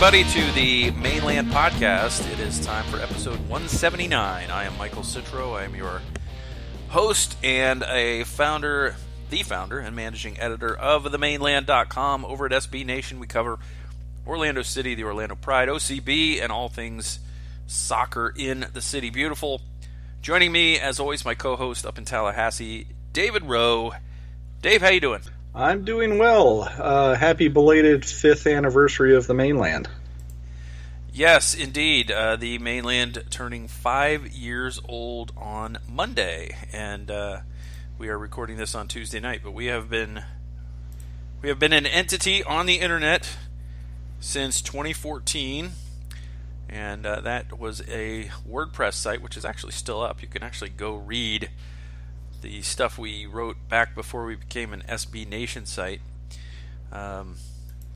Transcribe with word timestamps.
Everybody, 0.00 0.22
to 0.30 0.52
the 0.52 0.90
Mane 0.92 1.24
Land 1.24 1.48
Podcast. 1.48 2.32
It 2.32 2.38
is 2.38 2.64
time 2.64 2.84
for 2.84 3.00
episode 3.00 3.40
179. 3.48 4.48
I 4.48 4.64
am 4.64 4.78
Michael 4.78 5.02
Citro. 5.02 5.58
I 5.58 5.64
am 5.64 5.74
your 5.74 6.00
host 6.86 7.36
and 7.42 7.82
a 7.82 8.22
founder, 8.22 8.94
the 9.28 9.42
founder 9.42 9.80
and 9.80 9.96
managing 9.96 10.38
editor 10.38 10.72
of 10.72 11.02
themaneland.com. 11.02 12.24
Over 12.24 12.46
at 12.46 12.52
SB 12.52 12.86
Nation, 12.86 13.18
we 13.18 13.26
cover 13.26 13.58
Orlando 14.24 14.62
City, 14.62 14.94
the 14.94 15.02
Orlando 15.02 15.34
Pride, 15.34 15.68
OCB, 15.68 16.40
and 16.40 16.52
all 16.52 16.68
things 16.68 17.18
soccer 17.66 18.32
in 18.36 18.68
the 18.72 18.80
city. 18.80 19.10
Beautiful. 19.10 19.62
Joining 20.22 20.52
me, 20.52 20.78
as 20.78 21.00
always, 21.00 21.24
my 21.24 21.34
co-host 21.34 21.84
up 21.84 21.98
in 21.98 22.04
Tallahassee, 22.04 22.86
David 23.12 23.46
Rowe. 23.46 23.94
Dave, 24.62 24.80
how 24.80 24.90
you 24.90 25.00
doing? 25.00 25.22
I'm 25.54 25.84
doing 25.84 26.18
well. 26.18 26.62
Uh, 26.62 27.14
happy 27.14 27.48
belated 27.48 28.04
fifth 28.04 28.46
anniversary 28.46 29.16
of 29.16 29.26
the 29.26 29.34
Mane 29.34 29.58
Land. 29.58 29.88
Yes, 31.12 31.54
indeed. 31.54 32.10
Uh, 32.10 32.36
the 32.36 32.58
Mane 32.58 32.84
Land 32.84 33.24
turning 33.30 33.66
five 33.66 34.28
years 34.28 34.80
old 34.88 35.32
on 35.36 35.78
Monday, 35.88 36.54
and 36.72 37.10
uh, 37.10 37.40
we 37.98 38.08
are 38.08 38.18
recording 38.18 38.56
this 38.56 38.74
on 38.74 38.88
Tuesday 38.88 39.18
night. 39.18 39.40
But 39.42 39.52
we 39.52 39.66
have 39.66 39.88
been 39.90 40.22
we 41.42 41.48
have 41.48 41.58
been 41.58 41.72
an 41.72 41.86
entity 41.86 42.44
on 42.44 42.66
the 42.66 42.76
internet 42.76 43.36
since 44.20 44.60
2014, 44.60 45.70
and 46.68 47.06
uh, 47.06 47.20
that 47.22 47.58
was 47.58 47.80
a 47.88 48.30
WordPress 48.48 48.94
site, 48.94 49.22
which 49.22 49.36
is 49.36 49.44
actually 49.44 49.72
still 49.72 50.02
up. 50.02 50.22
You 50.22 50.28
can 50.28 50.42
actually 50.42 50.70
go 50.70 50.94
read 50.94 51.50
the 52.42 52.62
stuff 52.62 52.98
we 52.98 53.26
wrote 53.26 53.56
back 53.68 53.94
before 53.94 54.24
we 54.24 54.34
became 54.36 54.72
an 54.72 54.82
SB 54.88 55.28
Nation 55.28 55.66
site. 55.66 56.00
Um, 56.92 57.36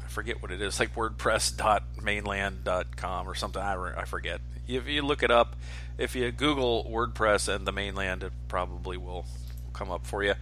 I 0.05 0.09
forget 0.09 0.43
what 0.43 0.51
it 0.51 0.61
is, 0.61 0.79
like 0.79 0.95
WordPress.mainland.com 0.95 3.29
or 3.29 3.35
something. 3.35 3.63
I, 3.63 4.01
I 4.01 4.05
forget. 4.05 4.43
If 4.69 4.87
you 4.89 5.03
look 5.03 5.23
it 5.23 5.31
up, 5.31 5.57
if 5.99 6.15
you 6.15 6.31
Google 6.31 6.89
WordPress 6.91 7.55
and 7.55 7.67
the 7.67 7.73
Mane 7.73 7.95
Land, 7.95 8.23
it 8.23 8.33
probably 8.49 8.97
will 8.97 9.27
come 9.73 9.91
up 9.91 10.07
for 10.07 10.23
you. 10.23 10.35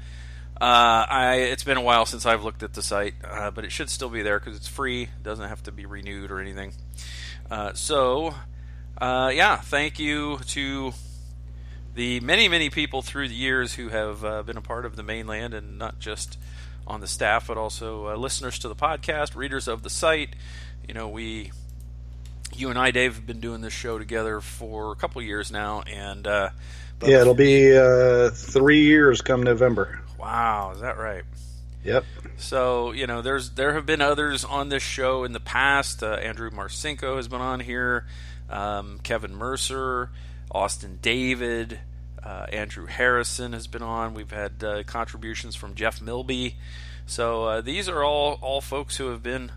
Uh, 0.60 1.06
I 1.08 1.36
it's 1.36 1.64
been 1.64 1.78
a 1.78 1.82
while 1.82 2.04
since 2.04 2.26
I've 2.26 2.44
looked 2.44 2.62
at 2.62 2.74
the 2.74 2.82
site, 2.82 3.14
uh, 3.24 3.50
but 3.50 3.64
it 3.64 3.72
should 3.72 3.88
still 3.88 4.10
be 4.10 4.20
there 4.20 4.38
because 4.38 4.56
it's 4.56 4.68
free. 4.68 5.04
It 5.04 5.22
doesn't 5.22 5.48
have 5.48 5.62
to 5.62 5.72
be 5.72 5.86
renewed 5.86 6.30
or 6.30 6.38
anything. 6.38 6.74
Uh, 7.50 7.72
so, 7.72 8.34
uh, 9.00 9.32
yeah, 9.34 9.56
thank 9.56 9.98
you 9.98 10.38
to 10.48 10.92
the 11.94 12.20
many, 12.20 12.48
many 12.48 12.70
people 12.70 13.02
through 13.02 13.28
the 13.28 13.34
years 13.34 13.74
who 13.74 13.88
have 13.88 14.24
uh, 14.24 14.42
been 14.42 14.56
a 14.56 14.62
part 14.62 14.84
of 14.86 14.96
the 14.96 15.02
Mane 15.02 15.27
Land 15.27 15.55
and 15.55 15.78
not 15.78 15.98
just 15.98 16.38
on 16.86 17.00
the 17.00 17.06
staff, 17.06 17.48
but 17.48 17.56
also 17.56 18.08
uh, 18.08 18.16
listeners 18.16 18.58
to 18.60 18.69
the 18.69 18.74
podcast, 18.74 19.34
readers 19.36 19.69
of 19.69 19.82
the 19.82 19.91
site. 19.91 20.34
You 20.86 20.94
know, 20.94 21.08
we, 21.08 21.52
you 22.55 22.70
and 22.70 22.78
I, 22.78 22.91
Dave, 22.91 23.14
have 23.14 23.27
been 23.27 23.41
doing 23.41 23.60
this 23.60 23.72
show 23.72 23.98
together 23.98 24.41
for 24.41 24.92
a 24.92 24.97
couple 24.97 25.20
years 25.22 25.50
now, 25.50 25.82
and 25.82 26.27
uh, 26.27 26.50
yeah, 27.02 27.20
it'll 27.20 27.34
be 27.34 27.77
uh, 27.77 28.30
three 28.30 28.84
years 28.84 29.20
come 29.20 29.42
November. 29.42 30.00
Wow, 30.19 30.72
is 30.75 30.80
that 30.80 30.98
right? 30.98 31.25
Yep. 31.84 32.04
So 32.36 32.92
you 32.92 33.06
know, 33.06 33.22
there's 33.22 33.50
there 33.50 33.75
have 33.75 33.86
been 33.86 34.00
others 34.00 34.44
on 34.44 34.69
this 34.69 34.82
show 34.82 35.25
in 35.25 35.32
the 35.32 35.41
past. 35.41 36.02
Uh, 36.02 36.14
Andrew 36.14 36.50
Marcinko 36.50 37.16
has 37.16 37.28
been 37.28 37.41
on 37.41 37.60
here. 37.60 38.06
Um, 38.50 39.00
Kevin 39.02 39.34
Mercer. 39.34 40.10
Austin 40.50 40.98
David, 41.00 41.80
uh, 42.22 42.46
Andrew 42.52 42.86
Harrison 42.86 43.52
has 43.52 43.66
been 43.66 43.82
on. 43.82 44.14
We've 44.14 44.30
had 44.30 44.62
uh, 44.62 44.82
contributions 44.82 45.56
from 45.56 45.75
Jeff 45.75 46.00
Milby. 46.00 46.56
So 47.06 47.44
uh, 47.44 47.60
these 47.60 47.88
are 47.88 48.02
all 48.04 48.38
all 48.41 48.60
folks 48.60 48.97
who 48.97 49.08
have 49.08 49.22
been 49.22 49.52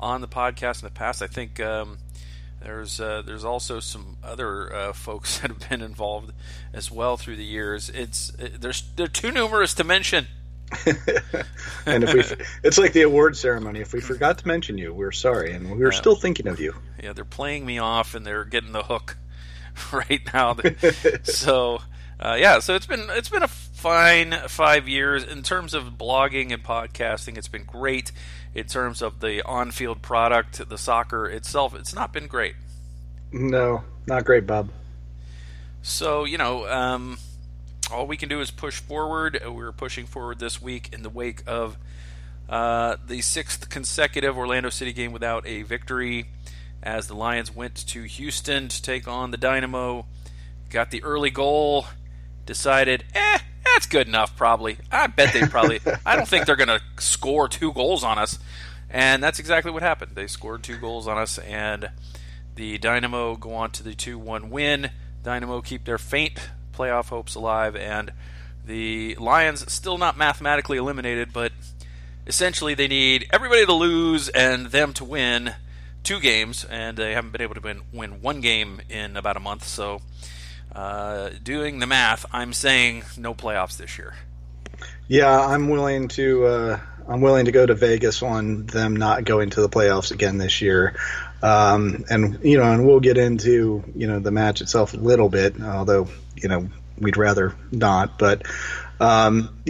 on 0.00 0.20
the 0.20 0.28
podcast 0.28 0.82
in 0.82 0.86
the 0.86 0.94
past. 0.94 1.22
I 1.22 1.26
think 1.26 1.60
um, 1.60 1.98
there's 2.60 3.00
uh, 3.00 3.22
there's 3.24 3.44
also 3.44 3.80
some 3.80 4.16
other 4.22 4.74
uh, 4.74 4.92
folks 4.92 5.38
that 5.40 5.50
have 5.50 5.68
been 5.68 5.82
involved 5.82 6.32
as 6.72 6.90
well 6.90 7.16
through 7.16 7.36
the 7.36 7.44
years. 7.44 7.88
It's 7.90 8.30
it, 8.38 8.60
there's 8.60 8.82
they're 8.96 9.06
too 9.06 9.30
numerous 9.30 9.74
to 9.74 9.84
mention. 9.84 10.26
and 11.86 12.02
if 12.02 12.14
we, 12.14 12.46
it's 12.62 12.78
like 12.78 12.94
the 12.94 13.02
award 13.02 13.36
ceremony. 13.36 13.80
If 13.80 13.92
we 13.92 14.00
forgot 14.00 14.38
to 14.38 14.48
mention 14.48 14.78
you, 14.78 14.94
we're 14.94 15.12
sorry, 15.12 15.52
and 15.52 15.78
we're 15.78 15.92
still 15.92 16.16
thinking 16.16 16.46
of 16.46 16.60
you. 16.60 16.74
Yeah, 17.02 17.12
they're 17.12 17.26
playing 17.26 17.66
me 17.66 17.78
off, 17.78 18.14
and 18.14 18.26
they're 18.26 18.46
getting 18.46 18.72
the 18.72 18.84
hook. 18.84 19.18
right 19.92 20.20
now. 20.32 20.56
so 21.22 21.80
uh, 22.22 22.36
yeah, 22.38 22.60
so 22.60 22.76
it's 22.76 22.86
been 22.86 23.06
it's 23.10 23.28
been 23.28 23.42
a 23.42 23.48
fine 23.48 24.32
five 24.46 24.88
years 24.88 25.24
in 25.24 25.42
terms 25.42 25.74
of 25.74 25.98
blogging 25.98 26.52
and 26.52 26.62
podcasting. 26.62 27.36
It's 27.36 27.48
been 27.48 27.64
great 27.64 28.12
in 28.54 28.66
terms 28.66 29.02
of 29.02 29.18
the 29.18 29.44
on-field 29.44 30.02
product, 30.02 30.68
the 30.68 30.78
soccer 30.78 31.26
itself. 31.26 31.74
It's 31.74 31.92
not 31.92 32.12
been 32.12 32.28
great. 32.28 32.54
No, 33.32 33.82
not 34.06 34.24
great, 34.24 34.46
Bob. 34.46 34.70
So 35.82 36.24
you 36.24 36.38
know, 36.38 36.68
um, 36.68 37.18
all 37.90 38.06
we 38.06 38.16
can 38.16 38.28
do 38.28 38.40
is 38.40 38.52
push 38.52 38.78
forward. 38.78 39.42
We're 39.44 39.72
pushing 39.72 40.06
forward 40.06 40.38
this 40.38 40.62
week 40.62 40.90
in 40.92 41.02
the 41.02 41.10
wake 41.10 41.42
of 41.48 41.76
uh, 42.48 42.98
the 43.04 43.20
sixth 43.20 43.68
consecutive 43.68 44.38
Orlando 44.38 44.70
City 44.70 44.92
game 44.92 45.10
without 45.10 45.44
a 45.44 45.62
victory 45.62 46.26
as 46.82 47.06
the 47.06 47.14
Lions 47.14 47.54
went 47.54 47.86
to 47.88 48.02
Houston 48.02 48.68
to 48.68 48.82
take 48.82 49.06
on 49.06 49.30
the 49.30 49.36
Dynamo. 49.36 50.06
Got 50.70 50.90
the 50.90 51.02
early 51.04 51.30
goal, 51.30 51.86
decided, 52.46 53.04
eh, 53.14 53.38
that's 53.64 53.86
good 53.86 54.08
enough, 54.08 54.36
probably. 54.36 54.78
I 54.90 55.06
bet 55.06 55.32
they 55.32 55.42
probably, 55.46 55.80
I 56.06 56.16
don't 56.16 56.28
think 56.28 56.46
they're 56.46 56.56
going 56.56 56.68
to 56.68 56.80
score 56.98 57.48
two 57.48 57.72
goals 57.72 58.02
on 58.02 58.18
us. 58.18 58.38
And 58.90 59.22
that's 59.22 59.38
exactly 59.38 59.70
what 59.72 59.82
happened. 59.82 60.12
They 60.14 60.26
scored 60.26 60.62
two 60.62 60.76
goals 60.76 61.08
on 61.08 61.16
us, 61.16 61.38
and 61.38 61.90
the 62.56 62.76
Dynamo 62.78 63.36
go 63.36 63.54
on 63.54 63.70
to 63.72 63.82
the 63.82 63.94
2 63.94 64.18
1 64.18 64.50
win. 64.50 64.90
Dynamo 65.22 65.62
keep 65.62 65.84
their 65.84 65.98
faint 65.98 66.50
playoff 66.74 67.06
hopes 67.08 67.34
alive, 67.34 67.74
and 67.74 68.12
the 68.66 69.14
Lions 69.16 69.70
still 69.72 69.96
not 69.96 70.18
mathematically 70.18 70.76
eliminated, 70.76 71.32
but 71.32 71.52
essentially 72.26 72.74
they 72.74 72.88
need 72.88 73.26
everybody 73.32 73.64
to 73.64 73.72
lose 73.72 74.28
and 74.28 74.66
them 74.66 74.92
to 74.94 75.04
win 75.04 75.54
two 76.02 76.20
games, 76.20 76.64
and 76.64 76.96
they 76.96 77.14
haven't 77.14 77.30
been 77.32 77.42
able 77.42 77.54
to 77.54 77.60
win, 77.60 77.82
win 77.92 78.22
one 78.22 78.40
game 78.40 78.80
in 78.88 79.16
about 79.16 79.36
a 79.36 79.40
month. 79.40 79.64
So, 79.64 80.00
uh, 80.74 81.30
doing 81.42 81.78
the 81.78 81.86
math, 81.86 82.26
I'm 82.32 82.52
saying 82.52 83.04
no 83.16 83.34
playoffs 83.34 83.76
this 83.76 83.98
year. 83.98 84.14
Yeah, 85.08 85.38
I'm 85.38 85.68
willing 85.68 86.08
to. 86.08 86.46
Uh, 86.46 86.80
I'm 87.08 87.20
willing 87.20 87.46
to 87.46 87.52
go 87.52 87.66
to 87.66 87.74
Vegas 87.74 88.22
on 88.22 88.66
them 88.66 88.96
not 88.96 89.24
going 89.24 89.50
to 89.50 89.60
the 89.60 89.68
playoffs 89.68 90.12
again 90.12 90.38
this 90.38 90.60
year. 90.60 90.96
Um, 91.42 92.04
and 92.08 92.38
you 92.44 92.58
know, 92.58 92.64
and 92.72 92.86
we'll 92.86 93.00
get 93.00 93.18
into 93.18 93.82
you 93.94 94.06
know 94.06 94.20
the 94.20 94.30
match 94.30 94.60
itself 94.60 94.94
a 94.94 94.98
little 94.98 95.28
bit, 95.28 95.60
although 95.60 96.08
you 96.36 96.48
know 96.48 96.68
we'd 96.98 97.16
rather 97.16 97.54
not. 97.70 98.18
But 98.18 98.46
um, 99.00 99.62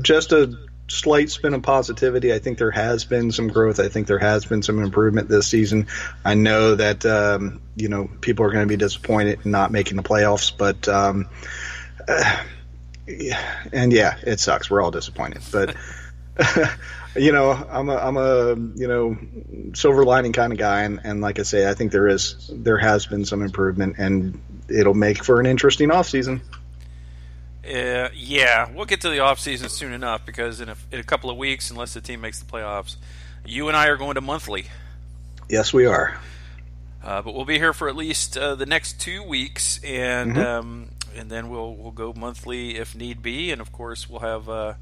just 0.00 0.32
a 0.32 0.56
slight 0.88 1.30
spin 1.30 1.54
of 1.54 1.62
positivity. 1.62 2.32
I 2.32 2.38
think 2.38 2.58
there 2.58 2.70
has 2.70 3.04
been 3.04 3.32
some 3.32 3.48
growth. 3.48 3.80
I 3.80 3.88
think 3.88 4.06
there 4.06 4.18
has 4.18 4.44
been 4.44 4.62
some 4.62 4.82
improvement 4.82 5.28
this 5.28 5.46
season. 5.46 5.86
I 6.24 6.34
know 6.34 6.74
that 6.74 7.04
um, 7.06 7.60
you 7.76 7.88
know 7.88 8.08
people 8.20 8.44
are 8.44 8.50
going 8.50 8.66
to 8.66 8.72
be 8.72 8.76
disappointed 8.76 9.40
in 9.44 9.50
not 9.50 9.70
making 9.70 9.96
the 9.96 10.02
playoffs, 10.02 10.52
but 10.56 10.88
um, 10.88 11.28
uh, 12.06 12.42
and 13.72 13.92
yeah, 13.92 14.16
it 14.22 14.40
sucks. 14.40 14.70
We're 14.70 14.82
all 14.82 14.90
disappointed, 14.90 15.42
but. 15.50 15.74
you 17.16 17.30
know, 17.30 17.50
I'm 17.52 17.88
a 17.88 17.96
I'm 17.96 18.16
a 18.16 18.56
you 18.56 18.88
know 18.88 19.16
silver 19.74 20.04
lining 20.04 20.32
kind 20.32 20.52
of 20.52 20.58
guy, 20.58 20.82
and, 20.82 21.00
and 21.04 21.20
like 21.20 21.38
I 21.38 21.42
say, 21.42 21.70
I 21.70 21.74
think 21.74 21.92
there 21.92 22.08
is 22.08 22.50
there 22.52 22.78
has 22.78 23.06
been 23.06 23.24
some 23.24 23.42
improvement, 23.42 23.96
and 23.98 24.42
it'll 24.68 24.94
make 24.94 25.22
for 25.22 25.38
an 25.38 25.46
interesting 25.46 25.92
off 25.92 26.08
season. 26.08 26.42
Uh, 27.66 28.10
yeah, 28.14 28.70
we'll 28.74 28.84
get 28.84 29.00
to 29.02 29.08
the 29.08 29.20
off 29.20 29.40
season 29.40 29.68
soon 29.68 29.92
enough 29.92 30.26
because 30.26 30.60
in 30.60 30.68
a, 30.68 30.76
in 30.92 31.00
a 31.00 31.04
couple 31.04 31.30
of 31.30 31.36
weeks, 31.36 31.70
unless 31.70 31.94
the 31.94 32.00
team 32.00 32.20
makes 32.20 32.38
the 32.38 32.44
playoffs, 32.44 32.96
you 33.44 33.68
and 33.68 33.76
I 33.76 33.88
are 33.88 33.96
going 33.96 34.16
to 34.16 34.20
monthly. 34.20 34.66
Yes, 35.48 35.72
we 35.72 35.86
are. 35.86 36.18
Uh, 37.02 37.20
but 37.20 37.34
we'll 37.34 37.44
be 37.44 37.58
here 37.58 37.72
for 37.72 37.88
at 37.88 37.96
least 37.96 38.36
uh, 38.36 38.54
the 38.54 38.66
next 38.66 38.98
two 39.00 39.22
weeks, 39.22 39.78
and 39.84 40.32
mm-hmm. 40.32 40.40
um, 40.40 40.88
and 41.14 41.30
then 41.30 41.50
we'll 41.50 41.74
we'll 41.74 41.90
go 41.90 42.14
monthly 42.14 42.76
if 42.76 42.94
need 42.94 43.22
be, 43.22 43.50
and 43.50 43.60
of 43.60 43.72
course 43.72 44.08
we'll 44.08 44.20
have 44.20 44.48
uh, 44.48 44.74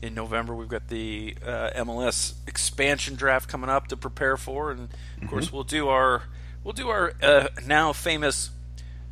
in 0.00 0.14
November 0.14 0.54
we've 0.54 0.68
got 0.68 0.88
the 0.88 1.36
uh, 1.44 1.70
MLS 1.76 2.34
expansion 2.46 3.16
draft 3.16 3.48
coming 3.48 3.70
up 3.70 3.88
to 3.88 3.96
prepare 3.96 4.36
for, 4.36 4.70
and 4.70 4.80
of 4.82 4.88
mm-hmm. 4.88 5.26
course 5.26 5.52
we'll 5.52 5.64
do 5.64 5.88
our 5.88 6.22
we'll 6.62 6.72
do 6.72 6.88
our 6.88 7.12
uh, 7.22 7.48
now 7.66 7.92
famous 7.92 8.50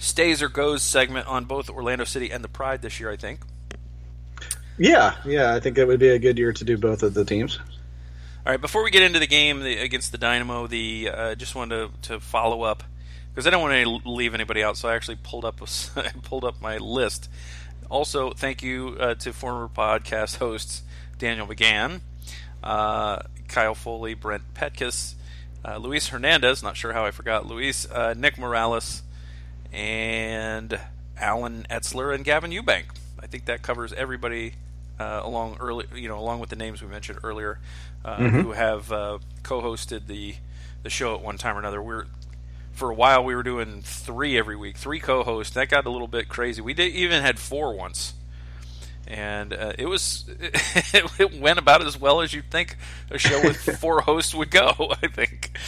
stays 0.02 0.42
or 0.42 0.48
goes 0.48 0.82
segment 0.82 1.26
on 1.26 1.44
both 1.44 1.70
Orlando 1.70 2.04
City 2.04 2.30
and 2.30 2.42
the 2.42 2.48
Pride 2.48 2.82
this 2.82 3.00
year. 3.00 3.10
I 3.10 3.16
think. 3.16 3.40
Yeah, 4.78 5.14
yeah, 5.24 5.54
I 5.54 5.60
think 5.60 5.78
it 5.78 5.86
would 5.86 6.00
be 6.00 6.08
a 6.08 6.18
good 6.18 6.38
year 6.38 6.52
to 6.52 6.64
do 6.64 6.76
both 6.76 7.02
of 7.02 7.14
the 7.14 7.24
teams. 7.24 7.58
All 8.44 8.50
right, 8.50 8.60
before 8.60 8.82
we 8.82 8.90
get 8.90 9.02
into 9.02 9.20
the 9.20 9.26
game 9.26 9.60
the, 9.60 9.78
against 9.78 10.10
the 10.10 10.18
Dynamo, 10.18 10.66
the 10.66 11.10
uh, 11.12 11.34
just 11.36 11.54
wanted 11.54 12.02
to, 12.02 12.08
to 12.14 12.20
follow 12.20 12.62
up 12.62 12.82
because 13.32 13.46
I 13.46 13.50
don't 13.50 13.62
want 13.62 14.02
to 14.04 14.08
leave 14.08 14.34
anybody 14.34 14.62
out, 14.62 14.76
so 14.76 14.88
I 14.88 14.94
actually 14.94 15.18
pulled 15.22 15.44
up 15.44 15.60
a, 15.60 15.66
pulled 16.22 16.44
up 16.44 16.60
my 16.60 16.78
list. 16.78 17.30
Also, 17.88 18.32
thank 18.32 18.62
you 18.62 18.96
uh, 18.98 19.14
to 19.16 19.32
former 19.32 19.68
podcast 19.68 20.38
hosts 20.38 20.82
Daniel 21.18 21.46
McGann, 21.46 22.00
uh, 22.64 23.20
Kyle 23.48 23.74
Foley, 23.74 24.14
Brent 24.14 24.42
Petkus, 24.54 25.14
uh, 25.64 25.76
Luis 25.76 26.08
Hernandez. 26.08 26.62
Not 26.62 26.76
sure 26.76 26.92
how 26.92 27.04
I 27.04 27.10
forgot 27.10 27.46
Luis. 27.46 27.88
Uh, 27.88 28.14
Nick 28.16 28.38
Morales, 28.38 29.02
and 29.72 30.78
Alan 31.18 31.66
Etzler 31.70 32.14
and 32.14 32.24
Gavin 32.24 32.50
Eubank. 32.50 32.84
I 33.20 33.26
think 33.26 33.46
that 33.46 33.62
covers 33.62 33.92
everybody 33.92 34.54
uh, 34.98 35.20
along 35.22 35.56
early, 35.60 35.86
you 35.94 36.08
know, 36.08 36.18
along 36.18 36.40
with 36.40 36.50
the 36.50 36.56
names 36.56 36.82
we 36.82 36.88
mentioned 36.88 37.20
earlier, 37.22 37.58
uh, 38.04 38.16
mm-hmm. 38.16 38.40
who 38.40 38.52
have 38.52 38.92
uh, 38.92 39.18
co-hosted 39.42 40.06
the 40.06 40.36
the 40.82 40.90
show 40.90 41.14
at 41.14 41.22
one 41.22 41.38
time 41.38 41.56
or 41.56 41.60
another. 41.60 41.80
We're 41.80 42.06
for 42.72 42.90
a 42.90 42.94
while 42.94 43.22
we 43.22 43.34
were 43.34 43.42
doing 43.42 43.82
three 43.82 44.36
every 44.38 44.56
week, 44.56 44.76
three 44.76 44.98
co-hosts. 44.98 45.54
That 45.54 45.68
got 45.68 45.86
a 45.86 45.90
little 45.90 46.08
bit 46.08 46.28
crazy. 46.28 46.60
We 46.60 46.74
did, 46.74 46.92
even 46.94 47.22
had 47.22 47.38
four 47.38 47.74
once, 47.74 48.14
and 49.06 49.52
uh, 49.52 49.72
it 49.78 49.86
was 49.86 50.24
it 51.18 51.40
went 51.40 51.58
about 51.58 51.84
as 51.84 51.98
well 51.98 52.20
as 52.20 52.32
you'd 52.32 52.50
think 52.50 52.76
a 53.10 53.18
show 53.18 53.40
with 53.42 53.56
four 53.80 54.00
hosts 54.00 54.34
would 54.34 54.50
go. 54.50 54.94
I 55.02 55.08
think 55.08 55.58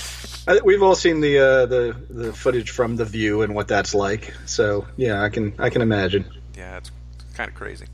we've 0.65 0.83
all 0.83 0.95
seen 0.95 1.21
the 1.21 1.39
uh, 1.39 1.67
the 1.67 1.97
the 2.11 2.33
footage 2.33 2.71
from 2.71 2.97
the 2.97 3.05
View 3.05 3.43
and 3.43 3.55
what 3.55 3.69
that's 3.69 3.95
like. 3.95 4.35
So 4.47 4.87
yeah, 4.97 5.23
I 5.23 5.29
can 5.29 5.55
I 5.59 5.71
can 5.71 5.83
imagine. 5.83 6.25
Yeah, 6.57 6.79
it's 6.79 6.91
kind 7.35 7.49
of 7.49 7.55
crazy. 7.55 7.87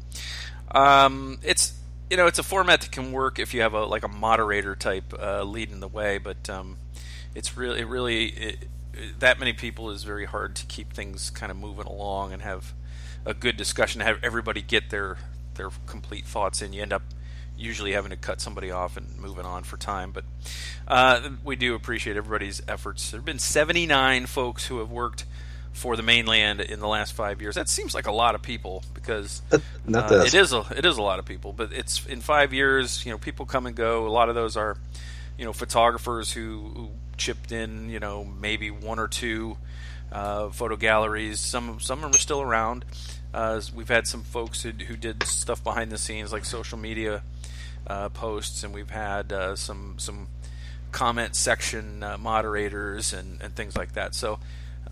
Um, 0.72 1.38
it's 1.42 1.74
you 2.10 2.16
know 2.16 2.26
it's 2.26 2.38
a 2.38 2.44
format 2.44 2.82
that 2.82 2.92
can 2.92 3.12
work 3.12 3.38
if 3.38 3.54
you 3.54 3.62
have 3.62 3.74
a 3.74 3.84
like 3.84 4.04
a 4.04 4.08
moderator 4.08 4.76
type 4.76 5.14
uh, 5.18 5.42
leading 5.42 5.80
the 5.80 5.88
way, 5.88 6.18
but 6.18 6.48
um, 6.50 6.76
it's 7.34 7.56
really 7.56 7.80
it 7.80 7.86
really 7.86 8.26
it, 8.26 8.68
that 9.18 9.38
many 9.38 9.52
people 9.52 9.90
is 9.90 10.04
very 10.04 10.26
hard 10.26 10.56
to 10.56 10.66
keep 10.66 10.92
things 10.92 11.30
kind 11.30 11.50
of 11.50 11.58
moving 11.58 11.86
along 11.86 12.32
and 12.32 12.42
have 12.42 12.74
a 13.24 13.34
good 13.34 13.56
discussion. 13.56 14.00
To 14.00 14.04
have 14.04 14.18
everybody 14.22 14.62
get 14.62 14.90
their 14.90 15.18
their 15.54 15.70
complete 15.86 16.26
thoughts 16.26 16.62
in. 16.62 16.72
You 16.72 16.82
end 16.82 16.92
up 16.92 17.02
usually 17.56 17.92
having 17.92 18.10
to 18.10 18.16
cut 18.16 18.40
somebody 18.40 18.70
off 18.70 18.96
and 18.96 19.18
moving 19.18 19.44
on 19.44 19.62
for 19.62 19.76
time. 19.76 20.12
But 20.12 20.24
uh, 20.88 21.30
we 21.44 21.56
do 21.56 21.74
appreciate 21.74 22.16
everybody's 22.16 22.62
efforts. 22.66 23.10
There 23.10 23.18
have 23.18 23.24
been 23.26 23.38
79 23.38 24.26
folks 24.26 24.66
who 24.66 24.78
have 24.78 24.90
worked 24.90 25.26
for 25.72 25.96
the 25.96 26.02
Mane 26.02 26.26
Land 26.26 26.60
in 26.60 26.80
the 26.80 26.88
last 26.88 27.12
five 27.12 27.40
years. 27.40 27.54
That 27.54 27.68
seems 27.68 27.94
like 27.94 28.06
a 28.06 28.12
lot 28.12 28.34
of 28.34 28.42
people 28.42 28.82
because 28.94 29.42
uh, 29.52 29.58
it 30.24 30.34
is 30.34 30.52
a 30.52 30.64
it 30.76 30.84
is 30.84 30.98
a 30.98 31.02
lot 31.02 31.18
of 31.18 31.24
people. 31.24 31.52
But 31.52 31.72
it's 31.72 32.04
in 32.06 32.20
five 32.20 32.52
years. 32.52 33.04
You 33.04 33.12
know, 33.12 33.18
people 33.18 33.46
come 33.46 33.66
and 33.66 33.76
go. 33.76 34.06
A 34.06 34.10
lot 34.10 34.28
of 34.28 34.34
those 34.34 34.56
are 34.56 34.76
you 35.38 35.44
know 35.44 35.52
photographers 35.52 36.32
who, 36.32 36.72
who 36.74 36.88
chipped 37.16 37.52
in. 37.52 37.88
You 37.88 38.00
know, 38.00 38.24
maybe 38.24 38.70
one 38.70 38.98
or 38.98 39.08
two 39.08 39.56
uh, 40.12 40.50
photo 40.50 40.76
galleries. 40.76 41.40
Some 41.40 41.80
some 41.80 41.98
of 41.98 42.02
them 42.02 42.14
are 42.14 42.22
still 42.22 42.40
around. 42.40 42.84
Uh, 43.32 43.60
we've 43.74 43.88
had 43.88 44.06
some 44.06 44.22
folks 44.22 44.62
who, 44.62 44.70
who, 44.70 44.96
did 44.96 45.22
stuff 45.22 45.62
behind 45.62 45.92
the 45.92 45.98
scenes, 45.98 46.32
like 46.32 46.44
social 46.44 46.76
media 46.76 47.22
uh, 47.86 48.08
posts, 48.08 48.64
and 48.64 48.74
we've 48.74 48.90
had 48.90 49.32
uh, 49.32 49.54
some 49.54 49.94
some 49.98 50.26
comment 50.90 51.36
section 51.36 52.02
uh, 52.02 52.18
moderators 52.18 53.12
and, 53.12 53.40
and 53.40 53.54
things 53.54 53.76
like 53.76 53.92
that. 53.92 54.14
So, 54.14 54.40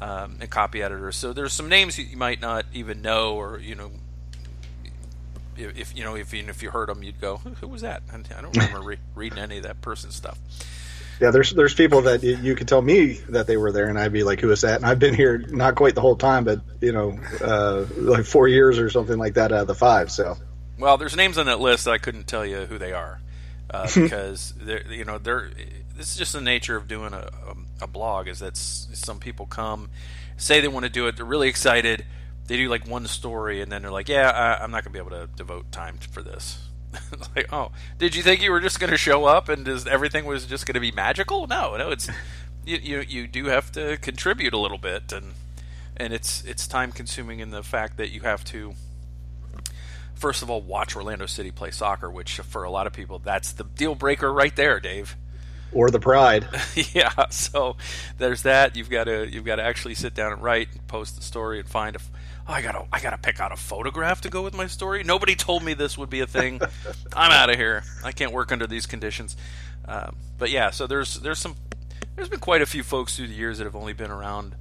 um, 0.00 0.36
and 0.40 0.48
copy 0.48 0.82
editors. 0.82 1.16
So 1.16 1.32
there's 1.32 1.52
some 1.52 1.68
names 1.68 1.98
you 1.98 2.16
might 2.16 2.40
not 2.40 2.66
even 2.72 3.02
know, 3.02 3.34
or 3.34 3.58
you 3.58 3.74
know, 3.74 3.90
if 5.56 5.96
you 5.96 6.04
know 6.04 6.14
if 6.14 6.32
if 6.32 6.62
you 6.62 6.70
heard 6.70 6.88
them, 6.88 7.02
you'd 7.02 7.20
go, 7.20 7.38
"Who 7.38 7.66
was 7.66 7.82
that?" 7.82 8.02
I 8.12 8.40
don't 8.40 8.56
remember 8.56 8.80
re- 8.80 8.98
reading 9.16 9.38
any 9.38 9.56
of 9.56 9.64
that 9.64 9.80
person's 9.80 10.14
stuff. 10.14 10.38
Yeah, 11.20 11.30
there's 11.32 11.52
there's 11.52 11.74
people 11.74 12.02
that 12.02 12.22
you, 12.22 12.36
you, 12.36 12.54
could 12.54 12.68
tell 12.68 12.80
me 12.80 13.14
that 13.30 13.46
they 13.46 13.56
were 13.56 13.72
there, 13.72 13.88
and 13.88 13.98
I'd 13.98 14.12
be 14.12 14.22
like, 14.22 14.40
"Who 14.40 14.50
is 14.52 14.60
that?" 14.60 14.76
And 14.76 14.86
I've 14.86 15.00
been 15.00 15.14
here 15.14 15.38
not 15.38 15.74
quite 15.74 15.94
the 15.94 16.00
whole 16.00 16.16
time, 16.16 16.44
but 16.44 16.60
you 16.80 16.92
know, 16.92 17.18
uh, 17.40 17.86
like 17.96 18.24
four 18.24 18.46
years 18.46 18.78
or 18.78 18.88
something 18.88 19.18
like 19.18 19.34
that 19.34 19.50
out 19.50 19.62
of 19.62 19.66
the 19.66 19.74
five. 19.74 20.12
So, 20.12 20.36
well, 20.78 20.96
there's 20.96 21.16
names 21.16 21.36
on 21.36 21.46
that 21.46 21.58
list 21.58 21.86
that 21.86 21.92
I 21.92 21.98
couldn't 21.98 22.28
tell 22.28 22.46
you 22.46 22.66
who 22.66 22.78
they 22.78 22.92
are 22.92 23.20
uh, 23.70 23.88
because 23.94 24.54
they're 24.56 24.86
you 24.92 25.04
know 25.04 25.18
they're 25.18 25.50
this 25.96 26.12
is 26.12 26.16
just 26.16 26.32
the 26.32 26.40
nature 26.40 26.76
of 26.76 26.86
doing 26.86 27.12
a, 27.12 27.28
a, 27.48 27.84
a 27.84 27.86
blog 27.86 28.28
is 28.28 28.38
that 28.38 28.56
some 28.56 29.18
people 29.18 29.46
come 29.46 29.90
say 30.36 30.60
they 30.60 30.68
want 30.68 30.84
to 30.84 30.90
do 30.90 31.08
it, 31.08 31.16
they're 31.16 31.26
really 31.26 31.48
excited, 31.48 32.04
they 32.46 32.56
do 32.56 32.68
like 32.68 32.86
one 32.86 33.06
story, 33.06 33.60
and 33.60 33.72
then 33.72 33.82
they're 33.82 33.90
like, 33.90 34.08
"Yeah, 34.08 34.30
I, 34.30 34.62
I'm 34.62 34.70
not 34.70 34.84
going 34.84 34.92
to 34.92 35.02
be 35.02 35.04
able 35.04 35.26
to 35.26 35.28
devote 35.36 35.72
time 35.72 35.98
for 36.12 36.22
this." 36.22 36.67
like, 37.36 37.52
oh, 37.52 37.70
did 37.98 38.14
you 38.14 38.22
think 38.22 38.42
you 38.42 38.50
were 38.50 38.60
just 38.60 38.80
going 38.80 38.90
to 38.90 38.96
show 38.96 39.24
up 39.24 39.48
and 39.48 39.66
just, 39.66 39.86
everything 39.86 40.24
was 40.24 40.46
just 40.46 40.66
going 40.66 40.74
to 40.74 40.80
be 40.80 40.92
magical? 40.92 41.46
No, 41.46 41.76
no, 41.76 41.90
it's 41.90 42.08
you, 42.64 42.78
you 42.78 43.00
you 43.00 43.26
do 43.26 43.46
have 43.46 43.72
to 43.72 43.96
contribute 43.98 44.52
a 44.52 44.58
little 44.58 44.78
bit, 44.78 45.12
and 45.12 45.34
and 45.96 46.12
it's 46.12 46.44
it's 46.44 46.66
time 46.66 46.92
consuming 46.92 47.40
in 47.40 47.50
the 47.50 47.62
fact 47.62 47.96
that 47.96 48.10
you 48.10 48.20
have 48.20 48.44
to 48.46 48.74
first 50.14 50.42
of 50.42 50.50
all 50.50 50.60
watch 50.60 50.96
Orlando 50.96 51.26
City 51.26 51.50
play 51.50 51.70
soccer, 51.70 52.10
which 52.10 52.38
for 52.38 52.64
a 52.64 52.70
lot 52.70 52.86
of 52.86 52.92
people 52.92 53.18
that's 53.18 53.52
the 53.52 53.64
deal 53.64 53.94
breaker 53.94 54.32
right 54.32 54.54
there, 54.54 54.80
Dave. 54.80 55.16
Or 55.70 55.90
the 55.90 56.00
pride. 56.00 56.48
yeah, 56.94 57.28
so 57.28 57.76
there's 58.16 58.42
that. 58.42 58.74
You've 58.74 58.88
got 58.88 59.04
to 59.04 59.28
you've 59.30 59.44
got 59.44 59.56
to 59.56 59.62
actually 59.62 59.94
sit 59.94 60.14
down 60.14 60.32
and 60.32 60.42
write, 60.42 60.68
and 60.72 60.86
post 60.88 61.16
the 61.16 61.22
story, 61.22 61.60
and 61.60 61.68
find 61.68 61.94
a 61.96 62.00
oh, 62.48 62.52
I 62.52 62.62
gotta 62.62 62.84
I 62.92 63.00
gotta 63.00 63.18
pick 63.18 63.40
out 63.40 63.52
a 63.52 63.56
photograph 63.56 64.22
to 64.22 64.30
go 64.30 64.42
with 64.42 64.54
my 64.54 64.66
story. 64.66 65.04
Nobody 65.04 65.34
told 65.34 65.62
me 65.62 65.74
this 65.74 65.98
would 65.98 66.10
be 66.10 66.20
a 66.20 66.26
thing. 66.26 66.60
I'm 67.14 67.30
out 67.30 67.50
of 67.50 67.56
here. 67.56 67.84
I 68.02 68.12
can't 68.12 68.32
work 68.32 68.50
under 68.50 68.66
these 68.66 68.86
conditions. 68.86 69.36
Um, 69.86 70.16
but 70.38 70.50
yeah, 70.50 70.70
so 70.70 70.86
there's 70.86 71.20
there's 71.20 71.38
some 71.38 71.56
there's 72.16 72.28
been 72.28 72.40
quite 72.40 72.62
a 72.62 72.66
few 72.66 72.82
folks 72.82 73.16
through 73.16 73.28
the 73.28 73.34
years 73.34 73.58
that 73.58 73.64
have 73.64 73.76
only 73.76 73.92
been 73.92 74.10
around 74.10 74.56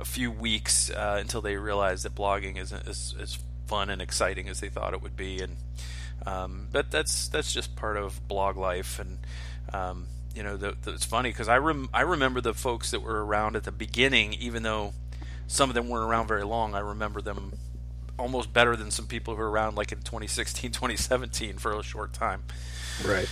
a 0.00 0.04
few 0.04 0.30
weeks 0.30 0.90
uh, 0.90 1.18
until 1.20 1.40
they 1.40 1.56
realize 1.56 2.02
that 2.02 2.14
blogging 2.14 2.56
isn't 2.58 2.88
as, 2.88 3.14
as 3.20 3.38
fun 3.66 3.90
and 3.90 4.00
exciting 4.00 4.48
as 4.48 4.60
they 4.60 4.68
thought 4.68 4.94
it 4.94 5.02
would 5.02 5.16
be, 5.16 5.40
and 5.40 5.56
um, 6.26 6.68
but 6.72 6.90
that's 6.90 7.28
that's 7.28 7.52
just 7.52 7.76
part 7.76 7.96
of 7.96 8.26
blog 8.28 8.56
life 8.56 8.98
and. 8.98 9.18
Um, 9.72 10.06
you 10.34 10.42
know, 10.42 10.56
the, 10.56 10.74
the, 10.80 10.92
it's 10.92 11.04
funny 11.04 11.28
because 11.28 11.48
I 11.48 11.58
rem- 11.58 11.90
I 11.92 12.00
remember 12.00 12.40
the 12.40 12.54
folks 12.54 12.90
that 12.92 13.00
were 13.00 13.22
around 13.24 13.54
at 13.54 13.64
the 13.64 13.70
beginning, 13.70 14.32
even 14.32 14.62
though 14.62 14.94
some 15.52 15.68
of 15.68 15.74
them 15.74 15.90
weren't 15.90 16.08
around 16.08 16.28
very 16.28 16.44
long. 16.44 16.74
I 16.74 16.80
remember 16.80 17.20
them 17.20 17.52
almost 18.18 18.54
better 18.54 18.74
than 18.74 18.90
some 18.90 19.06
people 19.06 19.34
who 19.34 19.40
were 19.40 19.50
around 19.50 19.76
like 19.76 19.92
in 19.92 19.98
2016, 19.98 20.70
2017 20.72 21.58
for 21.58 21.78
a 21.78 21.82
short 21.82 22.14
time. 22.14 22.42
Right. 23.04 23.28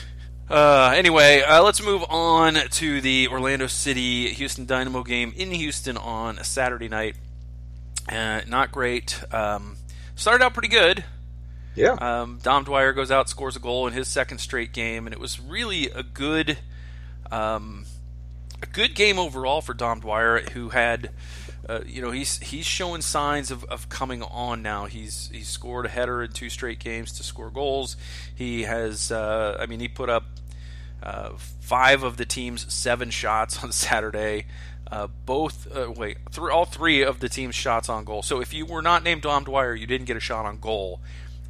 Uh, 0.48 0.92
anyway, 0.94 1.40
uh, 1.40 1.62
let's 1.62 1.82
move 1.82 2.04
on 2.10 2.54
to 2.54 3.00
the 3.00 3.28
Orlando 3.28 3.68
City 3.68 4.28
Houston 4.34 4.66
Dynamo 4.66 5.02
game 5.02 5.32
in 5.34 5.50
Houston 5.50 5.96
on 5.96 6.38
a 6.38 6.44
Saturday 6.44 6.88
night. 6.88 7.16
Uh, 8.06 8.42
not 8.46 8.70
great. 8.70 9.22
Um, 9.32 9.76
started 10.14 10.44
out 10.44 10.52
pretty 10.52 10.68
good. 10.68 11.02
Yeah. 11.74 11.92
Um, 11.92 12.38
Dom 12.42 12.64
Dwyer 12.64 12.92
goes 12.92 13.10
out, 13.10 13.30
scores 13.30 13.56
a 13.56 13.60
goal 13.60 13.86
in 13.86 13.94
his 13.94 14.08
second 14.08 14.38
straight 14.38 14.74
game, 14.74 15.06
and 15.06 15.14
it 15.14 15.20
was 15.20 15.40
really 15.40 15.88
a 15.88 16.02
good, 16.02 16.58
um, 17.30 17.86
a 18.62 18.66
good 18.66 18.94
game 18.94 19.18
overall 19.18 19.62
for 19.62 19.72
Dom 19.72 20.00
Dwyer, 20.00 20.40
who 20.40 20.70
had 20.70 21.10
uh, 21.70 21.80
you 21.86 22.02
know 22.02 22.10
he's 22.10 22.38
he's 22.38 22.66
showing 22.66 23.00
signs 23.00 23.52
of, 23.52 23.62
of 23.64 23.88
coming 23.88 24.22
on 24.22 24.60
now. 24.60 24.86
He's 24.86 25.30
he's 25.32 25.48
scored 25.48 25.86
a 25.86 25.88
header 25.88 26.20
in 26.22 26.32
two 26.32 26.50
straight 26.50 26.80
games 26.80 27.12
to 27.12 27.22
score 27.22 27.48
goals. 27.48 27.96
He 28.34 28.64
has 28.64 29.12
uh, 29.12 29.56
I 29.60 29.66
mean 29.66 29.78
he 29.78 29.86
put 29.86 30.10
up 30.10 30.24
uh, 31.00 31.30
five 31.60 32.02
of 32.02 32.16
the 32.16 32.24
team's 32.24 32.72
seven 32.72 33.10
shots 33.10 33.62
on 33.62 33.70
Saturday. 33.86 34.46
Uh, 34.90 35.06
both 35.24 35.68
uh, 35.72 35.92
wait 35.94 36.18
th- 36.32 36.50
all 36.50 36.64
three 36.64 37.02
of 37.02 37.20
the 37.20 37.28
team's 37.28 37.54
shots 37.54 37.88
on 37.88 38.04
goal. 38.04 38.22
So 38.22 38.40
if 38.40 38.52
you 38.52 38.66
were 38.66 38.82
not 38.82 39.04
named 39.04 39.22
Dom 39.22 39.44
Dwyer, 39.44 39.72
you 39.72 39.86
didn't 39.86 40.06
get 40.06 40.16
a 40.16 40.20
shot 40.20 40.46
on 40.46 40.58
goal. 40.58 41.00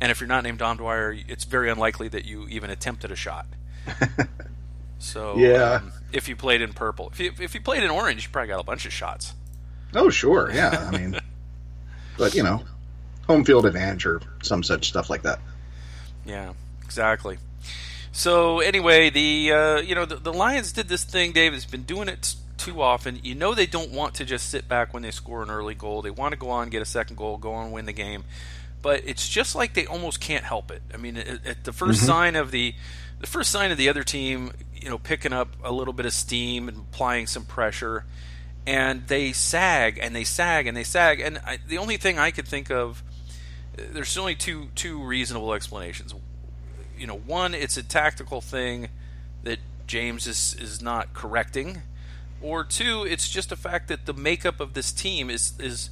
And 0.03 0.11
if 0.11 0.21
you're 0.21 0.29
not 0.29 0.45
named 0.45 0.59
Dom 0.59 0.77
Dwyer, 0.77 1.17
it's 1.29 1.45
very 1.45 1.71
unlikely 1.71 2.09
that 2.09 2.27
you 2.27 2.47
even 2.49 2.69
attempted 2.69 3.11
a 3.11 3.17
shot. 3.17 3.47
so 4.99 5.39
yeah, 5.39 5.77
um, 5.77 5.93
if 6.12 6.29
you 6.29 6.37
played 6.37 6.61
in 6.61 6.75
purple, 6.75 7.09
if 7.11 7.21
you 7.21 7.33
if 7.41 7.55
you 7.55 7.62
played 7.62 7.83
in 7.83 7.89
orange, 7.89 8.25
you 8.25 8.29
probably 8.31 8.49
got 8.49 8.61
a 8.61 8.65
bunch 8.65 8.85
of 8.85 8.93
shots. 8.93 9.33
Oh, 9.95 10.11
sure. 10.11 10.51
Yeah. 10.53 10.89
I 10.93 10.97
mean, 10.97 11.19
but, 12.19 12.35
you 12.35 12.43
know, 12.43 12.63
home 13.27 13.45
field 13.45 13.67
advantage 13.67 14.07
or 14.07 14.21
some 14.43 14.63
such 14.63 14.89
stuff 14.89 15.11
like 15.11 15.23
that. 15.23 15.41
Yeah, 16.25 16.53
exactly. 16.85 17.39
So, 18.13 18.61
anyway, 18.61 19.11
the, 19.11 19.53
uh, 19.53 19.77
you 19.79 19.95
know, 19.95 20.05
the, 20.05 20.17
the 20.17 20.33
Lions 20.33 20.73
did 20.73 20.89
this 20.89 21.05
thing, 21.05 21.33
Dave, 21.33 21.53
has 21.53 21.65
been 21.65 21.85
doing 21.85 22.09
it 22.09 22.35
too 22.57 22.83
often. 22.83 23.21
You 23.23 23.35
know, 23.35 23.55
they 23.55 23.67
don't 23.67 23.91
want 23.91 24.15
to 24.17 24.25
just 24.25 24.49
sit 24.49 24.69
back 24.69 24.93
when 24.93 25.03
they 25.03 25.11
score 25.11 25.43
an 25.43 25.51
early 25.51 25.75
goal. 25.75 26.03
They 26.03 26.11
want 26.11 26.33
to 26.33 26.39
go 26.39 26.51
on, 26.51 26.69
get 26.69 26.83
a 26.83 26.87
second 26.87 27.17
goal, 27.17 27.37
go 27.37 27.53
on, 27.53 27.73
win 27.73 27.87
the 27.87 27.93
game. 27.93 28.25
But 28.83 29.03
it's 29.07 29.29
just 29.29 29.55
like 29.55 29.75
they 29.75 29.87
almost 29.87 30.21
can't 30.21 30.45
help 30.45 30.71
it. 30.71 30.83
I 30.93 30.97
mean, 30.97 31.17
at, 31.17 31.47
at 31.47 31.65
the 31.65 31.73
1st 31.73 31.87
mm-hmm. 31.87 32.07
sign 32.07 32.37
of 32.37 32.51
the 32.51 32.75
the 33.21 33.27
first 33.27 33.51
sign 33.51 33.71
of 33.71 33.77
the 33.77 33.89
other 33.91 34.03
team, 34.03 34.51
you 34.75 34.89
know, 34.89 34.97
picking 34.99 35.33
up 35.33 35.55
a 35.63 35.71
little 35.71 35.93
bit 35.93 36.07
of 36.07 36.13
steam 36.13 36.69
and 36.69 36.79
applying 36.79 37.27
some 37.27 37.45
pressure, 37.45 38.05
and 38.67 39.07
they 39.09 39.33
sag 39.33 39.99
and 40.00 40.14
they 40.14 40.25
sag 40.25 40.67
and 40.67 40.76
they 40.76 40.85
sag. 40.85 41.21
And 41.21 41.38
I, 41.47 41.59
the 41.67 41.79
only 41.79 41.97
thing 41.97 42.19
I 42.19 42.31
could 42.31 42.47
think 42.47 42.71
of, 42.71 43.02
there's 43.76 44.17
only 44.17 44.35
two 44.35 44.69
two 44.75 45.02
reasonable 45.02 45.55
explanations. 45.55 46.14
You 46.99 47.07
know, 47.07 47.17
one, 47.17 47.55
it's 47.55 47.76
a 47.76 47.83
tactical 47.83 48.40
thing 48.40 48.88
that 49.43 49.59
James 49.87 50.26
is 50.26 50.55
is 50.61 50.83
not 50.83 51.14
correcting, 51.14 51.83
or 52.43 52.64
two, 52.64 53.05
it's 53.05 53.29
just 53.29 53.52
a 53.52 53.57
fact 53.57 53.88
that 53.88 54.07
the 54.07 54.12
makeup 54.12 54.61
of 54.61 54.75
this 54.75 54.93
team 54.93 55.31
is 55.31 55.55
is, 55.59 55.90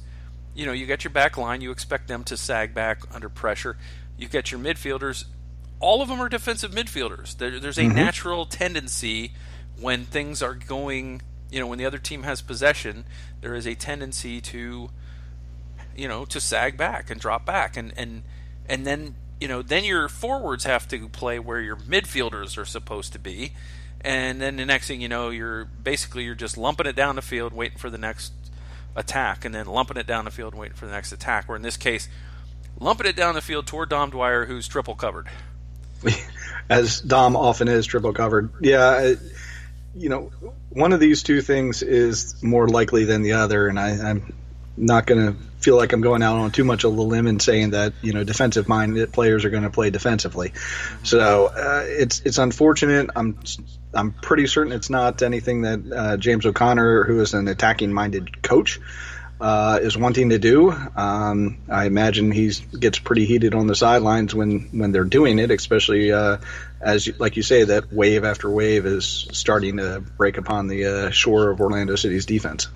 you 0.53 0.65
know, 0.65 0.71
you 0.71 0.85
got 0.85 1.03
your 1.03 1.11
back 1.11 1.37
line, 1.37 1.61
you 1.61 1.71
expect 1.71 2.07
them 2.07 2.23
to 2.25 2.37
sag 2.37 2.73
back 2.73 3.01
under 3.13 3.29
pressure. 3.29 3.77
You 4.17 4.27
got 4.27 4.51
your 4.51 4.59
midfielders, 4.59 5.25
all 5.79 6.01
of 6.01 6.09
them 6.09 6.19
are 6.19 6.29
defensive 6.29 6.71
midfielders. 6.71 7.37
There, 7.37 7.59
there's 7.59 7.77
a 7.77 7.83
mm-hmm. 7.83 7.95
natural 7.95 8.45
tendency 8.45 9.33
when 9.79 10.05
things 10.05 10.43
are 10.43 10.53
going, 10.53 11.21
you 11.51 11.59
know, 11.59 11.67
when 11.67 11.79
the 11.79 11.85
other 11.85 11.97
team 11.97 12.23
has 12.23 12.41
possession, 12.41 13.05
there 13.41 13.55
is 13.55 13.65
a 13.65 13.75
tendency 13.75 14.39
to, 14.41 14.89
you 15.95 16.07
know, 16.07 16.25
to 16.25 16.39
sag 16.39 16.77
back 16.77 17.09
and 17.09 17.19
drop 17.19 17.45
back, 17.45 17.75
and 17.75 17.93
and 17.97 18.23
and 18.67 18.85
then 18.85 19.15
you 19.39 19.47
know 19.47 19.61
then 19.61 19.83
your 19.83 20.07
forwards 20.07 20.65
have 20.65 20.87
to 20.89 21.07
play 21.09 21.39
where 21.39 21.59
your 21.59 21.75
midfielders 21.75 22.57
are 22.57 22.65
supposed 22.65 23.13
to 23.13 23.19
be, 23.19 23.53
and 24.01 24.41
then 24.41 24.55
the 24.55 24.65
next 24.65 24.87
thing 24.87 25.01
you 25.01 25.09
know, 25.09 25.29
you're 25.29 25.65
basically 25.65 26.23
you're 26.23 26.35
just 26.35 26.57
lumping 26.57 26.85
it 26.85 26.95
down 26.95 27.15
the 27.15 27.21
field, 27.21 27.53
waiting 27.53 27.77
for 27.77 27.89
the 27.89 27.97
next 27.97 28.31
attack, 28.95 29.43
and 29.43 29.53
then 29.53 29.65
lumping 29.65 29.97
it 29.97 30.07
down 30.07 30.25
the 30.25 30.31
field, 30.31 30.55
waiting 30.55 30.75
for 30.75 30.85
the 30.85 30.91
next 30.91 31.11
attack. 31.11 31.45
Or 31.49 31.55
in 31.55 31.61
this 31.61 31.77
case, 31.77 32.07
lumping 32.79 33.07
it 33.07 33.15
down 33.15 33.35
the 33.35 33.41
field 33.41 33.67
toward 33.67 33.89
Dom 33.89 34.11
Dwyer, 34.11 34.45
who's 34.45 34.67
triple 34.67 34.95
covered. 34.95 35.27
As 36.69 37.01
Dom 37.01 37.35
often 37.35 37.67
is 37.67 37.85
triple 37.85 38.13
covered. 38.13 38.51
Yeah, 38.61 39.15
you 39.95 40.09
know, 40.09 40.31
one 40.69 40.93
of 40.93 40.99
these 40.99 41.23
two 41.23 41.41
things 41.41 41.81
is 41.81 42.41
more 42.43 42.67
likely 42.67 43.05
than 43.05 43.21
the 43.21 43.33
other, 43.33 43.67
and 43.67 43.79
I, 43.79 43.89
I'm 44.09 44.33
not 44.77 45.05
going 45.05 45.33
to 45.33 45.39
feel 45.57 45.75
like 45.75 45.91
I'm 45.91 46.01
going 46.01 46.23
out 46.23 46.37
on 46.37 46.51
too 46.51 46.63
much 46.63 46.85
of 46.85 46.97
a 46.97 47.01
limb 47.01 47.27
and 47.27 47.41
saying 47.41 47.71
that 47.71 47.93
you 48.01 48.13
know 48.13 48.23
defensive 48.23 48.67
minded 48.67 49.11
players 49.11 49.43
are 49.45 49.49
going 49.49 49.63
to 49.63 49.69
play 49.69 49.89
defensively. 49.89 50.53
So 51.03 51.47
uh, 51.47 51.83
it's 51.85 52.21
it's 52.21 52.37
unfortunate. 52.37 53.09
I'm 53.15 53.39
I'm 53.93 54.11
pretty 54.13 54.47
certain 54.47 54.71
it's 54.71 54.89
not 54.89 55.21
anything 55.21 55.63
that 55.63 55.91
uh, 55.91 56.17
James 56.17 56.45
O'Connor, 56.45 57.03
who 57.03 57.19
is 57.21 57.33
an 57.33 57.47
attacking 57.47 57.93
minded 57.93 58.41
coach, 58.41 58.79
uh, 59.39 59.79
is 59.81 59.97
wanting 59.97 60.29
to 60.29 60.39
do. 60.39 60.71
Um, 60.71 61.59
I 61.69 61.85
imagine 61.85 62.31
he 62.31 62.51
gets 62.77 62.99
pretty 62.99 63.25
heated 63.25 63.55
on 63.55 63.67
the 63.67 63.75
sidelines 63.75 64.35
when 64.35 64.69
when 64.71 64.91
they're 64.91 65.03
doing 65.03 65.39
it, 65.39 65.51
especially 65.51 66.11
uh, 66.11 66.37
as 66.81 67.09
like 67.19 67.37
you 67.37 67.43
say 67.43 67.63
that 67.63 67.91
wave 67.93 68.25
after 68.25 68.49
wave 68.49 68.85
is 68.85 69.27
starting 69.31 69.77
to 69.77 70.01
break 70.17 70.37
upon 70.37 70.67
the 70.67 70.85
uh, 70.85 71.09
shore 71.11 71.49
of 71.49 71.61
Orlando 71.61 71.95
City's 71.95 72.25
defense. 72.25 72.67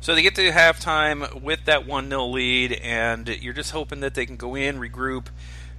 So 0.00 0.16
they 0.16 0.22
get 0.22 0.34
to 0.34 0.50
halftime 0.50 1.42
with 1.42 1.66
that 1.66 1.86
1 1.86 2.08
0 2.08 2.26
lead, 2.26 2.72
and 2.72 3.28
you're 3.28 3.52
just 3.52 3.70
hoping 3.70 4.00
that 4.00 4.14
they 4.14 4.26
can 4.26 4.36
go 4.36 4.56
in, 4.56 4.80
regroup, 4.80 5.26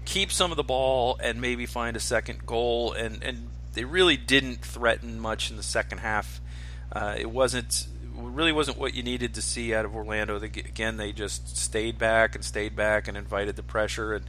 keep 0.05 0.31
some 0.31 0.49
of 0.49 0.55
the 0.55 0.63
ball, 0.63 1.19
and 1.21 1.41
maybe 1.41 1.65
find 1.65 1.97
a 1.97 1.99
second 1.99 2.45
goal. 2.45 2.93
And, 2.93 3.21
and 3.21 3.49
they 3.73 3.83
really 3.83 4.15
didn't 4.15 4.63
threaten 4.63 5.19
much 5.19 5.51
in 5.51 5.57
the 5.57 5.63
second 5.63 5.97
half. 5.97 6.39
Uh, 6.89 7.15
it 7.17 7.29
wasn't 7.29 7.85
really 8.15 8.51
wasn't 8.51 8.77
what 8.77 8.93
you 8.93 9.03
needed 9.03 9.33
to 9.35 9.41
see 9.41 9.73
out 9.73 9.85
of 9.85 9.95
Orlando. 9.95 10.39
They, 10.39 10.47
again, 10.47 10.97
they 10.97 11.11
just 11.11 11.57
stayed 11.57 11.97
back 11.97 12.35
and 12.35 12.43
stayed 12.43 12.75
back 12.75 13.07
and 13.07 13.17
invited 13.17 13.55
the 13.55 13.63
pressure 13.63 14.13
and 14.13 14.25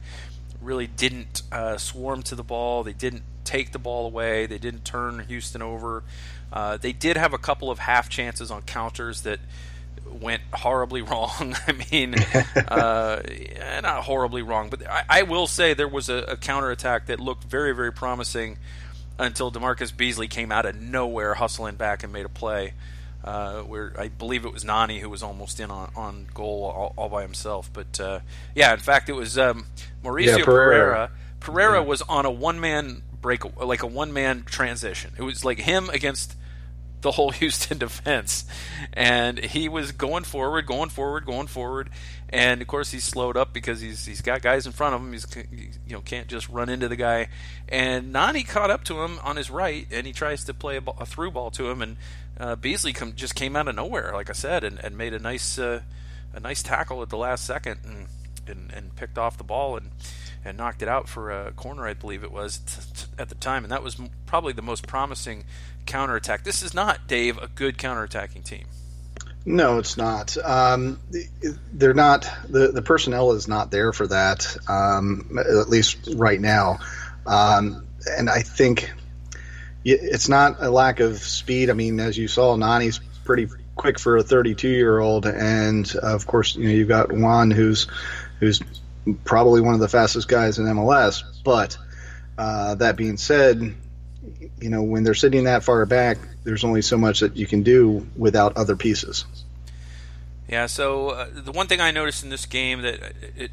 really 0.61 0.87
didn't 0.87 1.43
uh, 1.51 1.77
swarm 1.77 2.23
to 2.23 2.35
the 2.35 2.43
ball. 2.43 2.83
They 2.83 2.93
didn't 2.93 3.23
take 3.43 3.71
the 3.71 3.79
ball 3.79 4.05
away. 4.07 4.45
They 4.45 4.57
didn't 4.57 4.85
turn 4.85 5.25
Houston 5.27 5.61
over. 5.61 6.03
Uh, 6.51 6.77
they 6.77 6.93
did 6.93 7.17
have 7.17 7.33
a 7.33 7.37
couple 7.37 7.69
of 7.69 7.79
half 7.79 8.09
chances 8.09 8.51
on 8.51 8.61
counters 8.63 9.21
that 9.21 9.39
went 10.09 10.41
horribly 10.53 11.01
wrong. 11.03 11.55
I 11.67 11.71
mean, 11.91 12.15
uh, 12.67 13.21
not 13.81 14.03
horribly 14.03 14.41
wrong, 14.41 14.69
but 14.69 14.87
I, 14.89 15.03
I, 15.09 15.21
will 15.23 15.47
say 15.47 15.73
there 15.73 15.87
was 15.87 16.09
a, 16.09 16.15
a 16.15 16.37
counterattack 16.37 17.07
that 17.07 17.19
looked 17.19 17.43
very, 17.43 17.73
very 17.73 17.91
promising 17.91 18.57
until 19.17 19.51
DaMarcus 19.51 19.95
Beasley 19.95 20.27
came 20.27 20.51
out 20.51 20.65
of 20.65 20.75
nowhere, 20.75 21.35
hustling 21.35 21.75
back 21.75 22.03
and 22.03 22.11
made 22.11 22.25
a 22.25 22.29
play. 22.29 22.73
Uh, 23.25 23.61
where 23.61 23.91
I 23.97 24.09
believe 24.09 24.45
it 24.45 24.53
was 24.53 24.63
Nani 24.63 24.99
who 24.99 25.09
was 25.09 25.23
almost 25.23 25.59
in 25.59 25.71
on, 25.71 25.91
on 25.95 26.27
goal 26.35 26.63
all, 26.63 26.93
all 26.95 27.09
by 27.09 27.23
himself. 27.23 27.71
But 27.73 27.99
uh, 27.99 28.19
yeah, 28.53 28.71
in 28.71 28.79
fact, 28.79 29.09
it 29.09 29.13
was 29.13 29.35
um, 29.35 29.65
Mauricio 30.03 30.37
yeah, 30.37 30.45
Pereira. 30.45 31.11
Pereira, 31.39 31.79
yeah. 31.79 31.87
was 31.87 32.03
on 32.03 32.27
a 32.27 32.31
one 32.31 32.59
man 32.59 33.01
break, 33.21 33.43
like 33.59 33.81
a 33.81 33.87
one 33.87 34.13
man 34.13 34.43
transition. 34.43 35.13
It 35.17 35.23
was 35.23 35.43
like 35.43 35.57
him 35.57 35.89
against 35.89 36.35
the 37.05 37.11
whole 37.11 37.29
Houston 37.41 37.77
defense. 37.77 38.45
And 38.93 39.39
he 39.39 39.69
was 39.69 39.91
going 39.91 40.23
forward, 40.23 40.65
going 40.65 40.89
forward, 40.89 41.25
going 41.25 41.47
forward, 41.47 41.89
and 42.29 42.61
of 42.61 42.67
course 42.67 42.91
he's 42.91 43.03
slowed 43.03 43.37
up 43.37 43.53
because 43.53 43.79
he's 43.79 44.05
he's 44.05 44.21
got 44.21 44.41
guys 44.41 44.65
in 44.65 44.71
front 44.71 44.95
of 44.95 45.01
him. 45.01 45.13
He's 45.13 45.25
you 45.87 45.93
know 45.93 46.01
can't 46.01 46.27
just 46.27 46.49
run 46.49 46.67
into 46.67 46.87
the 46.89 46.95
guy. 46.95 47.29
And 47.69 48.11
Nani 48.11 48.43
caught 48.43 48.69
up 48.69 48.83
to 48.85 49.01
him 49.01 49.19
on 49.23 49.37
his 49.37 49.49
right, 49.49 49.87
and 49.91 50.05
he 50.05 50.13
tries 50.13 50.43
to 50.45 50.53
play 50.53 50.75
a, 50.75 50.81
ball, 50.81 50.97
a 50.99 51.05
through 51.05 51.31
ball 51.31 51.51
to 51.51 51.69
him, 51.69 51.81
and 51.81 51.97
uh, 52.39 52.55
Beasley 52.55 52.93
come, 52.93 53.13
just 53.15 53.35
came 53.35 53.55
out 53.55 53.67
of 53.67 53.75
nowhere, 53.75 54.11
like 54.13 54.29
I 54.29 54.33
said, 54.33 54.63
and, 54.63 54.79
and 54.79 54.97
made 54.97 55.13
a 55.13 55.19
nice 55.19 55.57
uh, 55.57 55.81
a 56.33 56.39
nice 56.39 56.61
tackle 56.61 57.01
at 57.01 57.09
the 57.09 57.17
last 57.17 57.45
second, 57.45 57.79
and, 57.85 58.07
and 58.47 58.71
and 58.73 58.95
picked 58.95 59.17
off 59.17 59.37
the 59.37 59.43
ball 59.43 59.77
and 59.77 59.91
and 60.43 60.57
knocked 60.57 60.81
it 60.81 60.87
out 60.87 61.09
for 61.09 61.31
a 61.31 61.51
corner, 61.51 61.87
I 61.87 61.93
believe 61.93 62.23
it 62.23 62.31
was 62.31 62.59
t- 62.59 62.81
t- 62.93 63.07
at 63.17 63.29
the 63.29 63.35
time, 63.35 63.63
and 63.63 63.71
that 63.71 63.81
was 63.81 63.99
probably 64.27 64.53
the 64.53 64.61
most 64.61 64.85
promising 64.85 65.45
counterattack. 65.87 66.43
This 66.43 66.61
is 66.61 66.73
not, 66.73 67.07
Dave, 67.07 67.39
a 67.39 67.47
good 67.47 67.77
counterattacking 67.77 68.43
team. 68.43 68.65
No, 69.45 69.79
it's 69.79 69.97
not. 69.97 70.37
Um, 70.43 70.99
they're 71.71 71.93
not. 71.93 72.27
The 72.49 72.71
the 72.71 72.81
personnel 72.81 73.31
is 73.33 73.47
not 73.47 73.69
there 73.71 73.93
for 73.93 74.07
that. 74.07 74.57
Um, 74.67 75.37
at 75.39 75.69
least 75.69 76.09
right 76.15 76.41
now, 76.41 76.79
um, 77.27 77.85
and 78.17 78.27
I 78.27 78.41
think 78.41 78.91
it's 79.85 80.27
not 80.27 80.57
a 80.59 80.69
lack 80.69 80.99
of 80.99 81.19
speed. 81.19 81.69
I 81.69 81.73
mean, 81.73 81.99
as 81.99 82.17
you 82.17 82.27
saw, 82.27 82.55
Nani's 82.55 82.99
pretty 83.23 83.47
quick 83.75 83.99
for 83.99 84.17
a 84.17 84.23
32 84.23 84.67
year 84.67 84.99
old, 84.99 85.25
and 85.27 85.95
of 85.97 86.25
course, 86.25 86.55
you 86.55 86.65
know 86.65 86.71
you've 86.71 86.87
got 86.87 87.11
Juan, 87.11 87.51
who's 87.51 87.87
who's 88.39 88.61
probably 89.23 89.61
one 89.61 89.75
of 89.75 89.79
the 89.79 89.87
fastest 89.87 90.27
guys 90.27 90.57
in 90.57 90.65
MLS. 90.65 91.23
But 91.43 91.77
uh, 92.37 92.75
that 92.75 92.95
being 92.95 93.17
said, 93.17 93.75
you 94.59 94.69
know, 94.69 94.81
when 94.81 95.03
they're 95.03 95.13
sitting 95.13 95.43
that 95.43 95.63
far 95.63 95.85
back, 95.85 96.17
there's 96.43 96.63
only 96.63 96.81
so 96.81 96.97
much 96.97 97.19
that 97.19 97.37
you 97.37 97.45
can 97.45 97.61
do 97.61 98.07
without 98.17 98.57
other 98.57 98.75
pieces. 98.75 99.25
Yeah. 100.49 100.65
So 100.65 101.09
uh, 101.09 101.27
the 101.31 101.51
one 101.51 101.67
thing 101.67 101.79
I 101.79 101.91
noticed 101.91 102.23
in 102.23 102.31
this 102.31 102.47
game 102.47 102.81
that 102.81 103.13
it 103.35 103.51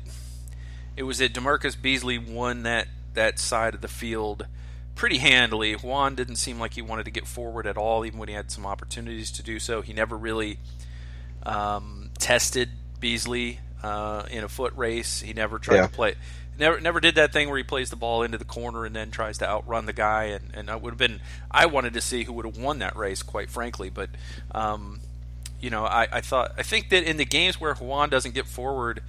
it 0.97 1.03
was 1.03 1.19
that 1.19 1.35
DaMarcus 1.35 1.81
Beasley 1.81 2.17
won 2.17 2.63
that 2.63 2.89
that 3.13 3.39
side 3.39 3.75
of 3.75 3.83
the 3.83 3.89
field 3.89 4.47
pretty 4.95 5.19
handily. 5.19 5.75
Juan 5.75 6.15
didn't 6.15 6.37
seem 6.37 6.59
like 6.59 6.75
he 6.75 6.83
wanted 6.83 7.05
to 7.05 7.11
get 7.11 7.27
forward 7.27 7.67
at 7.67 7.77
all, 7.77 8.05
even 8.05 8.19
when 8.19 8.29
he 8.29 8.35
had 8.35 8.51
some 8.51 8.67
opportunities 8.67 9.31
to 9.33 9.43
do 9.43 9.59
so. 9.59 9.81
He 9.83 9.93
never 9.93 10.17
really 10.17 10.59
um, 11.45 12.11
tested 12.19 12.71
Beasley 13.01 13.61
uh, 13.83 14.25
in 14.31 14.45
a 14.45 14.49
foot 14.49 14.73
race. 14.77 15.21
He 15.21 15.33
never 15.33 15.59
tried 15.59 15.77
yeah. 15.77 15.87
to 15.87 15.93
play 15.93 16.15
never 16.59 16.81
never 16.81 17.01
did 17.01 17.15
that 17.17 17.33
thing 17.33 17.49
where 17.49 17.59
he 17.59 17.65
plays 17.65 17.91
the 17.91 17.97
ball 17.97 18.23
into 18.23 18.39
the 18.39 18.45
corner 18.45 18.85
and 18.85 18.95
then 18.95 19.11
tries 19.11 19.39
to 19.39 19.49
outrun 19.49 19.87
the 19.87 19.93
guy. 19.93 20.25
And, 20.25 20.51
and 20.55 20.71
I 20.71 20.77
would 20.77 20.91
have 20.91 20.99
been 20.99 21.21
I 21.51 21.67
wanted 21.67 21.95
to 21.95 22.01
see 22.01 22.25
who 22.25 22.33
would 22.35 22.47
have 22.47 22.57
won 22.57 22.79
that 22.81 22.97
race, 22.97 23.23
quite 23.23 23.51
frankly. 23.51 23.91
But 23.91 24.11
um, 24.53 25.01
you 25.61 25.71
know, 25.71 25.85
I, 25.85 26.09
I 26.11 26.21
thought 26.21 26.53
I 26.57 26.63
think 26.63 26.91
that 26.91 27.05
in 27.05 27.17
the 27.17 27.25
games 27.25 27.61
where 27.61 27.75
Juan 27.75 28.11
doesn't 28.11 28.35
get 28.35 28.47
forward, 28.47 29.03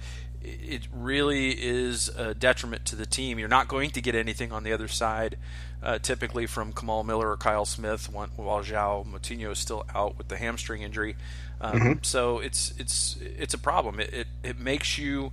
it 0.44 0.82
really 0.92 1.50
is 1.50 2.08
a 2.08 2.34
detriment 2.34 2.84
to 2.86 2.96
the 2.96 3.06
team. 3.06 3.38
You're 3.38 3.48
not 3.48 3.68
going 3.68 3.90
to 3.90 4.00
get 4.00 4.14
anything 4.14 4.52
on 4.52 4.62
the 4.62 4.72
other 4.72 4.88
side, 4.88 5.38
uh, 5.82 5.98
typically 5.98 6.46
from 6.46 6.72
Kamal 6.72 7.04
Miller 7.04 7.30
or 7.30 7.36
Kyle 7.36 7.64
Smith, 7.64 8.10
while 8.12 8.28
João 8.62 9.06
Moutinho 9.06 9.52
is 9.52 9.58
still 9.58 9.84
out 9.94 10.18
with 10.18 10.28
the 10.28 10.36
hamstring 10.36 10.82
injury. 10.82 11.16
Um, 11.60 11.72
mm-hmm. 11.72 11.92
So 12.02 12.38
it's 12.38 12.74
it's 12.78 13.16
it's 13.20 13.54
a 13.54 13.58
problem. 13.58 14.00
It, 14.00 14.12
it, 14.12 14.26
it 14.42 14.58
makes 14.58 14.98
you 14.98 15.32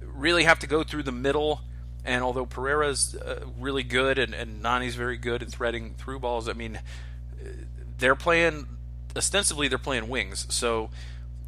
really 0.00 0.44
have 0.44 0.58
to 0.60 0.66
go 0.66 0.82
through 0.84 1.02
the 1.02 1.12
middle. 1.12 1.62
And 2.04 2.22
although 2.22 2.46
Pereira's 2.46 3.14
uh, 3.16 3.44
really 3.58 3.82
good 3.82 4.18
and, 4.18 4.32
and 4.32 4.62
Nani's 4.62 4.94
very 4.94 5.18
good 5.18 5.42
at 5.42 5.50
threading 5.50 5.94
through 5.98 6.20
balls, 6.20 6.48
I 6.48 6.52
mean, 6.52 6.80
they're 7.98 8.14
playing 8.14 8.66
ostensibly 9.16 9.68
they're 9.68 9.78
playing 9.78 10.08
wings. 10.08 10.46
So 10.48 10.90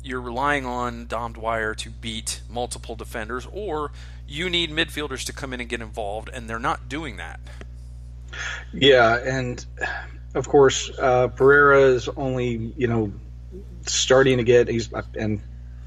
you're 0.02 0.21
relying 0.21 0.64
on 0.66 1.07
Dom 1.07 1.33
Dwyer 1.33 1.75
to 1.76 1.90
beat 1.90 2.40
multiple 2.49 2.97
defenders, 2.97 3.47
or 3.52 3.92
you 4.26 4.49
need 4.49 4.71
midfielders 4.71 5.25
to 5.26 5.33
come 5.33 5.52
in 5.52 5.61
and 5.61 5.69
get 5.69 5.80
involved, 5.80 6.30
and 6.33 6.49
they're 6.49 6.59
not 6.59 6.88
doing 6.88 7.16
that. 7.16 7.40
Yeah, 8.73 9.16
and 9.16 9.64
of 10.35 10.49
course 10.49 10.90
uh, 10.99 11.28
Pereira 11.28 11.83
is 11.83 12.09
only 12.09 12.73
you 12.76 12.87
know 12.87 13.12
starting 13.87 14.38
to 14.38 14.45
get 14.45 14.69
he's 14.69 14.88
and 15.16 15.40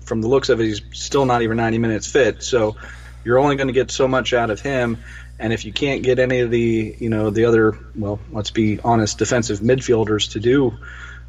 from 0.04 0.22
the 0.22 0.28
looks 0.28 0.50
of 0.50 0.60
it, 0.60 0.66
he's 0.66 0.82
still 0.92 1.26
not 1.26 1.42
even 1.42 1.58
90 1.58 1.78
minutes 1.78 2.08
fit. 2.08 2.44
So 2.44 2.76
you're 3.24 3.40
only 3.40 3.56
going 3.56 3.68
to 3.68 3.74
get 3.74 3.92
so 3.92 4.08
much 4.08 4.34
out 4.34 4.50
of 4.50 4.60
him. 4.60 4.98
And 5.40 5.52
if 5.52 5.66
you 5.66 5.74
can't 5.74 6.04
get 6.04 6.20
any 6.20 6.42
of 6.42 6.52
the, 6.52 6.96
you 7.00 7.10
know, 7.10 7.30
the 7.30 7.46
other, 7.46 7.78
well, 7.96 8.20
let's 8.32 8.52
be 8.52 8.80
honest, 8.82 9.18
defensive 9.18 9.60
midfielders 9.60 10.32
to 10.34 10.40
do 10.40 10.78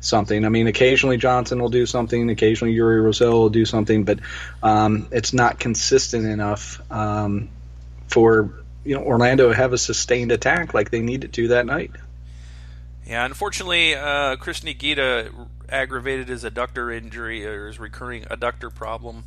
something. 0.05 0.45
I 0.45 0.49
mean, 0.49 0.67
occasionally 0.67 1.17
Johnson 1.17 1.61
will 1.61 1.69
do 1.69 1.87
something, 1.87 2.29
occasionally 2.31 2.75
Uri 2.75 3.01
Rosell 3.01 3.33
will 3.33 3.51
do 3.51 3.65
something, 3.65 4.05
but 4.05 4.21
um, 4.63 5.09
it's 5.11 5.33
not 5.33 5.59
consistent 5.59 6.27
enough 6.27 6.81
um, 6.91 7.49
for 8.09 8.51
you 8.85 8.95
know 8.95 9.03
Orlando 9.03 9.49
to 9.49 9.55
have 9.55 9.73
a 9.73 9.79
sustained 9.79 10.33
attack 10.33 10.75
like 10.75 10.91
they 10.91 11.01
needed 11.01 11.33
to 11.35 11.49
that 11.49 11.67
night. 11.67 11.91
Yeah, 13.07 13.25
unfortunately, 13.25 13.95
uh, 13.95 14.37
Cristian 14.37 14.75
Higuita 14.75 15.49
aggravated 15.69 16.29
his 16.29 16.45
adductor 16.45 16.95
injury 16.95 17.47
or 17.47 17.67
his 17.67 17.79
recurring 17.79 18.25
adductor 18.25 18.75
problem. 18.75 19.25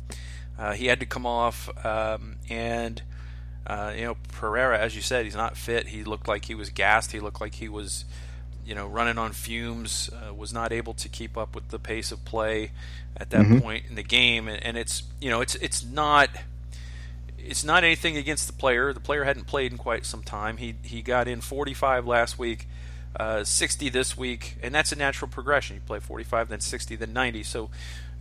Uh, 0.58 0.72
he 0.72 0.86
had 0.86 0.98
to 1.00 1.06
come 1.06 1.24
off, 1.24 1.70
um, 1.86 2.36
and 2.50 3.02
uh, 3.66 3.92
you 3.94 4.04
know 4.04 4.16
Pereira, 4.32 4.78
as 4.78 4.96
you 4.96 5.02
said, 5.02 5.24
he's 5.24 5.36
not 5.36 5.56
fit. 5.56 5.88
He 5.88 6.02
looked 6.02 6.26
like 6.26 6.46
he 6.46 6.54
was 6.54 6.70
gassed. 6.70 7.12
He 7.12 7.20
looked 7.20 7.40
like 7.40 7.54
he 7.54 7.68
was, 7.68 8.04
you 8.68 8.74
know, 8.74 8.86
running 8.86 9.16
on 9.16 9.32
fumes, 9.32 10.10
uh, 10.12 10.34
was 10.34 10.52
not 10.52 10.72
able 10.72 10.92
to 10.92 11.08
keep 11.08 11.38
up 11.38 11.54
with 11.54 11.68
the 11.70 11.78
pace 11.78 12.12
of 12.12 12.22
play 12.26 12.70
at 13.16 13.30
that 13.30 13.46
Mhm. 13.46 13.62
point 13.62 13.84
in 13.88 13.94
the 13.94 14.02
game, 14.02 14.46
and, 14.46 14.62
and 14.62 14.76
it's 14.76 15.04
you 15.20 15.30
know, 15.30 15.40
it's 15.40 15.54
it's 15.56 15.82
not 15.82 16.28
it's 17.38 17.64
not 17.64 17.82
anything 17.82 18.16
against 18.16 18.46
the 18.46 18.52
player. 18.52 18.92
The 18.92 19.00
player 19.00 19.24
hadn't 19.24 19.46
played 19.46 19.72
in 19.72 19.78
quite 19.78 20.04
some 20.04 20.22
time. 20.22 20.58
He 20.58 20.74
he 20.82 21.00
got 21.02 21.26
in 21.28 21.40
45 21.40 22.06
last 22.06 22.38
week, 22.38 22.68
uh, 23.18 23.42
60 23.42 23.88
this 23.88 24.16
week, 24.18 24.56
and 24.62 24.74
that's 24.74 24.92
a 24.92 24.96
natural 24.96 25.30
progression. 25.30 25.76
You 25.76 25.80
play 25.86 25.98
45, 26.00 26.48
then 26.50 26.60
60, 26.60 26.94
then 26.96 27.12
90. 27.14 27.42
So, 27.42 27.70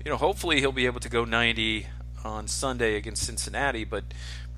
you 0.05 0.09
know, 0.11 0.17
hopefully 0.17 0.61
he'll 0.61 0.71
be 0.71 0.85
able 0.85 1.01
to 1.01 1.09
go 1.09 1.25
90 1.25 1.87
on 2.23 2.47
Sunday 2.47 2.95
against 2.95 3.23
Cincinnati. 3.25 3.83
But 3.83 4.05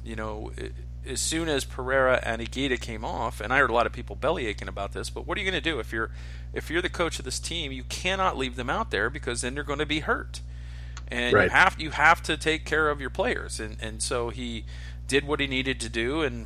you 0.05 0.15
know, 0.15 0.51
i- 0.58 0.69
as 1.10 1.20
soon 1.22 1.50
as 1.50 1.66
Pereira 1.66 2.20
and 2.24 2.42
Higuita 2.42 2.80
came 2.80 3.04
off, 3.04 3.42
and 3.42 3.51
I 3.51 3.58
heard 3.60 3.70
a 3.70 3.74
lot 3.74 3.86
of 3.86 3.92
people 3.94 4.16
belly 4.16 4.46
aching 4.48 4.68
about 4.68 4.94
this. 4.94 5.10
But 5.10 5.25
what 5.28 5.38
are 5.38 5.42
you 5.42 5.50
going 5.50 5.62
to 5.62 5.70
do 5.70 5.80
if 5.80 5.92
you're 5.92 6.12
if 6.54 6.70
you're 6.70 6.82
the 6.82 6.89
coach 6.89 7.20
of 7.20 7.25
this 7.25 7.39
team? 7.39 7.72
You 7.72 7.84
cannot 7.84 8.38
leave 8.38 8.56
them 8.56 8.70
out 8.70 8.92
there 8.92 9.10
because 9.10 9.42
then 9.42 9.54
they're 9.56 9.63
going 9.63 9.80
to 9.80 9.86
be 9.86 10.00
hurt 10.00 10.42
and 11.12 11.34
Right. 11.34 11.46
you 11.46 11.50
have 11.50 11.75
you 11.80 11.89
have 11.92 12.22
to 12.24 12.38
take 12.38 12.66
care 12.66 12.89
of 12.89 13.01
your 13.01 13.10
players 13.10 13.60
and 13.60 13.78
and 13.82 14.01
so 14.01 14.30
he 14.30 14.63
did 15.08 15.25
what 15.25 15.39
he 15.39 15.48
needed 15.48 15.80
to 15.80 15.89
do 15.89 16.22
and 16.22 16.46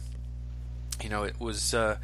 you 1.01 1.09
know 1.09 1.23
it 1.23 1.39
was 1.39 1.73
uh, 1.73 1.97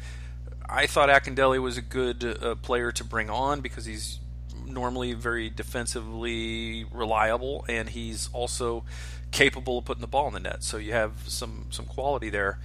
I 0.68 0.86
thought 0.86 1.08
Akindele 1.08 1.60
was 1.60 1.76
a 1.76 1.82
good 1.82 2.22
uh, 2.24 2.54
player 2.56 2.92
to 2.92 3.02
bring 3.02 3.28
on 3.30 3.60
because 3.60 3.86
he's 3.86 4.19
normally 4.70 5.12
very 5.12 5.50
defensively 5.50 6.84
reliable 6.92 7.64
and 7.68 7.90
he's 7.90 8.28
also 8.32 8.84
capable 9.30 9.78
of 9.78 9.84
putting 9.84 10.00
the 10.00 10.06
ball 10.06 10.26
in 10.28 10.34
the 10.34 10.40
net 10.40 10.62
so 10.62 10.76
you 10.76 10.92
have 10.92 11.12
some 11.28 11.66
some 11.70 11.84
quality 11.84 12.28
there 12.30 12.58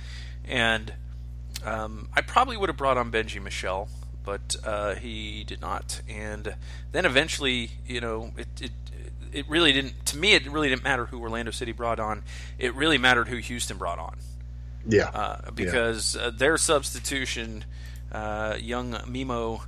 and 0.47 0.93
um, 1.63 2.09
I 2.13 2.21
probably 2.21 2.57
would 2.57 2.69
have 2.69 2.77
brought 2.77 2.97
on 2.97 3.11
Benji 3.11 3.41
Michel, 3.41 3.87
but 4.23 4.55
uh, 4.63 4.93
he 4.95 5.43
did 5.43 5.61
not. 5.61 6.01
And 6.07 6.55
then 6.91 7.05
eventually, 7.05 7.71
you 7.87 7.99
know, 8.01 8.33
it, 8.37 8.47
it 8.61 8.71
it 9.33 9.49
really 9.49 9.73
didn't. 9.73 10.05
To 10.07 10.17
me, 10.17 10.33
it 10.33 10.47
really 10.47 10.69
didn't 10.69 10.83
matter 10.83 11.05
who 11.07 11.19
Orlando 11.19 11.49
City 11.51 11.71
brought 11.71 11.99
on. 11.99 12.23
It 12.59 12.75
really 12.75 12.97
mattered 12.99 13.29
who 13.29 13.37
Houston 13.37 13.77
brought 13.77 13.97
on 13.97 14.17
Yeah. 14.87 15.09
uh, 15.09 15.51
because 15.51 16.15
uh, 16.15 16.29
their 16.29 16.57
substitution, 16.57 17.65
uh, 18.11 18.57
young 18.59 18.95
Memo 19.07 19.63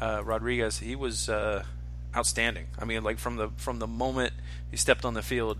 uh, 0.00 0.22
Rodriguez, 0.24 0.78
he 0.80 0.96
was 0.96 1.28
uh, 1.28 1.62
outstanding. 2.16 2.66
I 2.78 2.84
mean, 2.84 3.02
like 3.02 3.18
from 3.18 3.36
the 3.36 3.50
from 3.56 3.78
the 3.78 3.86
moment 3.86 4.32
he 4.70 4.76
stepped 4.76 5.04
on 5.04 5.14
the 5.14 5.22
field, 5.22 5.58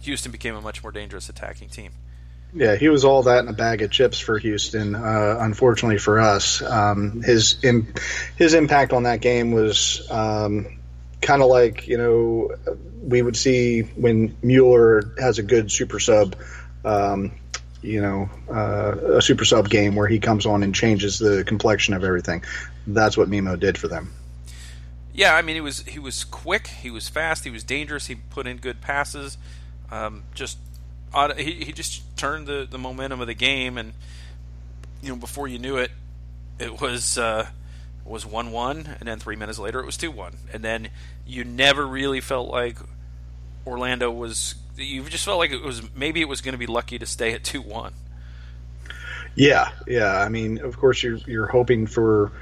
Houston 0.00 0.32
became 0.32 0.54
a 0.54 0.60
much 0.60 0.82
more 0.82 0.92
dangerous 0.92 1.28
attacking 1.28 1.68
team. 1.68 1.92
Yeah, 2.54 2.76
he 2.76 2.88
was 2.88 3.04
all 3.04 3.22
that 3.22 3.40
in 3.40 3.48
a 3.48 3.54
bag 3.54 3.80
of 3.80 3.90
chips 3.90 4.18
for 4.18 4.38
Houston. 4.38 4.94
Uh, 4.94 5.38
unfortunately 5.40 5.98
for 5.98 6.20
us, 6.20 6.60
um, 6.60 7.22
his 7.22 7.62
Im- 7.64 7.94
his 8.36 8.52
impact 8.52 8.92
on 8.92 9.04
that 9.04 9.20
game 9.20 9.52
was 9.52 10.06
um, 10.10 10.78
kind 11.20 11.42
of 11.42 11.48
like 11.48 11.88
you 11.88 11.96
know 11.96 12.50
we 13.02 13.22
would 13.22 13.36
see 13.36 13.80
when 13.80 14.36
Mueller 14.42 15.14
has 15.18 15.38
a 15.38 15.42
good 15.42 15.72
super 15.72 15.98
sub. 15.98 16.36
Um, 16.84 17.32
you 17.80 18.00
know, 18.00 18.30
uh, 18.48 19.16
a 19.16 19.22
super 19.22 19.44
sub 19.44 19.68
game 19.68 19.96
where 19.96 20.06
he 20.06 20.20
comes 20.20 20.46
on 20.46 20.62
and 20.62 20.72
changes 20.72 21.18
the 21.18 21.42
complexion 21.44 21.94
of 21.94 22.04
everything. 22.04 22.44
That's 22.86 23.16
what 23.16 23.28
Memo 23.28 23.56
did 23.56 23.76
for 23.76 23.88
them. 23.88 24.12
Yeah, 25.14 25.34
I 25.34 25.42
mean, 25.42 25.56
he 25.56 25.60
was 25.60 25.80
he 25.82 25.98
was 25.98 26.24
quick, 26.24 26.68
he 26.68 26.90
was 26.90 27.08
fast, 27.08 27.44
he 27.44 27.50
was 27.50 27.64
dangerous. 27.64 28.06
He 28.06 28.14
put 28.14 28.46
in 28.46 28.56
good 28.56 28.80
passes. 28.80 29.36
Um, 29.90 30.22
just 30.34 30.56
he 31.36 31.64
he 31.64 31.72
just 31.72 32.02
turned 32.16 32.46
the, 32.46 32.66
the 32.68 32.78
momentum 32.78 33.20
of 33.20 33.26
the 33.26 33.34
game, 33.34 33.76
and 33.76 33.92
you 35.02 35.10
know 35.10 35.16
before 35.16 35.48
you 35.48 35.58
knew 35.58 35.76
it, 35.76 35.90
it 36.58 36.80
was 36.80 37.18
uh, 37.18 37.46
was 38.04 38.24
one 38.24 38.52
one, 38.52 38.96
and 38.98 39.08
then 39.08 39.18
three 39.18 39.36
minutes 39.36 39.58
later 39.58 39.80
it 39.80 39.86
was 39.86 39.96
two 39.96 40.10
one, 40.10 40.36
and 40.52 40.64
then 40.64 40.88
you 41.26 41.44
never 41.44 41.86
really 41.86 42.20
felt 42.20 42.48
like 42.48 42.78
Orlando 43.66 44.10
was. 44.10 44.54
You 44.76 45.02
just 45.04 45.26
felt 45.26 45.38
like 45.38 45.50
it 45.50 45.62
was 45.62 45.82
maybe 45.94 46.22
it 46.22 46.28
was 46.28 46.40
going 46.40 46.52
to 46.52 46.58
be 46.58 46.66
lucky 46.66 46.98
to 46.98 47.06
stay 47.06 47.34
at 47.34 47.44
two 47.44 47.60
one. 47.60 47.92
Yeah, 49.34 49.70
yeah. 49.86 50.18
I 50.18 50.30
mean, 50.30 50.58
of 50.58 50.78
course, 50.78 51.02
you're 51.02 51.18
you're 51.26 51.46
hoping 51.46 51.86
for 51.86 52.32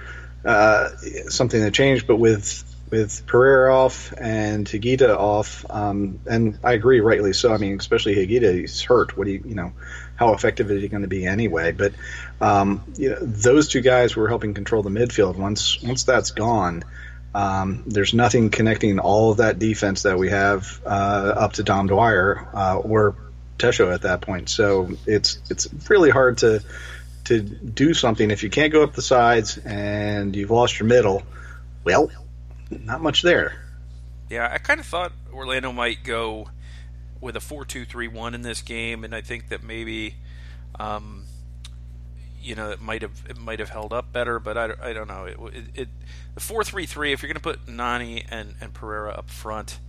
uh, 0.44 0.90
something 1.28 1.60
to 1.60 1.70
change, 1.70 2.06
but 2.06 2.16
with 2.16 2.64
with 2.90 3.26
Pereira 3.26 3.74
off 3.74 4.12
and 4.18 4.66
Higuita 4.66 5.16
off, 5.16 5.64
um, 5.70 6.20
and 6.26 6.58
I 6.64 6.72
agree, 6.72 7.00
rightly 7.00 7.32
so. 7.32 7.52
I 7.52 7.56
mean, 7.56 7.78
especially 7.78 8.16
Higuita, 8.16 8.52
he's 8.54 8.82
hurt. 8.82 9.16
What 9.16 9.24
do 9.24 9.32
you, 9.32 9.42
you 9.44 9.54
know, 9.54 9.72
how 10.16 10.34
effective 10.34 10.70
is 10.70 10.82
he 10.82 10.88
going 10.88 11.02
to 11.02 11.08
be 11.08 11.24
anyway? 11.26 11.72
But 11.72 11.92
um, 12.40 12.82
you 12.96 13.10
know, 13.10 13.18
those 13.20 13.68
two 13.68 13.80
guys 13.80 14.16
were 14.16 14.28
helping 14.28 14.54
control 14.54 14.82
the 14.82 14.90
midfield. 14.90 15.36
Once 15.36 15.82
once 15.82 16.04
that's 16.04 16.32
gone. 16.32 16.84
Um, 17.32 17.84
there's 17.86 18.12
nothing 18.12 18.50
connecting 18.50 18.98
all 18.98 19.30
of 19.30 19.36
that 19.36 19.60
defense 19.60 20.02
that 20.02 20.18
we 20.18 20.30
have 20.30 20.80
uh, 20.84 20.88
up 21.36 21.52
to 21.54 21.62
Dom 21.62 21.86
Dwyer 21.86 22.48
uh, 22.52 22.78
or 22.78 23.14
Tesho 23.56 23.94
at 23.94 24.02
that 24.02 24.20
point. 24.20 24.48
So 24.48 24.90
it's 25.06 25.38
it's 25.48 25.68
really 25.88 26.10
hard 26.10 26.38
to 26.38 26.60
to 27.26 27.40
do 27.40 27.94
something 27.94 28.30
if 28.30 28.42
you 28.42 28.50
can't 28.50 28.72
go 28.72 28.82
up 28.82 28.94
the 28.94 29.02
sides 29.02 29.58
and 29.58 30.34
you've 30.34 30.50
lost 30.50 30.80
your 30.80 30.88
middle. 30.88 31.22
Well, 31.84 32.10
not 32.70 33.00
much 33.00 33.22
there. 33.22 33.66
Yeah, 34.28 34.48
I 34.50 34.58
kind 34.58 34.78
of 34.78 34.86
thought 34.86 35.12
Orlando 35.32 35.72
might 35.72 36.04
go 36.04 36.50
with 37.20 37.36
a 37.36 37.40
four-two-three-one 37.40 38.34
in 38.34 38.42
this 38.42 38.62
game, 38.62 39.04
and 39.04 39.14
I 39.14 39.20
think 39.20 39.48
that 39.48 39.62
maybe, 39.62 40.14
um, 40.78 41.24
you 42.40 42.54
know, 42.54 42.70
it 42.70 42.80
might 42.80 43.02
have 43.02 43.24
it 43.28 43.36
might 43.36 43.58
have 43.58 43.70
held 43.70 43.92
up 43.92 44.12
better, 44.12 44.38
but 44.38 44.56
I, 44.56 44.72
I 44.82 44.92
don't 44.92 45.08
know. 45.08 45.24
It, 45.24 45.36
it, 45.52 45.64
it 45.74 45.88
the 46.34 46.40
four-three-three. 46.40 47.12
If 47.12 47.22
you're 47.22 47.28
going 47.28 47.34
to 47.34 47.40
put 47.40 47.68
Nani 47.68 48.24
and 48.30 48.54
and 48.60 48.72
Pereira 48.72 49.10
up 49.10 49.30
front, 49.30 49.80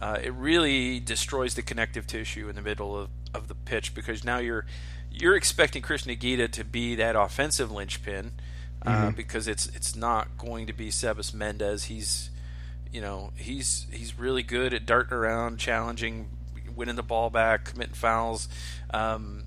uh, 0.00 0.18
it 0.22 0.32
really 0.34 1.00
destroys 1.00 1.54
the 1.54 1.62
connective 1.62 2.06
tissue 2.06 2.48
in 2.48 2.56
the 2.56 2.62
middle 2.62 2.96
of, 2.96 3.08
of 3.34 3.48
the 3.48 3.54
pitch 3.54 3.94
because 3.94 4.22
now 4.22 4.38
you're 4.38 4.66
you're 5.10 5.34
expecting 5.34 5.82
Cristian 5.82 6.16
Higuita 6.16 6.50
to 6.52 6.64
be 6.64 6.94
that 6.94 7.16
offensive 7.16 7.70
linchpin 7.70 8.32
uh, 8.86 9.10
because 9.10 9.48
it's 9.48 9.66
it's 9.68 9.96
not 9.96 10.38
going 10.38 10.66
to 10.66 10.72
be 10.72 10.88
Sebas 10.88 11.34
Mendez. 11.34 11.84
He's 11.84 12.30
you 12.92 13.00
know 13.00 13.32
he's 13.36 13.86
he's 13.90 14.18
really 14.18 14.42
good 14.42 14.72
at 14.72 14.86
darting 14.86 15.14
around, 15.16 15.58
challenging, 15.58 16.28
winning 16.74 16.96
the 16.96 17.02
ball 17.02 17.30
back, 17.30 17.66
committing 17.66 17.94
fouls, 17.94 18.48
um, 18.90 19.44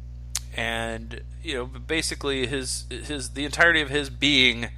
and 0.55 1.21
you 1.43 1.55
know 1.55 1.65
basically 1.65 2.45
his 2.47 2.85
his 2.89 3.31
the 3.31 3.45
entirety 3.45 3.81
of 3.81 3.89
his 3.89 4.09
being 4.09 4.69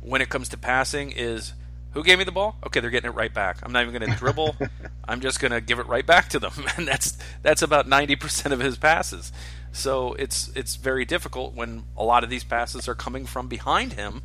when 0.00 0.22
it 0.22 0.28
comes 0.28 0.48
to 0.48 0.56
passing 0.56 1.10
is 1.10 1.52
who 1.92 2.02
gave 2.04 2.18
me 2.18 2.24
the 2.24 2.32
ball? 2.32 2.56
Okay, 2.66 2.80
they're 2.80 2.90
getting 2.90 3.10
it 3.10 3.14
right 3.14 3.32
back. 3.32 3.58
I'm 3.62 3.72
not 3.72 3.82
even 3.82 3.98
going 3.98 4.10
to 4.10 4.16
dribble. 4.16 4.56
I'm 5.08 5.20
just 5.20 5.40
going 5.40 5.52
to 5.52 5.60
give 5.60 5.78
it 5.78 5.86
right 5.86 6.04
back 6.04 6.28
to 6.30 6.38
them, 6.38 6.52
and 6.76 6.86
that's 6.86 7.18
that's 7.42 7.62
about 7.62 7.88
90% 7.88 8.52
of 8.52 8.60
his 8.60 8.76
passes. 8.76 9.32
So 9.72 10.14
it's 10.14 10.48
it's 10.54 10.76
very 10.76 11.04
difficult 11.04 11.54
when 11.54 11.84
a 11.96 12.04
lot 12.04 12.24
of 12.24 12.30
these 12.30 12.44
passes 12.44 12.88
are 12.88 12.94
coming 12.94 13.26
from 13.26 13.48
behind 13.48 13.94
him, 13.94 14.22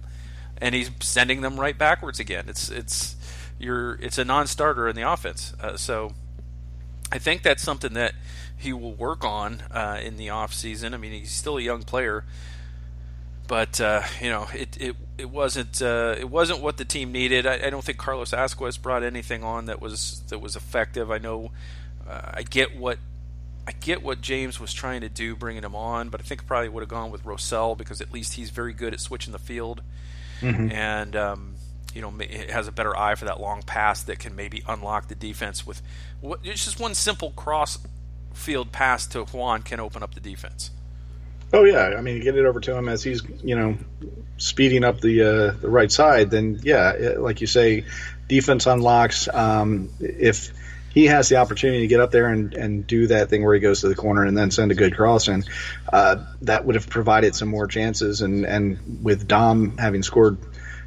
and 0.57 0.75
he's 0.75 0.91
sending 0.99 1.41
them 1.41 1.59
right 1.59 1.77
backwards 1.77 2.19
again. 2.19 2.45
It's 2.47 2.69
it's 2.69 3.15
you're 3.59 3.95
it's 3.95 4.17
a 4.17 4.25
non-starter 4.25 4.87
in 4.87 4.95
the 4.95 5.09
offense. 5.09 5.53
Uh, 5.59 5.77
so 5.77 6.13
I 7.11 7.19
think 7.19 7.43
that's 7.43 7.61
something 7.61 7.93
that 7.93 8.13
he 8.57 8.73
will 8.73 8.93
work 8.93 9.23
on 9.23 9.61
uh, 9.71 9.99
in 10.01 10.17
the 10.17 10.29
off 10.29 10.53
season. 10.53 10.93
I 10.93 10.97
mean, 10.97 11.11
he's 11.11 11.31
still 11.31 11.57
a 11.57 11.61
young 11.61 11.83
player, 11.83 12.23
but 13.47 13.79
uh, 13.79 14.03
you 14.21 14.29
know, 14.29 14.47
it 14.53 14.77
it, 14.79 14.95
it 15.23 15.29
wasn't 15.29 15.81
uh, 15.81 16.15
it 16.19 16.29
wasn't 16.29 16.59
what 16.59 16.75
the 16.75 16.83
team 16.83 17.13
needed. 17.13 17.47
I, 17.47 17.53
I 17.67 17.69
don't 17.69 17.81
think 17.81 17.97
Carlos 17.97 18.33
Ascues 18.33 18.77
brought 18.77 19.03
anything 19.03 19.41
on 19.41 19.67
that 19.67 19.79
was 19.81 20.21
that 20.27 20.39
was 20.39 20.57
effective. 20.57 21.09
I 21.09 21.17
know 21.17 21.51
uh, 22.05 22.31
I 22.33 22.43
get 22.43 22.75
what 22.75 22.99
I 23.65 23.71
get 23.71 24.03
what 24.03 24.19
James 24.19 24.59
was 24.59 24.73
trying 24.73 24.99
to 24.99 25.07
do, 25.07 25.37
bringing 25.37 25.63
him 25.63 25.75
on, 25.75 26.09
but 26.09 26.19
I 26.19 26.23
think 26.25 26.45
probably 26.45 26.67
would 26.67 26.81
have 26.81 26.89
gone 26.89 27.09
with 27.09 27.23
Rosell 27.23 27.77
because 27.77 28.01
at 28.01 28.11
least 28.11 28.33
he's 28.33 28.49
very 28.49 28.73
good 28.73 28.93
at 28.93 28.99
switching 28.99 29.31
the 29.31 29.39
field, 29.39 29.81
and 30.73 31.15
um, 31.15 31.55
you 31.93 32.01
know 32.01 32.11
has 32.49 32.67
a 32.67 32.73
better 32.73 32.95
eye 32.95 33.15
for 33.15 33.23
that 33.23 33.39
long 33.39 33.61
pass 33.61 34.03
that 34.03 34.19
can 34.19 34.35
maybe 34.35 34.61
unlock 34.67 35.07
the 35.07 35.15
defense 35.15 35.65
with 35.65 35.81
what, 36.19 36.41
it's 36.43 36.65
just 36.65 36.81
one 36.81 36.95
simple 36.95 37.31
cross 37.31 37.79
field 38.33 38.73
pass 38.73 39.07
to 39.07 39.23
Juan 39.23 39.61
can 39.61 39.79
open 39.79 40.03
up 40.03 40.15
the 40.15 40.19
defense. 40.19 40.69
Oh 41.53 41.63
yeah, 41.65 41.93
I 41.97 42.01
mean, 42.01 42.17
you 42.17 42.23
get 42.23 42.35
it 42.35 42.45
over 42.45 42.59
to 42.59 42.75
him 42.75 42.89
as 42.89 43.03
he's 43.03 43.21
you 43.43 43.55
know 43.55 43.77
speeding 44.37 44.83
up 44.83 44.99
the 44.99 45.21
uh, 45.21 45.51
the 45.61 45.69
right 45.69 45.91
side. 45.91 46.31
Then 46.31 46.59
yeah, 46.63 46.91
it, 46.91 47.19
like 47.19 47.41
you 47.41 47.47
say, 47.47 47.85
defense 48.27 48.65
unlocks. 48.65 49.27
Um, 49.31 49.89
if 49.99 50.51
he 50.93 51.05
has 51.07 51.29
the 51.29 51.37
opportunity 51.37 51.81
to 51.81 51.87
get 51.87 51.99
up 51.99 52.11
there 52.11 52.27
and, 52.27 52.53
and 52.53 52.85
do 52.85 53.07
that 53.07 53.29
thing 53.29 53.43
where 53.43 53.55
he 53.55 53.59
goes 53.59 53.81
to 53.81 53.87
the 53.87 53.95
corner 53.95 54.25
and 54.25 54.37
then 54.37 54.51
send 54.51 54.71
a 54.71 54.75
good 54.75 54.95
cross 54.95 55.27
in, 55.27 55.43
uh, 55.91 56.23
that 56.43 56.65
would 56.65 56.75
have 56.75 56.87
provided 56.87 57.35
some 57.35 57.49
more 57.49 57.65
chances. 57.65 58.21
And, 58.21 58.45
and 58.45 59.03
with 59.03 59.27
Dom 59.27 59.77
having 59.77 60.03
scored, 60.03 60.37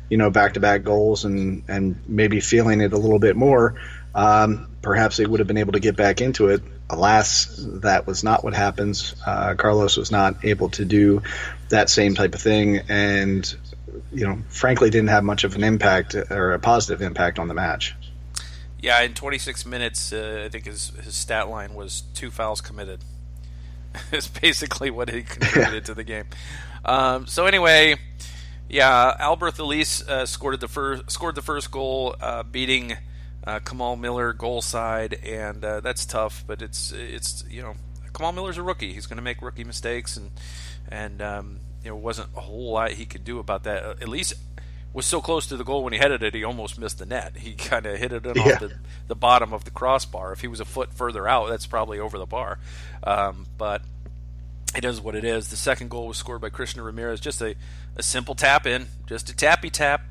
you 0.09 0.17
know, 0.17 0.31
back 0.31 0.55
to 0.55 0.61
back 0.61 0.85
goals 0.85 1.25
and, 1.25 1.65
and 1.67 2.01
maybe 2.07 2.39
feeling 2.39 2.81
it 2.81 2.93
a 2.93 2.99
little 2.99 3.19
bit 3.19 3.35
more, 3.35 3.81
um, 4.17 4.69
perhaps 4.81 5.19
they 5.19 5.27
would 5.27 5.41
have 5.41 5.47
been 5.47 5.59
able 5.59 5.73
to 5.73 5.81
get 5.81 5.95
back 5.95 6.23
into 6.23 6.49
it. 6.49 6.63
Alas, 6.89 7.55
that 7.83 8.07
was 8.07 8.25
not 8.25 8.43
what 8.43 8.55
happens. 8.55 9.15
Uh, 9.25 9.55
Carlos 9.55 9.99
was 9.99 10.11
not 10.11 10.45
able 10.45 10.71
to 10.71 10.87
do 10.87 11.23
that 11.69 11.91
same 11.91 12.15
type 12.15 12.35
of 12.35 12.41
thing. 12.41 12.79
And 12.89 13.55
you 14.13 14.27
know, 14.27 14.39
frankly, 14.49 14.89
didn't 14.89 15.11
have 15.11 15.23
much 15.23 15.45
of 15.45 15.55
an 15.55 15.63
impact 15.63 16.15
or 16.15 16.53
a 16.53 16.59
positive 16.59 17.03
impact 17.03 17.39
on 17.39 17.49
the 17.49 17.55
match. 17.55 17.95
Yeah, 18.81 19.03
in 19.03 19.13
26 19.13 19.67
minutes, 19.67 20.13
uh, 20.13 20.45
I 20.47 20.49
think 20.49 20.65
his 20.65 20.93
his 21.03 21.15
stat 21.15 21.51
line 21.51 21.75
was 21.75 22.03
two 22.15 22.31
fouls 22.31 22.61
committed. 22.61 23.01
It's 24.13 24.29
basically 24.29 24.91
what 24.91 25.09
he 25.11 25.23
contributed 25.23 25.87
to 25.87 25.95
the 25.95 26.05
game. 26.05 26.27
Um, 26.85 27.27
so 27.27 27.47
anyway, 27.47 27.97
yeah, 28.69 29.15
Albert 29.19 29.59
Elis 29.59 30.07
uh, 30.07 30.27
scored 30.27 30.61
the 30.61 30.69
first 30.69 31.11
scored 31.11 31.35
the 31.35 31.43
first 31.43 31.71
goal, 31.71 32.15
uh, 32.21 32.43
beating 32.43 32.97
uh, 33.47 33.61
Kamal 33.61 33.97
Miller 33.97 34.33
goal 34.33 34.61
side, 34.63 35.15
and 35.25 35.65
uh, 35.65 35.81
that's 35.81 36.05
tough. 36.05 36.45
But 36.47 36.63
it's 36.63 36.93
it's 36.93 37.45
you 37.49 37.63
know 37.63 37.75
Kamal 38.15 38.33
Miller's 38.33 38.59
a 38.59 38.63
rookie; 38.63 38.93
he's 38.93 39.07
going 39.07 39.19
to 39.19 39.23
make 39.23 39.41
rookie 39.43 39.65
mistakes, 39.65 40.17
and 40.17 40.31
and 40.89 41.23
um, 41.23 41.61
you 41.85 41.91
know 41.91 41.97
wasn't 41.97 42.29
a 42.37 42.41
whole 42.41 42.73
lot 42.73 42.93
he 42.93 43.07
could 43.07 43.25
do 43.25 43.39
about 43.39 43.65
that. 43.65 43.85
Uh, 43.85 43.95
at 44.01 44.09
least 44.09 44.35
was 44.97 45.05
so 45.05 45.21
close 45.21 45.47
to 45.49 45.59
the 45.59 45.65
goal 45.65 45.85
when 45.85 45.93
he 45.93 45.99
headed 45.99 46.23
it, 46.23 46.35
he 46.35 46.43
almost 46.43 46.79
missed 46.79 46.99
the 46.99 47.05
net. 47.05 47.37
He 47.37 47.53
kind 47.55 47.85
of 47.85 47.99
hit 47.99 48.13
it 48.13 48.25
yeah. 48.25 48.43
off 48.43 48.61
the, 48.61 48.73
the 49.09 49.15
bottom 49.15 49.53
of 49.53 49.65
the 49.65 49.71
crossbar. 49.71 50.33
If 50.33 50.41
he 50.41 50.49
was 50.49 50.59
a 50.59 50.65
foot 50.65 50.93
further 50.95 51.29
out, 51.29 51.51
that's 51.51 51.67
probably 51.67 52.01
over 52.01 52.17
the 52.17 52.27
bar. 52.27 52.59
Um, 53.05 53.47
but 53.59 53.83
it 54.75 54.87
is 54.87 55.01
what 55.01 55.15
it 55.15 55.25
is. 55.25 55.49
The 55.49 55.57
second 55.57 55.91
goal 55.91 56.09
was 56.09 56.17
scored 56.17 56.41
by 56.41 56.49
Christian 56.49 56.81
Ramirez. 56.81 57.21
Just 57.21 57.43
a, 57.43 57.55
a 57.97 58.03
simple 58.03 58.35
tap 58.35 58.67
in, 58.67 58.87
just 59.07 59.29
a 59.29 59.37
tappy 59.37 59.69
tap. 59.69 60.03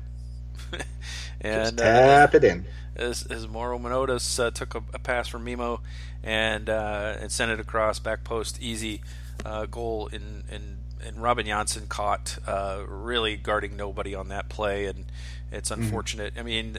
and 1.40 1.64
just 1.64 1.78
tap 1.78 2.34
uh, 2.34 2.36
it 2.36 2.44
in. 2.44 2.64
As, 2.96 3.26
as 3.26 3.46
Mauro 3.46 3.78
Manotas 3.78 4.40
uh, 4.40 4.50
took 4.50 4.74
a, 4.74 4.82
a, 4.94 4.98
pass 4.98 5.28
from 5.28 5.44
Memo 5.44 5.80
and 6.22 6.68
uh, 6.68 7.16
and 7.20 7.30
sent 7.30 7.50
it 7.50 7.60
across 7.60 7.98
back 7.98 8.24
post, 8.24 8.60
easy 8.60 9.02
uh, 9.44 9.66
goal 9.66 10.08
in 10.08 10.44
in 10.50 10.78
and 11.04 11.22
Robin 11.22 11.46
Jansson 11.46 11.88
caught 11.88 12.38
uh, 12.46 12.82
really 12.86 13.36
guarding 13.36 13.76
nobody 13.76 14.14
on 14.14 14.28
that 14.28 14.48
play, 14.48 14.86
and 14.86 15.04
it's 15.52 15.70
mm-hmm. 15.70 15.82
unfortunate. 15.82 16.32
Mm-hmm. 16.32 16.40
I 16.40 16.42
mean, 16.42 16.78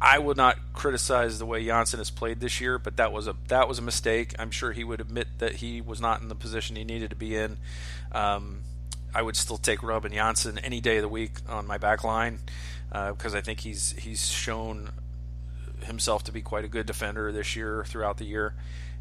I 0.00 0.18
would 0.18 0.36
not 0.36 0.58
criticize 0.72 1.38
the 1.38 1.46
way 1.46 1.64
Jansson 1.64 1.98
has 1.98 2.10
played 2.10 2.40
this 2.40 2.60
year, 2.60 2.78
but 2.78 2.96
that 2.96 3.12
was 3.12 3.26
a 3.26 3.36
that 3.48 3.68
was 3.68 3.78
a 3.78 3.82
mistake. 3.82 4.34
I'm 4.38 4.50
sure 4.50 4.72
he 4.72 4.84
would 4.84 5.00
admit 5.00 5.28
that 5.38 5.56
he 5.56 5.80
was 5.80 6.00
not 6.00 6.20
in 6.20 6.28
the 6.28 6.34
position 6.34 6.76
he 6.76 6.84
needed 6.84 7.10
to 7.10 7.16
be 7.16 7.36
in. 7.36 7.58
Um, 8.12 8.60
I 9.14 9.22
would 9.22 9.36
still 9.36 9.58
take 9.58 9.82
Robin 9.82 10.12
Jansson 10.12 10.58
any 10.62 10.80
day 10.80 10.96
of 10.96 11.02
the 11.02 11.08
week 11.08 11.32
on 11.48 11.66
my 11.66 11.78
back 11.78 12.02
line 12.02 12.40
uh, 12.90 13.12
because 13.12 13.34
I 13.34 13.40
think 13.40 13.60
he's 13.60 13.92
he's 13.92 14.28
shown 14.28 14.90
himself 15.84 16.24
to 16.24 16.32
be 16.32 16.42
quite 16.42 16.64
a 16.64 16.68
good 16.68 16.86
defender 16.86 17.32
this 17.32 17.56
year 17.56 17.84
throughout 17.86 18.18
the 18.18 18.24
year, 18.24 18.54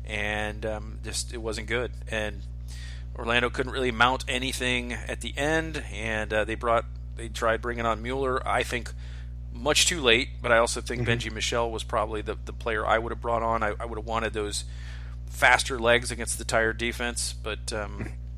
and 0.06 0.65
um, 0.65 1.00
just 1.04 1.34
it 1.34 1.38
wasn't 1.38 1.67
good. 1.67 1.91
And 2.10 2.41
Orlando 3.15 3.50
couldn't 3.50 3.72
really 3.72 3.91
mount 3.91 4.26
anything 4.28 4.94
at 4.94 5.22
the 5.22 5.34
end, 5.38 5.84
and 5.91 6.34
uh, 6.34 6.46
they 6.46 6.56
brought 6.56 6.86
they 7.15 7.30
tried 7.30 7.62
bringing 7.62 7.86
on 7.86 8.02
Mueller. 8.02 8.46
I 8.48 8.63
think 8.63 8.91
much 9.54 9.86
too 9.86 10.02
late, 10.02 10.30
but 10.41 10.52
I 10.52 10.58
also 10.58 10.82
think 10.82 11.02
mm-hmm. 11.02 11.12
Benji 11.12 11.32
Michel 11.32 11.70
was 11.70 11.84
probably 11.84 12.22
the, 12.22 12.38
the 12.46 12.54
player 12.54 12.86
I 12.86 12.98
would 12.98 13.12
have 13.12 13.22
brought 13.22 13.44
on. 13.44 13.63
I, 13.63 13.74
I 13.80 13.86
would 13.86 13.98
have 13.98 14.06
wanted 14.06 14.34
those 14.34 14.63
faster 15.28 15.80
legs 15.80 16.12
against 16.12 16.38
the 16.38 16.46
tired 16.46 16.78
defense, 16.78 17.34
but 17.34 17.72
um, 17.74 18.13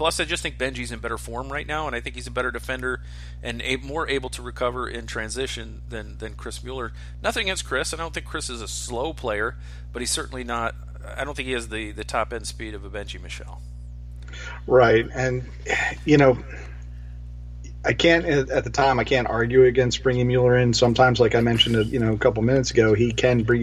plus 0.00 0.18
I 0.18 0.24
just 0.24 0.42
think 0.42 0.56
Benji's 0.56 0.92
in 0.92 1.00
better 1.00 1.18
form 1.18 1.52
right 1.52 1.66
now, 1.66 1.86
and 1.86 1.94
I 1.94 2.00
think 2.00 2.14
he's 2.14 2.26
a 2.26 2.30
better 2.30 2.50
defender 2.50 3.02
and 3.42 3.60
a, 3.60 3.76
more 3.76 4.08
able 4.08 4.30
to 4.30 4.40
recover 4.40 4.88
in 4.88 5.06
transition 5.06 5.82
than 5.90 6.16
than 6.16 6.36
Chris 6.36 6.64
Mueller. 6.64 6.94
Nothing 7.22 7.42
against 7.42 7.66
Chris. 7.66 7.92
I 7.92 7.98
don't 7.98 8.14
think 8.14 8.24
Chris 8.24 8.48
is 8.48 8.62
a 8.62 8.66
slow 8.66 9.12
player, 9.12 9.58
but 9.92 10.00
he's 10.00 10.10
certainly 10.10 10.42
not. 10.42 10.74
I 11.04 11.24
don't 11.24 11.34
think 11.36 11.48
he 11.48 11.52
has 11.52 11.68
the, 11.68 11.92
the 11.92 12.02
top 12.02 12.32
end 12.32 12.46
speed 12.46 12.72
of 12.72 12.82
a 12.82 12.88
Benji 12.88 13.22
Michel. 13.22 13.60
Right, 14.66 15.04
and 15.14 15.46
you 16.06 16.16
know, 16.16 16.38
I 17.84 17.92
can't 17.92 18.24
at 18.24 18.64
the 18.64 18.70
time 18.70 18.98
I 18.98 19.04
can't 19.04 19.28
argue 19.28 19.64
against 19.64 20.02
bringing 20.02 20.28
Mueller 20.28 20.56
in. 20.56 20.72
Sometimes, 20.72 21.20
like 21.20 21.34
I 21.34 21.42
mentioned, 21.42 21.76
uh, 21.76 21.80
you 21.80 21.98
know, 21.98 22.14
a 22.14 22.18
couple 22.18 22.42
minutes 22.42 22.70
ago, 22.70 22.94
he 22.94 23.12
can 23.12 23.42
bring, 23.42 23.60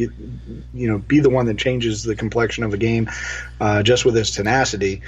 you 0.71 0.87
know, 0.87 0.99
be 0.99 1.19
the 1.19 1.31
one 1.31 1.47
that 1.47 1.57
changes 1.57 2.03
the 2.03 2.15
complexion 2.15 2.63
of 2.63 2.75
a 2.75 2.77
game 2.77 3.09
uh, 3.59 3.81
just 3.81 4.05
with 4.05 4.13
his 4.13 4.29
tenacity. 4.29 5.01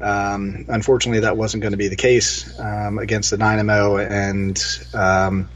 Um, 0.00 0.64
unfortunately, 0.68 1.20
that 1.20 1.36
wasn't 1.36 1.62
going 1.62 1.72
to 1.72 1.78
be 1.78 1.88
the 1.88 1.96
case 1.96 2.58
um, 2.58 2.98
against 2.98 3.30
the 3.30 3.36
Dynamo, 3.36 3.96
and 3.96 4.60
um, 4.92 5.48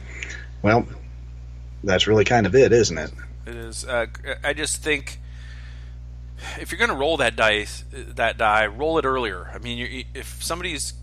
well, 0.62 0.86
that's 1.82 2.06
really 2.06 2.24
kind 2.24 2.46
of 2.46 2.54
it, 2.54 2.72
isn't 2.72 2.98
it? 2.98 3.10
It 3.46 3.56
is. 3.56 3.84
Uh, 3.84 4.06
I 4.44 4.52
just 4.52 4.82
think 4.82 5.18
if 6.60 6.70
you're 6.70 6.78
going 6.78 6.90
to 6.90 6.96
roll 6.96 7.16
that 7.18 7.36
dice, 7.36 7.84
that 7.92 8.38
die, 8.38 8.66
roll 8.66 8.98
it 8.98 9.04
earlier. 9.04 9.50
I 9.52 9.58
mean, 9.58 10.04
if 10.14 10.42
somebody's 10.42 10.94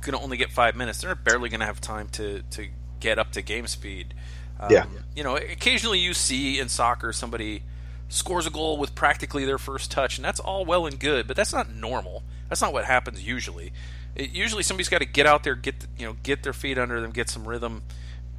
going 0.00 0.16
to 0.16 0.22
only 0.22 0.36
get 0.36 0.50
five 0.50 0.76
minutes, 0.76 1.00
they're 1.00 1.14
barely 1.14 1.48
going 1.48 1.60
to 1.60 1.66
have 1.66 1.80
time 1.80 2.08
to 2.10 2.42
to 2.42 2.68
get 3.00 3.18
up 3.18 3.32
to 3.32 3.42
game 3.42 3.66
speed. 3.66 4.14
Um, 4.60 4.72
yeah. 4.72 4.86
You 5.16 5.24
know, 5.24 5.36
occasionally 5.36 5.98
you 5.98 6.14
see 6.14 6.58
in 6.58 6.68
soccer 6.68 7.12
somebody 7.12 7.62
scores 8.08 8.46
a 8.46 8.50
goal 8.50 8.76
with 8.78 8.94
practically 8.94 9.44
their 9.44 9.58
first 9.58 9.90
touch, 9.90 10.18
and 10.18 10.24
that's 10.24 10.40
all 10.40 10.64
well 10.64 10.86
and 10.86 10.98
good, 10.98 11.26
but 11.26 11.36
that's 11.36 11.52
not 11.52 11.70
normal. 11.74 12.22
That's 12.52 12.60
not 12.60 12.74
what 12.74 12.84
happens 12.84 13.26
usually. 13.26 13.72
It, 14.14 14.32
usually 14.32 14.62
somebody's 14.62 14.90
got 14.90 14.98
to 14.98 15.06
get 15.06 15.24
out 15.24 15.42
there, 15.42 15.54
get 15.54 15.80
the, 15.80 15.86
you 15.96 16.06
know, 16.06 16.16
get 16.22 16.42
their 16.42 16.52
feet 16.52 16.76
under 16.76 17.00
them, 17.00 17.10
get 17.10 17.30
some 17.30 17.48
rhythm, 17.48 17.82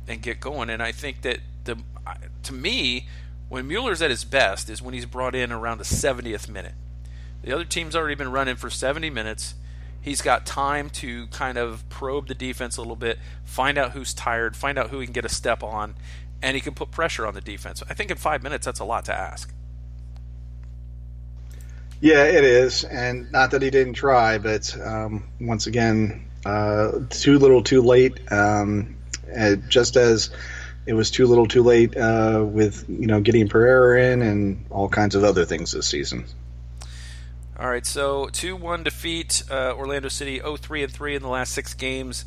and 0.08 0.22
get 0.22 0.40
going. 0.40 0.70
And 0.70 0.84
I 0.84 0.92
think 0.92 1.24
that 1.24 1.40
the 1.64 1.80
to 2.44 2.54
me, 2.54 3.08
when 3.50 3.68
Mueller's 3.68 4.04
at 4.04 4.12
his 4.12 4.24
best 4.24 4.70
is 4.70 4.84
when 4.84 4.94
he's 4.94 5.08
brought 5.08 5.34
in 5.34 5.52
around 5.52 5.80
the 5.80 5.84
70th 5.84 6.48
minute. 6.48 6.76
The 7.42 7.52
other 7.54 7.66
team's 7.66 7.96
already 7.96 8.14
been 8.14 8.32
running 8.32 8.56
for 8.56 8.70
70 8.70 9.10
minutes. 9.10 9.56
He's 10.00 10.22
got 10.22 10.46
time 10.46 10.92
to 10.92 11.26
kind 11.30 11.58
of 11.58 11.90
probe 11.90 12.28
the 12.28 12.36
defense 12.36 12.78
a 12.78 12.82
little 12.82 12.96
bit, 12.96 13.18
find 13.44 13.80
out 13.80 13.94
who's 13.94 14.14
tired, 14.14 14.56
find 14.56 14.78
out 14.78 14.92
who 14.92 15.00
he 15.00 15.08
can 15.08 15.14
get 15.14 15.26
a 15.26 15.30
step 15.30 15.64
on, 15.64 15.96
and 16.40 16.54
he 16.54 16.62
can 16.62 16.76
put 16.76 16.92
pressure 16.92 17.26
on 17.26 17.34
the 17.34 17.42
defense. 17.42 17.82
I 17.90 17.96
think 17.96 18.12
in 18.12 18.18
five 18.18 18.44
minutes, 18.44 18.64
that's 18.64 18.80
a 18.80 18.86
lot 18.86 19.06
to 19.06 19.14
ask. 19.16 19.52
Yeah, 22.04 22.26
it 22.26 22.44
is, 22.44 22.84
and 22.84 23.32
not 23.32 23.52
that 23.52 23.62
he 23.62 23.70
didn't 23.70 23.94
try, 23.94 24.38
but 24.38 24.78
um, 24.78 25.24
once 25.40 25.68
again, 25.68 26.26
uh, 26.46 27.00
too 27.10 27.40
little, 27.40 27.64
too 27.64 27.82
late. 27.82 28.20
Um, 28.30 28.98
just 29.70 29.96
as 29.96 30.30
it 30.86 30.96
was 30.96 31.10
too 31.10 31.28
little, 31.28 31.48
too 31.48 31.64
late 31.64 31.96
uh, 31.96 32.44
with 32.46 32.84
you 32.90 33.08
know 33.08 33.22
getting 33.22 33.48
Pereira 33.48 34.12
in 34.12 34.22
and 34.22 34.66
all 34.70 34.90
kinds 34.90 35.16
of 35.16 35.24
other 35.24 35.46
things 35.46 35.72
this 35.72 35.88
season. 35.88 36.26
All 37.58 37.70
right, 37.70 37.86
so 37.86 38.28
two 38.34 38.58
one 38.58 38.84
defeat 38.84 39.42
uh, 39.50 39.74
Orlando 39.74 40.10
City, 40.10 40.42
0-3 40.42 40.84
and 40.84 40.92
three 40.92 41.16
in 41.16 41.22
the 41.22 41.30
last 41.30 41.54
six 41.54 41.74
games. 41.74 42.26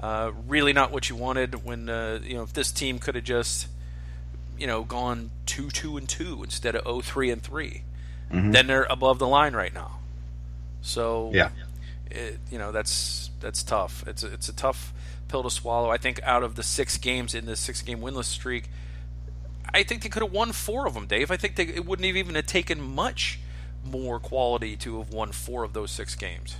Uh, 0.00 0.32
really 0.46 0.72
not 0.72 0.90
what 0.90 1.10
you 1.10 1.16
wanted 1.16 1.66
when 1.66 1.90
uh, 1.90 2.18
you 2.24 2.32
know 2.32 2.44
if 2.44 2.54
this 2.54 2.72
team 2.72 2.98
could 2.98 3.14
have 3.14 3.24
just 3.24 3.68
you 4.58 4.66
know 4.66 4.84
gone 4.84 5.32
two 5.44 5.68
two 5.68 5.98
and 5.98 6.08
two 6.08 6.42
instead 6.42 6.74
of 6.74 6.84
0-3 6.84 7.30
and 7.30 7.42
3 7.42 7.82
mm-hmm. 8.30 8.52
then 8.52 8.66
they're 8.66 8.84
above 8.84 9.18
the 9.18 9.28
line 9.28 9.54
right 9.54 9.72
now. 9.72 9.98
So 10.82 11.30
yeah, 11.32 11.50
it, 12.10 12.38
you 12.50 12.58
know 12.58 12.72
that's 12.72 13.30
that's 13.40 13.62
tough. 13.62 14.04
It's 14.06 14.22
a, 14.22 14.32
it's 14.32 14.48
a 14.48 14.54
tough 14.54 14.92
pill 15.28 15.42
to 15.42 15.50
swallow. 15.50 15.90
I 15.90 15.98
think 15.98 16.20
out 16.22 16.42
of 16.42 16.54
the 16.54 16.62
six 16.62 16.96
games 16.98 17.34
in 17.34 17.46
this 17.46 17.60
six 17.60 17.82
game 17.82 18.00
winless 18.00 18.24
streak, 18.24 18.70
I 19.72 19.82
think 19.82 20.02
they 20.02 20.08
could 20.08 20.22
have 20.22 20.32
won 20.32 20.52
four 20.52 20.86
of 20.86 20.94
them, 20.94 21.06
Dave. 21.06 21.30
I 21.30 21.36
think 21.36 21.56
they, 21.56 21.64
it 21.64 21.84
wouldn't 21.84 22.06
have 22.06 22.16
even 22.16 22.34
have 22.34 22.46
taken 22.46 22.80
much 22.80 23.40
more 23.84 24.18
quality 24.18 24.76
to 24.76 24.98
have 24.98 25.12
won 25.12 25.32
four 25.32 25.64
of 25.64 25.72
those 25.72 25.90
six 25.90 26.14
games. 26.14 26.56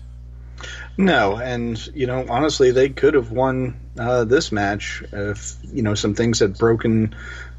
No, 0.97 1.37
and 1.37 1.85
you 1.95 2.07
know, 2.07 2.27
honestly, 2.29 2.73
they 2.73 2.89
could 2.89 3.15
have 3.15 3.31
won 3.31 3.79
uh, 3.99 4.25
this 4.25 4.51
match 4.51 5.03
if 5.13 5.57
you 5.63 5.83
know 5.83 5.95
some 5.95 6.15
things 6.15 6.41
had 6.41 6.59
broken 6.59 7.15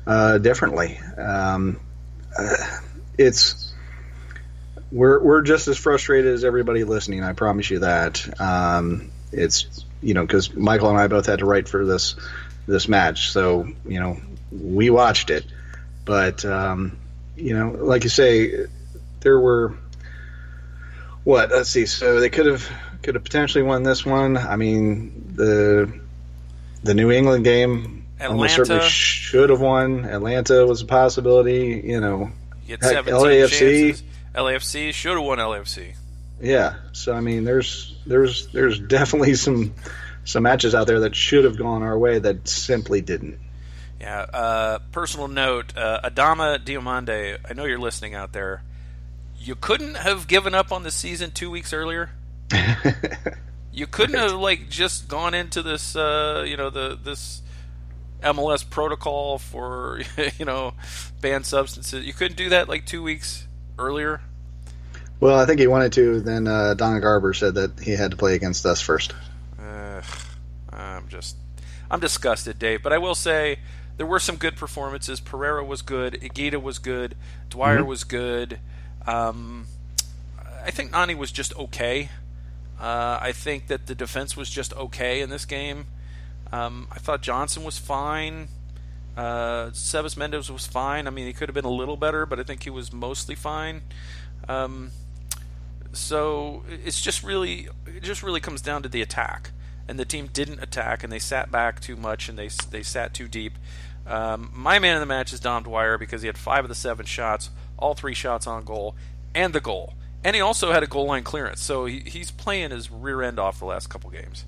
uh, 0.05 0.37
differently. 0.37 0.99
Um, 1.17 1.79
uh, 2.37 2.55
it's 3.17 3.68
we're 4.91 5.19
we're 5.21 5.41
just 5.41 5.67
as 5.67 5.77
frustrated 5.77 6.33
as 6.33 6.43
everybody 6.43 6.83
listening. 6.83 7.23
I 7.23 7.33
promise 7.33 7.69
you 7.69 7.79
that. 7.79 8.41
Um, 8.41 9.11
it's 9.31 9.85
you 10.01 10.13
know, 10.13 10.25
because 10.25 10.53
Michael 10.53 10.89
and 10.89 10.97
I 10.97 11.07
both 11.07 11.25
had 11.25 11.39
to 11.39 11.45
write 11.45 11.67
for 11.67 11.85
this 11.85 12.15
this 12.67 12.87
match, 12.87 13.31
so 13.31 13.67
you 13.85 13.99
know, 13.99 14.17
we 14.51 14.89
watched 14.89 15.29
it. 15.29 15.45
But 16.05 16.43
um, 16.45 16.97
you 17.35 17.57
know, 17.57 17.71
like 17.71 18.03
you 18.03 18.09
say, 18.09 18.65
there 19.19 19.39
were 19.39 19.75
what? 21.23 21.51
Let's 21.51 21.69
see. 21.69 21.85
So 21.85 22.19
they 22.19 22.29
could 22.29 22.47
have 22.47 22.69
could 23.03 23.15
have 23.15 23.23
potentially 23.23 23.63
won 23.63 23.83
this 23.83 24.05
one. 24.05 24.37
I 24.37 24.55
mean, 24.55 25.33
the 25.35 25.99
the 26.83 26.93
New 26.93 27.11
England 27.11 27.43
game 27.43 28.05
Atlanta. 28.15 28.33
almost 28.33 28.55
certainly 28.55 28.89
should 28.89 29.49
have 29.49 29.61
won. 29.61 30.05
Atlanta 30.05 30.65
was 30.65 30.81
a 30.81 30.85
possibility. 30.85 31.81
You 31.85 31.99
know, 31.99 32.31
you 32.65 32.77
LAFC. 32.77 33.49
Chances. 33.49 34.03
LAFC 34.35 34.93
should 34.93 35.13
have 35.13 35.23
won 35.23 35.39
LAFC. 35.39 35.95
Yeah. 36.41 36.75
So 36.93 37.13
I 37.13 37.21
mean, 37.21 37.43
there's 37.43 37.95
there's 38.05 38.47
there's 38.47 38.79
definitely 38.79 39.35
some 39.35 39.73
some 40.25 40.43
matches 40.43 40.75
out 40.75 40.87
there 40.87 41.01
that 41.01 41.15
should 41.15 41.43
have 41.45 41.57
gone 41.57 41.83
our 41.83 41.97
way 41.97 42.19
that 42.19 42.47
simply 42.47 43.01
didn't. 43.01 43.39
Yeah. 43.99 44.21
Uh, 44.21 44.79
personal 44.91 45.27
note: 45.27 45.75
uh, 45.75 46.01
Adama 46.03 46.63
Diomande. 46.63 47.37
I 47.49 47.53
know 47.53 47.65
you're 47.65 47.79
listening 47.79 48.15
out 48.15 48.33
there. 48.33 48.63
You 49.37 49.55
couldn't 49.55 49.95
have 49.95 50.27
given 50.27 50.53
up 50.53 50.71
on 50.71 50.83
the 50.83 50.91
season 50.91 51.31
two 51.31 51.49
weeks 51.49 51.73
earlier. 51.73 52.11
You 53.71 53.87
couldn't 53.87 54.17
have 54.17 54.33
like 54.33 54.69
just 54.69 55.07
gone 55.07 55.33
into 55.33 55.61
this, 55.61 55.95
uh, 55.95 56.43
you 56.45 56.57
know, 56.57 56.69
the 56.69 56.99
this 57.01 57.41
MLS 58.21 58.67
protocol 58.67 59.37
for 59.37 60.01
you 60.37 60.45
know 60.45 60.73
banned 61.21 61.45
substances. 61.45 62.03
You 62.03 62.13
couldn't 62.13 62.35
do 62.35 62.49
that 62.49 62.67
like 62.67 62.85
two 62.85 63.03
weeks 63.03 63.47
earlier. 63.79 64.21
Well, 65.19 65.37
I 65.37 65.45
think 65.45 65.59
he 65.59 65.67
wanted 65.67 65.93
to. 65.93 66.21
Then 66.21 66.47
uh, 66.47 66.75
Don 66.75 66.99
Garber 67.01 67.33
said 67.33 67.55
that 67.55 67.79
he 67.79 67.91
had 67.91 68.11
to 68.11 68.17
play 68.17 68.35
against 68.35 68.65
us 68.65 68.81
first. 68.81 69.13
Uh, 69.59 70.01
I'm 70.71 71.07
just, 71.07 71.35
I'm 71.89 71.99
disgusted, 71.99 72.59
Dave. 72.59 72.83
But 72.83 72.93
I 72.93 72.97
will 72.97 73.15
say 73.15 73.59
there 73.97 74.05
were 74.05 74.19
some 74.19 74.37
good 74.37 74.55
performances. 74.55 75.19
Pereira 75.19 75.63
was 75.63 75.81
good. 75.81 76.13
Higuita 76.21 76.61
was 76.61 76.79
good. 76.79 77.15
Dwyer 77.49 77.79
mm-hmm. 77.79 77.87
was 77.87 78.03
good. 78.03 78.59
Um, 79.05 79.67
I 80.63 80.71
think 80.71 80.91
Nani 80.91 81.15
was 81.15 81.31
just 81.31 81.55
okay. 81.57 82.09
Uh, 82.79 83.19
I 83.21 83.33
think 83.33 83.67
that 83.67 83.87
the 83.87 83.95
defense 83.95 84.37
was 84.37 84.49
just 84.49 84.73
okay 84.73 85.21
in 85.21 85.29
this 85.29 85.43
game. 85.43 85.87
Um, 86.51 86.87
I 86.91 86.99
thought 86.99 87.21
Johnson 87.21 87.63
was 87.63 87.77
fine. 87.77 88.47
Uh, 89.17 89.71
Sebas 89.71 90.15
Mendez 90.15 90.51
was 90.51 90.65
fine. 90.65 91.07
I 91.07 91.09
mean, 91.09 91.27
he 91.27 91.33
could 91.33 91.49
have 91.49 91.53
been 91.53 91.65
a 91.65 91.69
little 91.71 91.97
better, 91.97 92.25
but 92.25 92.39
I 92.39 92.43
think 92.43 92.63
he 92.63 92.69
was 92.69 92.93
mostly 92.93 93.35
fine. 93.35 93.81
Um, 94.47 94.91
so 95.91 96.63
it's 96.69 97.01
just 97.01 97.23
really, 97.23 97.67
it 97.85 98.03
just 98.03 98.23
really 98.23 98.39
comes 98.39 98.61
down 98.61 98.83
to 98.83 98.89
the 98.89 99.01
attack, 99.01 99.51
and 99.87 99.99
the 99.99 100.05
team 100.05 100.29
didn't 100.31 100.61
attack, 100.61 101.03
and 101.03 101.11
they 101.11 101.19
sat 101.19 101.51
back 101.51 101.79
too 101.79 101.95
much, 101.95 102.29
and 102.29 102.37
they 102.37 102.49
they 102.69 102.83
sat 102.83 103.13
too 103.13 103.27
deep. 103.27 103.53
Um, 104.07 104.51
my 104.53 104.79
man 104.79 104.95
of 104.95 105.01
the 105.01 105.05
match 105.05 105.33
is 105.33 105.39
Dom 105.39 105.63
Dwyer 105.63 105.97
because 105.97 106.21
he 106.21 106.27
had 106.27 106.37
five 106.37 106.63
of 106.63 106.69
the 106.69 106.75
seven 106.75 107.05
shots, 107.05 107.49
all 107.77 107.93
three 107.93 108.13
shots 108.13 108.47
on 108.47 108.63
goal, 108.63 108.95
and 109.35 109.53
the 109.53 109.61
goal. 109.61 109.93
And 110.23 110.35
he 110.35 110.41
also 110.41 110.71
had 110.71 110.83
a 110.83 110.87
goal 110.87 111.05
line 111.05 111.23
clearance, 111.23 111.61
so 111.61 111.85
he, 111.85 111.99
he's 111.99 112.31
playing 112.31 112.71
his 112.71 112.91
rear 112.91 113.21
end 113.21 113.39
off 113.39 113.59
the 113.59 113.65
last 113.65 113.87
couple 113.89 114.09
games. 114.09 114.45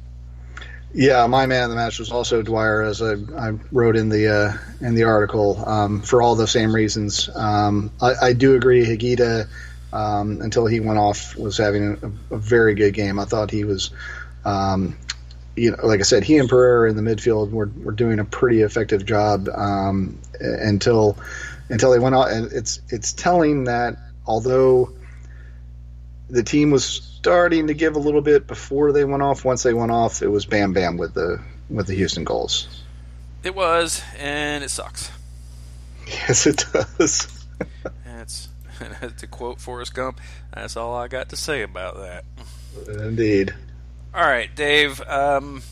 Yeah, 0.94 1.26
my 1.28 1.46
man 1.46 1.64
of 1.64 1.70
the 1.70 1.76
match 1.78 2.00
was 2.00 2.12
also 2.12 2.42
Dwyer, 2.42 2.82
as 2.82 3.02
I, 3.02 3.14
I 3.38 3.52
wrote 3.72 3.96
in 3.96 4.10
the 4.10 4.28
uh, 4.28 4.86
in 4.86 4.94
the 4.94 5.04
article, 5.04 5.64
um, 5.66 6.02
for 6.02 6.22
all 6.22 6.36
the 6.36 6.48
same 6.48 6.76
reasons. 6.76 7.30
Um, 7.34 7.92
I, 8.02 8.14
I, 8.22 8.34
do 8.34 8.56
agree, 8.56 8.86
Higuita, 8.86 9.48
um, 9.94 10.42
until 10.42 10.66
he 10.66 10.82
went 10.82 11.00
off, 11.00 11.38
was 11.38 11.58
having 11.58 11.98
a, 12.30 12.36
a, 12.36 12.38
very 12.38 12.76
good 12.76 12.94
game. 12.94 13.20
I 13.20 13.26
thought 13.26 13.52
he 13.52 13.64
was, 13.64 13.92
um, 14.44 14.98
you 15.56 15.72
know, 15.72 15.78
like 15.86 16.02
I 16.02 16.04
said, 16.04 16.26
he 16.26 16.38
and 16.38 16.50
Pereira 16.50 16.90
in 16.90 16.98
the 16.98 17.10
midfield 17.10 17.52
were, 17.52 17.72
were 17.82 17.94
doing 17.94 18.20
a 18.20 18.26
pretty 18.26 18.62
effective 18.62 19.06
job 19.06 19.48
um, 19.48 20.20
until 20.42 21.18
until 21.70 21.92
they 21.92 22.00
went 22.00 22.16
out. 22.16 22.32
And 22.32 22.52
it's 22.52 22.82
it's 22.90 23.14
telling 23.14 23.64
that 23.64 23.96
although 24.28 24.94
the 26.32 26.44
team 26.44 26.72
was 26.72 26.86
starting 26.86 27.68
to 27.68 27.74
give 27.74 27.96
a 27.96 28.00
little 28.00 28.22
bit 28.22 28.48
before 28.48 28.92
they 28.92 29.04
went 29.04 29.22
off. 29.22 29.46
Once 29.46 29.64
they 29.64 29.74
went 29.74 29.92
off, 29.92 30.22
it 30.22 30.30
was 30.30 30.46
bam 30.46 30.74
bam 30.74 30.98
with 30.98 31.14
the 31.14 31.42
with 31.70 31.88
the 31.88 31.96
Houston 31.96 32.24
goals. 32.24 32.84
It 33.44 33.54
was, 33.54 34.02
and 34.18 34.64
it 34.64 34.70
sucks. 34.70 35.12
Yes, 36.08 36.48
it 36.48 36.66
does. 36.74 37.46
that's 38.06 38.50
to 39.18 39.28
quote 39.28 39.60
Forrest 39.60 39.94
Gump. 39.94 40.20
That's 40.54 40.78
all 40.78 40.96
I 40.96 41.08
got 41.08 41.30
to 41.30 41.36
say 41.36 41.62
about 41.62 41.98
that. 41.98 42.24
Indeed. 42.88 43.54
All 44.14 44.24
right, 44.24 44.54
Dave. 44.56 45.02
Um, 45.02 45.64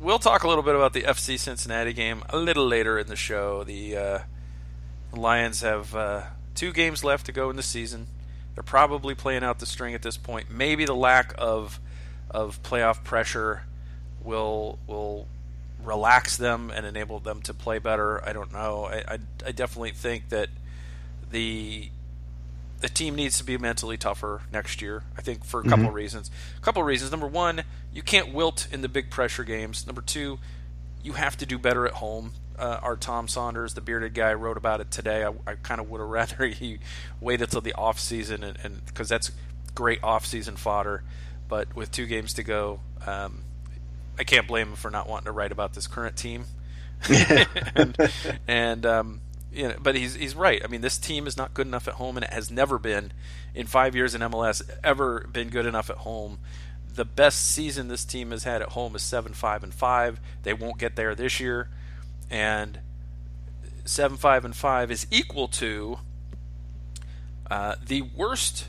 we'll 0.00 0.18
talk 0.18 0.42
a 0.42 0.48
little 0.48 0.62
bit 0.62 0.74
about 0.74 0.92
the 0.92 1.02
FC 1.02 1.38
Cincinnati 1.38 1.92
game 1.92 2.22
a 2.28 2.36
little 2.36 2.66
later 2.66 2.98
in 2.98 3.06
the 3.06 3.16
show. 3.16 3.64
The 3.64 3.96
uh, 3.96 4.18
Lions 5.12 5.62
have 5.62 5.94
uh, 5.94 6.22
two 6.58 6.72
games 6.72 7.04
left 7.04 7.26
to 7.26 7.32
go 7.32 7.50
in 7.50 7.56
the 7.56 7.62
season. 7.62 8.08
They're 8.54 8.64
probably 8.64 9.14
playing 9.14 9.44
out 9.44 9.60
the 9.60 9.66
string 9.66 9.94
at 9.94 10.02
this 10.02 10.16
point. 10.16 10.50
Maybe 10.50 10.84
the 10.84 10.94
lack 10.94 11.32
of 11.38 11.78
of 12.30 12.60
playoff 12.64 13.04
pressure 13.04 13.62
will 14.24 14.80
will 14.88 15.28
relax 15.82 16.36
them 16.36 16.72
and 16.74 16.84
enable 16.84 17.20
them 17.20 17.40
to 17.42 17.54
play 17.54 17.78
better. 17.78 18.22
I 18.28 18.32
don't 18.32 18.52
know. 18.52 18.86
I, 18.86 18.96
I, 19.14 19.18
I 19.46 19.52
definitely 19.52 19.92
think 19.92 20.30
that 20.30 20.48
the 21.30 21.90
the 22.80 22.88
team 22.88 23.14
needs 23.14 23.38
to 23.38 23.44
be 23.44 23.56
mentally 23.56 23.96
tougher 23.96 24.42
next 24.52 24.82
year. 24.82 25.04
I 25.16 25.22
think 25.22 25.44
for 25.44 25.60
a 25.60 25.62
couple 25.62 25.78
mm-hmm. 25.78 25.88
of 25.88 25.94
reasons. 25.94 26.30
A 26.56 26.60
couple 26.60 26.82
of 26.82 26.86
reasons. 26.86 27.12
Number 27.12 27.28
one, 27.28 27.62
you 27.92 28.02
can't 28.02 28.34
wilt 28.34 28.66
in 28.72 28.82
the 28.82 28.88
big 28.88 29.10
pressure 29.10 29.44
games. 29.44 29.86
Number 29.86 30.02
two, 30.02 30.40
you 31.04 31.12
have 31.12 31.36
to 31.36 31.46
do 31.46 31.56
better 31.56 31.86
at 31.86 31.94
home 31.94 32.32
uh, 32.58 32.80
our 32.82 32.96
Tom 32.96 33.28
Saunders, 33.28 33.74
the 33.74 33.80
bearded 33.80 34.14
guy, 34.14 34.34
wrote 34.34 34.56
about 34.56 34.80
it 34.80 34.90
today. 34.90 35.24
I, 35.24 35.32
I 35.46 35.54
kind 35.54 35.80
of 35.80 35.88
would 35.90 36.00
have 36.00 36.08
rather 36.08 36.46
he 36.48 36.78
waited 37.20 37.50
till 37.50 37.60
the 37.60 37.74
off 37.74 37.98
season, 37.98 38.42
and 38.42 38.84
because 38.86 39.08
that's 39.08 39.30
great 39.74 40.02
off 40.02 40.26
season 40.26 40.56
fodder. 40.56 41.02
But 41.48 41.74
with 41.74 41.90
two 41.90 42.06
games 42.06 42.34
to 42.34 42.42
go, 42.42 42.80
um, 43.06 43.42
I 44.18 44.24
can't 44.24 44.46
blame 44.46 44.68
him 44.68 44.76
for 44.76 44.90
not 44.90 45.08
wanting 45.08 45.26
to 45.26 45.32
write 45.32 45.52
about 45.52 45.72
this 45.72 45.86
current 45.86 46.16
team. 46.16 46.44
and, 47.74 47.96
and 48.48 48.84
um, 48.84 49.20
you 49.52 49.68
know, 49.68 49.76
but 49.80 49.94
he's 49.94 50.14
he's 50.14 50.34
right. 50.34 50.60
I 50.62 50.66
mean, 50.66 50.80
this 50.80 50.98
team 50.98 51.26
is 51.26 51.36
not 51.36 51.54
good 51.54 51.66
enough 51.66 51.88
at 51.88 51.94
home, 51.94 52.16
and 52.16 52.24
it 52.24 52.32
has 52.32 52.50
never 52.50 52.78
been 52.78 53.12
in 53.54 53.66
five 53.66 53.94
years 53.94 54.14
in 54.14 54.20
MLS 54.22 54.62
ever 54.84 55.26
been 55.32 55.48
good 55.48 55.66
enough 55.66 55.90
at 55.90 55.98
home. 55.98 56.38
The 56.92 57.04
best 57.04 57.46
season 57.46 57.86
this 57.86 58.04
team 58.04 58.32
has 58.32 58.42
had 58.42 58.60
at 58.60 58.70
home 58.70 58.96
is 58.96 59.02
seven 59.02 59.32
five 59.32 59.62
and 59.62 59.72
five. 59.72 60.20
They 60.42 60.52
won't 60.52 60.78
get 60.78 60.96
there 60.96 61.14
this 61.14 61.38
year 61.38 61.68
and 62.30 62.80
seven 63.84 64.16
five 64.16 64.44
and 64.44 64.54
five 64.54 64.90
is 64.90 65.06
equal 65.10 65.48
to 65.48 65.98
uh, 67.50 67.76
the 67.84 68.02
worst 68.02 68.68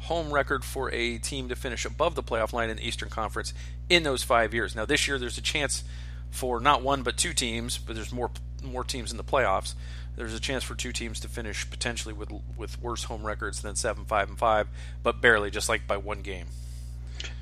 home 0.00 0.32
record 0.32 0.64
for 0.64 0.90
a 0.92 1.16
team 1.18 1.48
to 1.48 1.56
finish 1.56 1.84
above 1.84 2.14
the 2.14 2.22
playoff 2.22 2.52
line 2.52 2.68
in 2.68 2.76
the 2.76 2.86
Eastern 2.86 3.08
Conference 3.08 3.54
in 3.88 4.02
those 4.02 4.22
five 4.22 4.52
years. 4.52 4.76
Now 4.76 4.84
this 4.84 5.08
year 5.08 5.18
there's 5.18 5.38
a 5.38 5.42
chance 5.42 5.84
for 6.30 6.60
not 6.60 6.82
one 6.82 7.02
but 7.02 7.16
two 7.16 7.32
teams, 7.32 7.78
but 7.78 7.94
there's 7.94 8.12
more 8.12 8.30
more 8.62 8.84
teams 8.84 9.10
in 9.10 9.16
the 9.16 9.24
playoffs. 9.24 9.74
There's 10.16 10.34
a 10.34 10.40
chance 10.40 10.62
for 10.62 10.74
two 10.74 10.92
teams 10.92 11.20
to 11.20 11.28
finish 11.28 11.68
potentially 11.68 12.14
with 12.14 12.30
with 12.56 12.80
worse 12.80 13.04
home 13.04 13.24
records 13.24 13.62
than 13.62 13.76
seven 13.76 14.04
five 14.04 14.28
and 14.28 14.38
five, 14.38 14.68
but 15.02 15.20
barely, 15.20 15.50
just 15.50 15.68
like 15.68 15.86
by 15.86 15.96
one 15.96 16.22
game. 16.22 16.46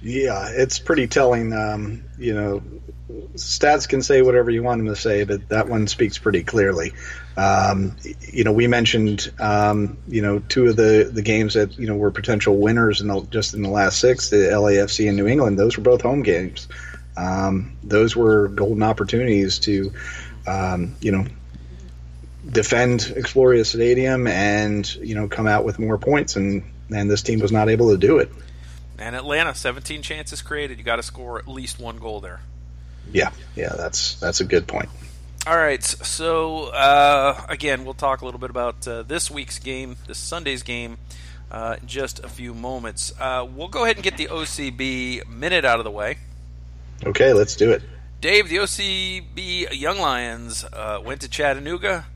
Yeah, 0.03 0.49
it's 0.51 0.79
pretty 0.79 1.07
telling. 1.07 1.53
Um, 1.53 2.05
you 2.19 2.35
know, 2.35 2.63
stats 3.35 3.89
can 3.89 4.03
say 4.03 4.23
whatever 4.23 4.51
you 4.51 4.63
want 4.63 4.79
them 4.79 4.95
to 4.95 5.01
say, 5.01 5.25
but 5.25 5.49
that 5.49 5.69
one 5.69 5.87
speaks 5.87 6.19
pretty 6.19 6.43
clearly. 6.43 6.93
Um, 7.37 7.97
you 8.21 8.45
know, 8.45 8.53
we 8.53 8.67
mentioned 8.67 9.33
um, 9.39 9.99
you 10.09 10.23
know 10.23 10.39
two 10.41 10.67
of 10.67 10.77
the 10.77 11.11
the 11.13 11.23
games 11.23 11.55
that 11.55 11.79
you 11.79 11.87
know 11.87 11.97
were 11.97 12.11
potential 12.11 12.57
winners 12.57 13.01
in 13.01 13.09
the, 13.09 13.23
just 13.31 13.55
in 13.55 13.63
the 13.63 13.71
last 13.71 14.01
six, 14.01 14.31
the 14.31 14.37
LAFC 14.37 15.09
and 15.09 15.17
New 15.17 15.27
England. 15.27 15.59
Those 15.59 15.77
were 15.77 15.83
both 15.83 16.03
home 16.03 16.23
games. 16.23 16.69
Um, 17.17 17.77
those 17.83 18.17
were 18.17 18.49
golden 18.49 18.83
opportunities 18.83 19.59
to, 19.61 19.93
um, 20.47 20.97
you 21.01 21.13
know, 21.13 21.27
defend 22.49 23.01
Exploria 23.01 23.67
Stadium 23.67 24.27
and 24.27 24.93
you 24.97 25.15
know 25.15 25.29
come 25.29 25.47
out 25.47 25.65
with 25.65 25.79
more 25.79 25.99
points, 25.99 26.37
and 26.37 26.65
and 26.91 27.11
this 27.11 27.23
team 27.23 27.41
was 27.41 27.53
not 27.53 27.69
able 27.69 27.91
to 27.91 27.99
do 27.99 28.19
it. 28.19 28.31
And 29.03 29.17
Atlanta, 29.17 29.53
17 29.53 30.03
chances 30.03 30.43
created. 30.43 30.79
You 30.79 30.85
got 30.85 30.97
to 30.97 31.03
score 31.03 31.37
at 31.37 31.49
least 31.49 31.81
one 31.81 31.99
goal 31.99 32.21
there. 32.21 32.41
Yeah, 33.13 33.33
yeah, 33.57 33.75
that's 33.77 34.15
that's 34.21 34.41
a 34.41 34.45
good 34.45 34.69
point. 34.69 34.89
All 35.45 35.57
right, 35.57 35.83
so 35.83 36.67
uh, 36.67 37.45
again, 37.49 37.85
we'll 37.85 37.95
talk 37.95 38.21
a 38.21 38.25
little 38.25 38.39
bit 38.39 38.51
about 38.51 38.87
uh, 38.87 39.03
this 39.03 39.29
week's 39.29 39.59
game, 39.59 39.97
this 40.07 40.19
Sunday's 40.19 40.63
game, 40.63 40.99
uh, 41.51 41.79
in 41.81 41.89
just 41.89 42.21
a 42.21 42.29
few 42.29 42.55
moments. 42.55 43.13
Uh, 43.19 43.45
we'll 43.53 43.67
go 43.67 43.83
ahead 43.83 43.97
and 43.97 44.05
get 44.05 44.19
the 44.19 44.27
OCB 44.27 45.27
minute 45.27 45.65
out 45.65 45.81
of 45.81 45.85
the 45.85 45.91
way. 45.91 46.19
Okay, 47.05 47.33
let's 47.33 47.57
do 47.57 47.73
it. 47.73 47.83
Dave, 48.21 48.49
the 48.49 48.59
OCB 48.59 49.73
Young 49.73 49.99
Lions 49.99 50.65
uh, 50.73 51.01
went 51.05 51.23
to 51.23 51.29
Chattanooga, 51.29 52.07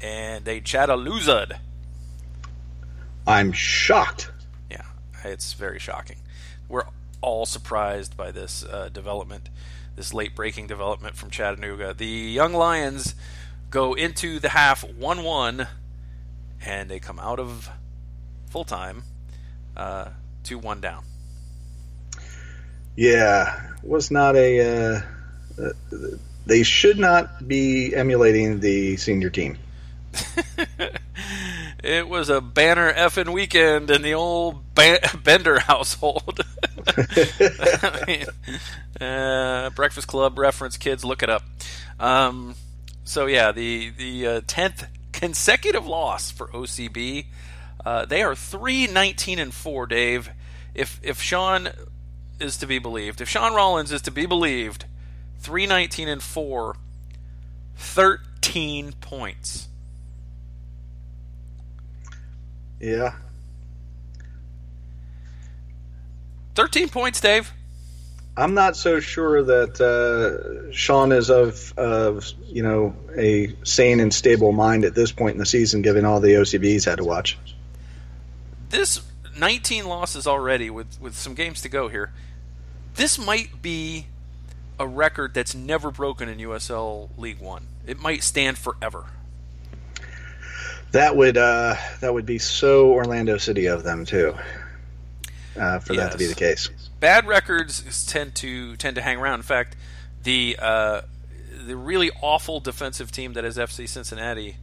and 0.00 0.44
they 0.44 0.60
Chatalooza'd. 0.60 1.56
I'm 3.28 3.52
shocked 3.52 4.32
it's 5.24 5.52
very 5.52 5.78
shocking. 5.78 6.16
We're 6.68 6.84
all 7.20 7.46
surprised 7.46 8.16
by 8.16 8.30
this 8.30 8.64
uh, 8.64 8.88
development, 8.92 9.48
this 9.94 10.12
late 10.12 10.34
breaking 10.34 10.66
development 10.66 11.16
from 11.16 11.30
Chattanooga. 11.30 11.94
The 11.94 12.06
Young 12.06 12.52
Lions 12.52 13.14
go 13.70 13.94
into 13.94 14.38
the 14.38 14.50
half 14.50 14.84
1 14.84 15.22
1, 15.22 15.66
and 16.64 16.90
they 16.90 16.98
come 16.98 17.18
out 17.18 17.38
of 17.38 17.70
full 18.48 18.64
time 18.64 19.02
uh, 19.76 20.10
2 20.44 20.58
1 20.58 20.80
down. 20.80 21.04
Yeah, 22.96 23.72
was 23.82 24.10
not 24.10 24.36
a. 24.36 24.60
Uh, 24.60 25.00
uh, 25.62 25.70
they 26.46 26.62
should 26.62 26.98
not 26.98 27.46
be 27.46 27.94
emulating 27.94 28.60
the 28.60 28.96
senior 28.96 29.30
team. 29.30 29.58
it 31.82 32.08
was 32.08 32.28
a 32.28 32.40
banner 32.40 32.92
effing 32.92 33.32
weekend 33.32 33.90
in 33.90 34.02
the 34.02 34.14
old 34.14 34.74
ba- 34.74 35.00
Bender 35.22 35.60
household. 35.60 36.40
I 36.88 38.04
mean, 38.06 38.26
uh, 39.00 39.70
Breakfast 39.70 40.06
Club 40.06 40.38
reference, 40.38 40.76
kids, 40.76 41.04
look 41.04 41.22
it 41.22 41.30
up. 41.30 41.42
Um, 41.98 42.54
so 43.04 43.26
yeah, 43.26 43.52
the 43.52 43.90
the 43.90 44.26
uh, 44.26 44.40
tenth 44.46 44.86
consecutive 45.12 45.86
loss 45.86 46.30
for 46.30 46.48
OCB. 46.48 47.26
Uh, 47.84 48.04
they 48.04 48.22
are 48.22 48.34
three 48.34 48.86
nineteen 48.86 49.38
and 49.38 49.52
four. 49.54 49.86
Dave, 49.86 50.30
if 50.74 51.00
if 51.02 51.20
Sean 51.20 51.68
is 52.40 52.58
to 52.58 52.66
be 52.66 52.78
believed, 52.78 53.20
if 53.20 53.28
Sean 53.28 53.54
Rollins 53.54 53.92
is 53.92 54.02
to 54.02 54.10
be 54.10 54.26
believed, 54.26 54.84
319 55.38 56.08
and 56.08 56.22
4, 56.22 56.76
13 57.76 58.92
points. 59.00 59.68
Yeah. 62.86 63.14
13 66.54 66.88
points, 66.88 67.20
Dave. 67.20 67.52
I'm 68.36 68.54
not 68.54 68.76
so 68.76 69.00
sure 69.00 69.42
that 69.42 69.80
uh, 69.80 70.70
Sean 70.70 71.10
is 71.10 71.28
of, 71.28 71.76
of 71.76 72.30
you 72.46 72.62
know 72.62 72.94
a 73.16 73.56
sane 73.64 73.98
and 73.98 74.14
stable 74.14 74.52
mind 74.52 74.84
at 74.84 74.94
this 74.94 75.10
point 75.10 75.32
in 75.32 75.38
the 75.38 75.46
season, 75.46 75.82
given 75.82 76.04
all 76.04 76.20
the 76.20 76.28
OCBs 76.28 76.84
had 76.84 76.98
to 76.98 77.04
watch. 77.04 77.36
This 78.68 79.02
19 79.36 79.86
losses 79.86 80.28
already 80.28 80.70
with 80.70 81.00
with 81.00 81.16
some 81.16 81.34
games 81.34 81.62
to 81.62 81.68
go 81.68 81.88
here. 81.88 82.12
This 82.94 83.18
might 83.18 83.62
be 83.62 84.06
a 84.78 84.86
record 84.86 85.34
that's 85.34 85.56
never 85.56 85.90
broken 85.90 86.28
in 86.28 86.38
USL 86.38 87.08
League 87.18 87.40
One. 87.40 87.66
It 87.84 87.98
might 88.00 88.22
stand 88.22 88.58
forever. 88.58 89.06
That 90.92 91.16
would 91.16 91.36
uh, 91.36 91.76
that 92.00 92.14
would 92.14 92.26
be 92.26 92.38
so 92.38 92.92
Orlando 92.92 93.36
City 93.38 93.66
of 93.66 93.82
them 93.82 94.04
too, 94.04 94.34
uh, 95.58 95.80
for 95.80 95.94
yes. 95.94 96.04
that 96.04 96.12
to 96.12 96.18
be 96.18 96.26
the 96.26 96.34
case. 96.34 96.70
Bad 97.00 97.26
records 97.26 98.06
tend 98.06 98.34
to 98.36 98.76
tend 98.76 98.96
to 98.96 99.02
hang 99.02 99.18
around. 99.18 99.40
In 99.40 99.42
fact, 99.42 99.76
the 100.22 100.56
uh, 100.60 101.02
the 101.66 101.76
really 101.76 102.10
awful 102.22 102.60
defensive 102.60 103.10
team 103.10 103.34
that 103.34 103.44
is 103.44 103.56
FC 103.56 103.88
Cincinnati 103.88 104.56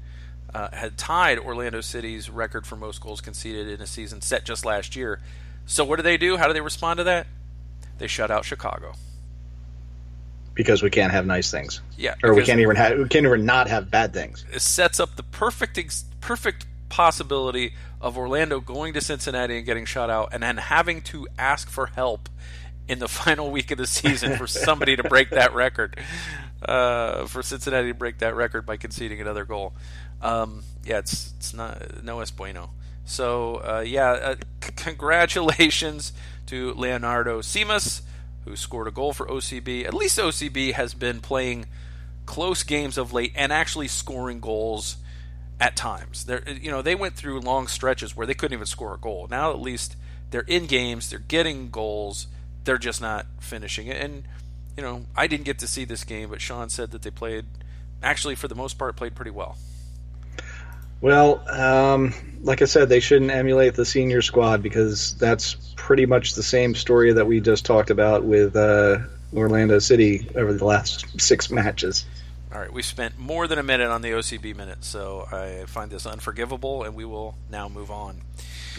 uh, 0.53 0.69
had 0.71 0.97
tied 0.97 1.39
Orlando 1.39 1.81
City's 1.81 2.29
record 2.29 2.65
for 2.65 2.75
most 2.75 3.01
goals 3.01 3.21
conceded 3.21 3.67
in 3.67 3.81
a 3.81 3.87
season 3.87 4.21
set 4.21 4.45
just 4.45 4.65
last 4.65 4.95
year. 4.95 5.19
So 5.65 5.83
what 5.83 5.97
do 5.97 6.03
they 6.03 6.17
do? 6.17 6.37
How 6.37 6.47
do 6.47 6.53
they 6.53 6.61
respond 6.61 6.97
to 6.97 7.03
that? 7.05 7.27
They 7.97 8.07
shut 8.07 8.31
out 8.31 8.45
Chicago 8.45 8.93
because 10.55 10.83
we 10.83 10.89
can't 10.89 11.11
have 11.11 11.25
nice 11.25 11.49
things. 11.51 11.81
Yeah, 11.97 12.15
or 12.23 12.33
we 12.33 12.43
can't 12.43 12.59
even 12.59 12.75
have 12.75 12.97
we 12.97 13.07
can't 13.07 13.25
even 13.25 13.45
not 13.45 13.67
have 13.67 13.89
bad 13.89 14.13
things. 14.13 14.45
It 14.53 14.61
sets 14.61 14.99
up 14.99 15.15
the 15.15 15.23
perfect 15.23 15.77
perfect 16.23 16.65
possibility 16.87 17.73
of 17.99 18.17
Orlando 18.17 18.61
going 18.61 18.93
to 18.93 19.01
Cincinnati 19.01 19.57
and 19.57 19.65
getting 19.65 19.83
shut 19.85 20.09
out, 20.09 20.29
and 20.31 20.41
then 20.41 20.57
having 20.57 21.01
to 21.01 21.27
ask 21.37 21.69
for 21.69 21.87
help 21.87 22.29
in 22.87 22.99
the 22.99 23.07
final 23.23 23.51
week 23.51 23.71
of 23.71 23.77
the 23.77 23.87
season 23.87 24.37
for 24.37 24.47
somebody 24.47 24.95
to 24.95 25.03
break 25.03 25.29
that 25.31 25.53
record. 25.53 25.99
Uh, 26.63 27.25
for 27.25 27.43
Cincinnati 27.43 27.89
to 27.89 27.93
break 27.93 28.19
that 28.19 28.35
record 28.35 28.65
by 28.65 28.77
conceding 28.77 29.19
another 29.19 29.43
goal. 29.43 29.73
Um, 30.21 30.63
yeah, 30.85 30.99
it's 30.99 31.33
it's 31.37 31.53
not 31.53 32.01
no 32.05 32.21
es 32.21 32.31
bueno. 32.31 32.69
So 33.03 33.55
uh, 33.55 33.83
yeah, 33.85 34.11
uh, 34.11 34.35
c- 34.63 34.71
congratulations 34.77 36.13
to 36.45 36.73
Leonardo 36.75 37.41
Simas, 37.41 38.01
who 38.45 38.55
scored 38.55 38.87
a 38.87 38.91
goal 38.91 39.11
for 39.11 39.27
OCB. 39.27 39.85
At 39.85 39.93
least 39.93 40.17
OCB 40.17 40.71
has 40.71 40.93
been 40.93 41.19
playing 41.19 41.65
close 42.25 42.63
games 42.63 42.97
of 42.97 43.11
late 43.11 43.33
and 43.35 43.51
actually 43.51 43.89
scoring 43.89 44.39
goals 44.39 44.95
at 45.59 45.75
times. 45.75 46.25
They're, 46.25 46.43
you 46.49 46.71
know 46.71 46.81
they 46.81 46.95
went 46.95 47.15
through 47.15 47.39
long 47.39 47.67
stretches 47.67 48.15
where 48.15 48.27
they 48.27 48.33
couldn't 48.33 48.53
even 48.53 48.65
score 48.65 48.93
a 48.93 48.97
goal. 48.97 49.27
Now 49.29 49.51
at 49.51 49.59
least 49.59 49.95
they're 50.31 50.41
in 50.41 50.65
games, 50.65 51.09
they're 51.09 51.19
getting 51.19 51.69
goals, 51.69 52.27
they're 52.63 52.77
just 52.77 53.01
not 53.01 53.25
finishing 53.39 53.87
it. 53.87 53.97
And 53.97 54.23
you 54.75 54.83
know 54.83 55.05
I 55.15 55.27
didn't 55.27 55.45
get 55.45 55.59
to 55.59 55.67
see 55.67 55.85
this 55.85 56.03
game, 56.03 56.29
but 56.29 56.41
Sean 56.41 56.69
said 56.69 56.91
that 56.91 57.01
they 57.01 57.11
played 57.11 57.45
actually 58.01 58.35
for 58.35 58.47
the 58.47 58.55
most 58.55 58.77
part 58.77 58.95
played 58.95 59.15
pretty 59.15 59.31
well. 59.31 59.57
Well, 61.03 61.43
um, 61.49 62.13
like 62.43 62.61
I 62.61 62.65
said, 62.65 62.87
they 62.87 63.01
shouldn't 63.01 63.31
emulate 63.31 63.73
the 63.73 63.83
senior 63.83 64.21
squad 64.21 64.63
because 64.63 65.15
that's 65.15 65.55
pretty 65.75 66.05
much 66.05 66.35
the 66.35 66.43
same 66.43 66.75
story 66.75 67.11
that 67.11 67.27
we 67.27 67.41
just 67.41 67.65
talked 67.65 67.89
about 67.89 68.23
with 68.23 68.55
uh, 68.55 68.99
Orlando 69.35 69.79
City 69.79 70.29
over 70.33 70.53
the 70.53 70.63
last 70.63 71.19
six 71.19 71.51
matches. 71.51 72.05
All 72.53 72.59
right, 72.59 72.71
we 72.71 72.83
spent 72.83 73.17
more 73.17 73.47
than 73.47 73.57
a 73.57 73.63
minute 73.63 73.87
on 73.87 74.03
the 74.03 74.09
OCB 74.09 74.55
minute, 74.55 74.83
so 74.83 75.27
I 75.31 75.65
find 75.65 75.89
this 75.89 76.05
unforgivable, 76.05 76.83
and 76.83 76.93
we 76.93 77.03
will 77.03 77.35
now 77.49 77.67
move 77.67 77.89
on. 77.89 78.21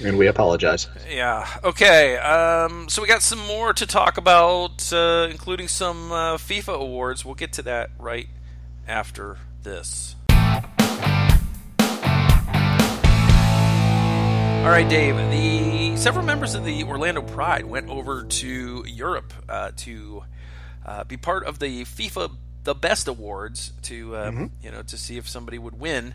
And 0.00 0.16
we 0.16 0.28
apologize. 0.28 0.86
Yeah. 1.10 1.44
Okay. 1.64 2.16
Um, 2.18 2.88
so 2.88 3.02
we 3.02 3.08
got 3.08 3.20
some 3.20 3.40
more 3.40 3.72
to 3.72 3.84
talk 3.84 4.16
about, 4.16 4.92
uh, 4.92 5.26
including 5.28 5.66
some 5.66 6.12
uh, 6.12 6.36
FIFA 6.36 6.82
awards. 6.82 7.24
We'll 7.24 7.34
get 7.34 7.54
to 7.54 7.62
that 7.62 7.90
right 7.98 8.28
after 8.86 9.38
this. 9.64 10.14
All 14.64 14.70
right, 14.70 14.88
Dave. 14.88 15.16
The 15.16 15.96
several 15.96 16.24
members 16.24 16.54
of 16.54 16.64
the 16.64 16.84
Orlando 16.84 17.22
Pride 17.22 17.64
went 17.64 17.88
over 17.88 18.22
to 18.22 18.84
Europe 18.86 19.32
uh, 19.48 19.72
to 19.78 20.22
uh, 20.86 21.02
be 21.02 21.16
part 21.16 21.44
of 21.44 21.58
the 21.58 21.84
FIFA 21.84 22.36
the 22.64 22.74
Best 22.74 23.08
Awards 23.08 23.72
to 23.82 24.16
uh, 24.16 24.30
mm-hmm. 24.30 24.46
you 24.62 24.70
know 24.70 24.82
to 24.82 24.96
see 24.96 25.16
if 25.16 25.28
somebody 25.28 25.58
would 25.58 25.78
win. 25.78 26.14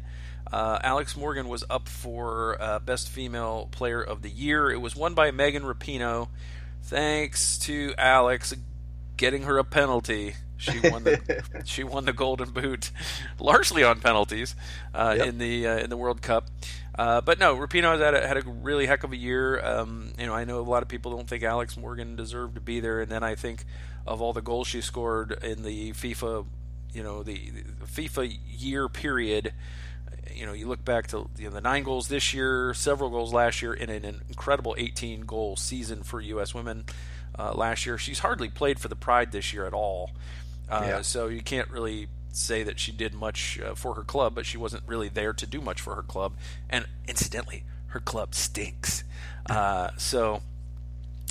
Uh, 0.51 0.79
Alex 0.83 1.15
Morgan 1.15 1.47
was 1.47 1.63
up 1.69 1.87
for 1.87 2.59
uh, 2.59 2.79
Best 2.79 3.09
Female 3.09 3.69
Player 3.71 4.01
of 4.01 4.23
the 4.23 4.29
Year. 4.29 4.71
It 4.71 4.81
was 4.81 4.95
won 4.95 5.13
by 5.13 5.31
Megan 5.31 5.63
Rapinoe. 5.63 6.27
Thanks 6.83 7.57
to 7.59 7.93
Alex 7.97 8.53
getting 9.15 9.43
her 9.43 9.59
a 9.59 9.63
penalty. 9.63 10.35
She 10.57 10.79
won 10.89 11.03
the 11.03 11.43
she 11.65 11.83
won 11.83 12.05
the 12.05 12.13
Golden 12.13 12.49
Boot, 12.49 12.91
largely 13.39 13.83
on 13.83 13.99
penalties 13.99 14.55
uh, 14.93 15.15
yep. 15.17 15.27
in 15.27 15.37
the 15.37 15.65
in 15.65 15.89
the 15.89 15.97
World 15.97 16.21
Cup. 16.21 16.47
Uh, 16.99 17.21
but 17.21 17.39
no, 17.39 17.55
Rapinoe 17.55 17.97
had 17.97 18.13
a, 18.13 18.27
had 18.27 18.35
a 18.35 18.41
really 18.41 18.85
heck 18.85 19.05
of 19.05 19.13
a 19.13 19.15
year. 19.15 19.63
Um, 19.63 20.11
you 20.19 20.25
know, 20.25 20.33
I 20.33 20.43
know 20.43 20.59
a 20.59 20.61
lot 20.61 20.83
of 20.83 20.89
people 20.89 21.15
don't 21.15 21.29
think 21.29 21.43
Alex 21.43 21.77
Morgan 21.77 22.17
deserved 22.17 22.55
to 22.55 22.61
be 22.61 22.81
there, 22.81 22.99
and 22.99 23.09
then 23.09 23.23
I 23.23 23.35
think 23.35 23.63
of 24.09 24.21
all 24.23 24.33
the 24.33 24.41
goals 24.41 24.67
she 24.67 24.81
scored 24.81 25.31
in 25.43 25.61
the 25.61 25.91
FIFA, 25.91 26.45
you 26.93 27.03
know, 27.03 27.21
the, 27.21 27.51
the 27.79 27.85
FIFA 27.85 28.35
year 28.47 28.89
period. 28.89 29.53
You 30.33 30.47
know, 30.47 30.53
you 30.53 30.67
look 30.67 30.83
back 30.83 31.07
to 31.07 31.29
you 31.37 31.45
know, 31.45 31.51
the 31.51 31.61
nine 31.61 31.83
goals 31.83 32.07
this 32.07 32.33
year, 32.33 32.73
several 32.73 33.11
goals 33.11 33.31
last 33.33 33.61
year, 33.61 33.73
in 33.73 33.89
an 33.89 34.03
incredible 34.27 34.75
18 34.77 35.21
goal 35.21 35.55
season 35.55 36.01
for 36.01 36.19
U.S. 36.21 36.55
women 36.55 36.85
uh, 37.37 37.53
last 37.53 37.85
year. 37.85 37.97
She's 37.99 38.19
hardly 38.19 38.49
played 38.49 38.79
for 38.79 38.87
the 38.87 38.95
Pride 38.95 39.31
this 39.31 39.53
year 39.53 39.65
at 39.67 39.73
all. 39.73 40.11
Uh, 40.67 40.85
yeah. 40.85 41.01
So 41.01 41.27
you 41.27 41.41
can't 41.41 41.69
really 41.69 42.07
say 42.31 42.63
that 42.63 42.79
she 42.79 42.91
did 42.91 43.13
much 43.13 43.59
uh, 43.59 43.75
for 43.75 43.93
her 43.93 44.03
club, 44.03 44.33
but 44.33 44.45
she 44.45 44.57
wasn't 44.57 44.83
really 44.87 45.09
there 45.09 45.33
to 45.33 45.45
do 45.45 45.61
much 45.61 45.81
for 45.81 45.95
her 45.95 46.03
club. 46.03 46.33
And 46.67 46.87
incidentally, 47.07 47.63
her 47.87 47.99
club 47.99 48.33
stinks. 48.33 49.03
Uh, 49.47 49.91
so 49.97 50.41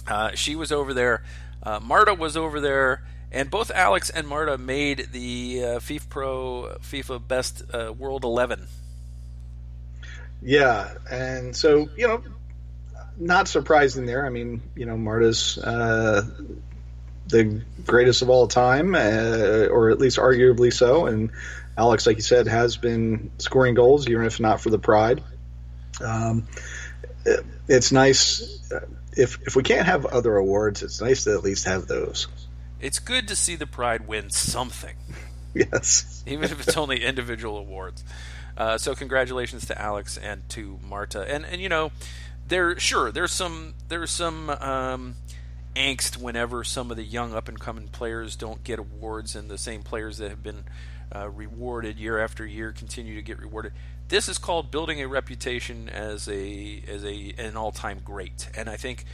uh, 0.07 0.31
she 0.35 0.55
was 0.55 0.71
over 0.71 0.95
there. 0.95 1.25
Uh, 1.63 1.81
Marta 1.81 2.15
was 2.15 2.37
over 2.37 2.61
there, 2.61 3.03
and 3.33 3.51
both 3.51 3.71
Alex 3.71 4.11
and 4.11 4.27
Marta 4.27 4.59
made 4.59 5.09
the 5.13 5.63
uh, 5.65 5.67
FIFA 5.79 6.09
Pro 6.09 6.77
FIFA 6.83 7.27
Best 7.27 7.63
uh, 7.73 7.93
World 7.97 8.25
11. 8.25 8.67
Yeah, 10.41 10.95
and 11.11 11.55
so 11.55 11.89
you 11.97 12.09
know, 12.09 12.23
not 13.19 13.49
surprising 13.49 14.07
there. 14.07 14.25
I 14.25 14.29
mean, 14.29 14.63
you 14.77 14.87
know, 14.87 14.97
Marta's 14.97 15.59
the 17.29 17.63
greatest 17.87 18.23
of 18.23 18.31
all 18.31 18.49
time, 18.49 18.95
uh, 18.95 19.67
or 19.71 19.91
at 19.91 19.99
least 19.99 20.19
arguably 20.19 20.73
so. 20.73 21.07
And 21.07 21.31
Alex, 21.77 22.07
like 22.07 22.17
you 22.17 22.23
said, 22.23 22.49
has 22.49 22.77
been 22.77 23.31
scoring 23.39 23.75
goals, 23.75 24.09
even 24.09 24.25
if 24.25 24.41
not 24.41 24.61
for 24.61 24.71
the 24.71 24.79
Pride. 24.79 25.23
Um, 26.01 26.49
it, 27.25 27.45
it's 27.69 27.93
nice 27.93 28.71
if 29.13 29.39
if 29.47 29.57
we 29.57 29.63
can't 29.63 29.87
have 29.87 30.07
other 30.07 30.37
awards, 30.37 30.83
it's 30.83 31.01
nice 31.01 31.25
to 31.25 31.35
at 31.35 31.43
least 31.43 31.67
have 31.67 31.87
those. 31.87 32.29
It's 32.81 32.99
good 32.99 33.29
to 33.29 33.37
see 33.37 33.57
the 33.57 33.67
Pride 33.67 34.07
win 34.07 34.31
something. 34.31 34.97
yes, 35.55 36.23
even 36.27 36.45
if 36.45 36.67
it's 36.67 36.77
only 36.77 37.05
individual 37.05 37.59
awards. 37.59 38.05
Uh, 38.57 38.77
so 38.77 38.95
congratulations 38.95 39.67
to 39.67 39.81
Alex 39.81 40.17
and 40.17 40.49
to 40.51 40.79
Marta, 40.83 41.23
and 41.33 41.45
and 41.45 41.61
you 41.61 41.69
know, 41.69 41.93
there 42.47 42.79
sure 42.79 43.11
there's 43.11 43.33
some 43.33 43.75
there's 43.89 44.11
some. 44.11 44.51
Um, 44.51 45.15
angst 45.77 46.17
whenever 46.17 46.65
some 46.65 46.91
of 46.91 46.97
the 46.97 47.05
young 47.05 47.33
up 47.33 47.47
and 47.49 47.61
coming 47.61 47.87
players 47.87 48.35
don't 48.35 48.65
get 48.65 48.81
awards 48.81 49.37
and 49.37 49.49
the 49.49 49.59
same 49.59 49.83
players 49.83 50.19
that 50.19 50.29
have 50.29 50.43
been 50.43 50.65
uh, 51.15 51.29
rewarded 51.29 51.99
year 51.99 52.19
after 52.19 52.47
year 52.47 52.73
continue 52.73 53.15
to 53.15 53.23
get 53.23 53.39
rewarded. 53.39 53.73
This 54.09 54.29
is 54.29 54.39
called 54.39 54.71
building 54.71 55.01
a 55.03 55.09
reputation 55.09 55.89
as 55.89 56.29
a 56.29 56.83
as 56.89 57.05
a 57.05 57.35
an 57.39 57.57
all 57.57 57.73
time 57.73 58.01
great, 58.05 58.49
and 58.57 58.69
I 58.69 58.77
think 58.77 59.05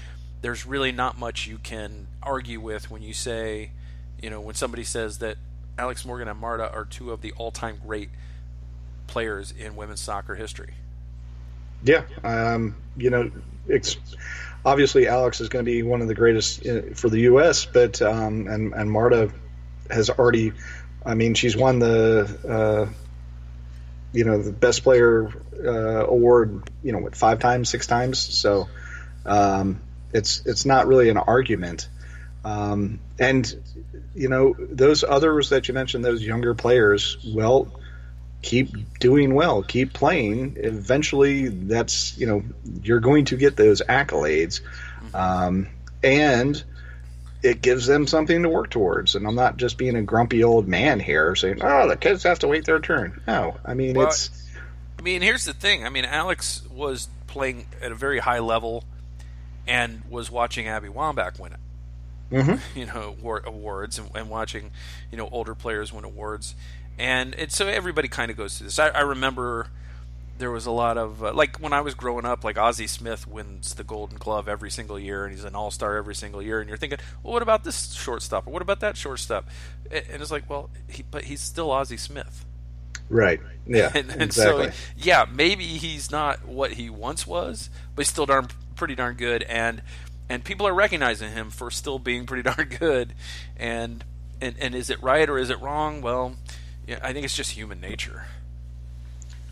there's 0.43 0.67
really 0.67 0.93
not 0.93 1.19
much 1.19 1.47
you 1.47 1.59
can 1.59 2.07
argue 2.23 2.61
with 2.61 2.91
when 2.91 3.03
you 3.03 3.15
say, 3.15 3.71
you 4.23 4.31
know, 4.31 4.41
when 4.41 4.55
somebody 4.55 4.85
says 4.85 5.19
that 5.19 5.37
Alex 5.79 6.05
Morgan 6.05 6.29
and 6.29 6.39
Marta 6.39 6.71
are 6.71 6.85
two 6.85 7.11
of 7.11 7.23
the 7.23 7.33
all 7.33 7.51
time 7.51 7.81
great 7.85 8.11
players 9.07 9.53
in 9.53 9.77
women's 9.77 10.01
soccer 10.01 10.35
history. 10.35 10.75
Yeah, 11.83 12.05
um, 12.23 12.77
you 12.97 13.11
know, 13.11 13.31
it's 13.69 13.97
obviously 14.65 15.09
Alex 15.09 15.41
is 15.41 15.49
going 15.49 15.65
to 15.65 15.71
be 15.71 15.83
one 15.83 16.01
of 16.01 16.09
the 16.09 16.15
greatest 16.15 16.67
uh, 16.67 16.83
for 16.95 17.09
the 17.09 17.21
U.S., 17.21 17.67
but 17.67 18.01
um, 18.01 18.47
and 18.47 18.73
and 18.73 18.91
Marta 18.91 19.31
has 19.91 20.09
already, 20.11 20.53
I 21.05 21.15
mean, 21.15 21.35
she's 21.35 21.57
won 21.57 21.79
the 21.79 22.39
uh, 22.49 22.93
you 24.13 24.25
know 24.25 24.41
the 24.41 24.53
best 24.53 24.83
player 24.83 25.29
uh, 25.65 26.07
award, 26.07 26.71
you 26.83 26.93
know, 26.93 26.99
what 26.99 27.17
five 27.17 27.41
times, 27.41 27.69
six 27.69 27.87
times. 27.87 28.19
So 28.19 28.69
um, 29.27 29.81
it's 30.13 30.45
it's 30.47 30.65
not 30.65 30.87
really 30.87 31.09
an 31.11 31.19
argument. 31.19 31.89
Um, 32.45 33.01
and 33.19 33.55
you 34.15 34.29
know 34.29 34.55
those 34.59 35.05
others 35.05 35.51
that 35.51 35.69
you 35.69 35.75
mentioned, 35.75 36.05
those 36.05 36.23
younger 36.23 36.55
players, 36.55 37.17
well, 37.35 37.69
keep 38.43 38.99
doing 38.99 39.35
well, 39.35 39.63
keep 39.63 39.93
playing. 39.93 40.57
Eventually, 40.59 41.49
that's 41.49 42.17
you 42.17 42.27
know 42.27 42.45
you're 42.83 43.01
going 43.01 43.27
to 43.27 43.37
get 43.37 43.57
those 43.57 43.83
accolades, 43.83 44.61
um, 45.13 45.69
and 46.03 46.63
it 47.45 47.61
gives 47.61 47.87
them 47.87 48.07
something 48.07 48.43
to 48.43 48.49
work 48.49 48.71
towards. 48.71 49.15
And 49.15 49.27
I'm 49.27 49.35
not 49.35 49.59
just 49.59 49.77
being 49.77 49.97
a 49.97 50.03
grumpy 50.03 50.43
old 50.43 50.67
man 50.67 50.99
here 50.99 51.37
saying, 51.37 51.59
"Oh, 51.61 51.87
the 51.87 51.97
kids 51.97 52.23
have 52.23 52.39
to 52.41 52.49
wait 52.49 52.65
their 52.65 52.81
turn." 52.81 53.21
No, 53.27 53.57
I 53.65 53.75
mean 53.75 53.97
well, 53.97 54.09
it's. 54.09 54.31
I 54.99 55.03
mean, 55.03 55.21
here's 55.21 55.45
the 55.45 55.53
thing. 55.53 55.85
I 55.85 55.91
mean, 55.91 56.07
Alex 56.07 56.63
was 56.73 57.09
playing 57.27 57.67
at 57.83 57.93
a 57.93 57.95
very 57.95 58.19
high 58.19 58.39
level 58.39 58.85
and 59.67 60.03
was 60.09 60.31
watching 60.31 60.67
Abby 60.67 60.89
Wambach 60.89 61.39
win 61.39 61.53
it. 61.53 61.61
Mm-hmm. 62.33 62.55
You 62.79 62.87
know, 62.87 63.15
awards 63.45 63.99
and, 63.99 64.09
and, 64.15 64.31
watching, 64.31 64.71
you 65.13 65.19
know, 65.19 65.29
older 65.31 65.55
players 65.55 65.93
win 65.93 66.05
awards, 66.05 66.55
and 66.99 67.35
it, 67.35 67.53
so 67.53 67.69
everybody 67.69 68.09
kind 68.09 68.31
of 68.31 68.39
goes 68.39 68.57
through 68.57 68.69
this. 68.69 68.79
I, 68.79 68.89
I 68.89 69.01
remember 69.01 69.69
there 70.39 70.51
was 70.51 70.67
a 70.67 70.71
lot 70.71 70.99
of 70.99 71.23
uh, 71.23 71.33
like 71.33 71.59
when 71.61 71.73
I 71.73 71.81
was 71.81 71.95
growing 71.95 72.25
up, 72.25 72.45
like 72.45 72.59
Ozzie 72.59 72.87
Smith 72.87 73.27
wins 73.27 73.75
the 73.75 73.85
Golden 73.85 74.19
Glove 74.19 74.49
every 74.49 74.71
single 74.71 74.99
year, 74.99 75.25
and 75.25 75.35
he's 75.35 75.45
an 75.45 75.55
All 75.55 75.71
Star 75.71 75.97
every 75.97 76.15
single 76.15 76.43
year, 76.43 76.61
and 76.61 76.69
you're 76.69 76.79
thinking, 76.79 76.99
well, 77.23 77.33
what 77.33 77.43
about 77.43 77.65
this 77.65 77.93
shortstop, 77.93 78.47
or 78.47 78.51
what 78.53 78.63
about 78.63 78.81
that 78.81 78.97
shortstop? 78.97 79.49
And 79.91 80.21
it's 80.23 80.31
like, 80.31 80.49
well, 80.49 80.71
he, 80.89 81.03
but 81.03 81.25
he's 81.25 81.41
still 81.41 81.71
Ozzie 81.71 81.97
Smith. 81.97 82.45
Right. 83.09 83.41
Yeah. 83.67 83.91
and, 83.95 84.11
and 84.11 84.23
exactly. 84.23 84.71
so, 84.71 84.77
yeah, 84.97 85.27
maybe 85.31 85.65
he's 85.65 86.11
not 86.11 86.45
what 86.47 86.73
he 86.73 86.91
once 86.91 87.27
was, 87.27 87.71
but 87.95 88.05
he's 88.05 88.11
still 88.11 88.27
darn 88.27 88.49
pretty 88.77 88.95
darn 88.95 89.15
good, 89.15 89.43
and 89.45 89.83
and 90.29 90.45
people 90.45 90.67
are 90.67 90.75
recognizing 90.75 91.31
him 91.33 91.51
for 91.51 91.71
still 91.71 91.99
being 91.99 92.27
pretty 92.27 92.43
darn 92.51 92.69
good. 92.69 93.15
And 93.57 94.05
and 94.41 94.57
and 94.59 94.75
is 94.75 94.91
it 94.91 95.03
right 95.03 95.29
or 95.29 95.39
is 95.39 95.51
it 95.51 95.61
wrong? 95.61 96.01
Well, 96.01 96.37
yeah, 96.87 96.99
I 97.03 97.13
think 97.13 97.25
it's 97.25 97.37
just 97.37 97.53
human 97.53 97.81
nature. 97.81 98.27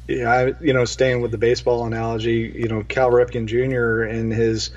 Yeah, 0.08 0.30
I, 0.30 0.54
you 0.60 0.72
know, 0.72 0.84
staying 0.84 1.20
with 1.20 1.30
the 1.30 1.38
baseball 1.38 1.86
analogy, 1.86 2.52
you 2.54 2.68
know, 2.68 2.82
Cal 2.82 3.10
Ripken 3.10 3.46
Jr. 3.46 4.04
in 4.04 4.30
his 4.30 4.70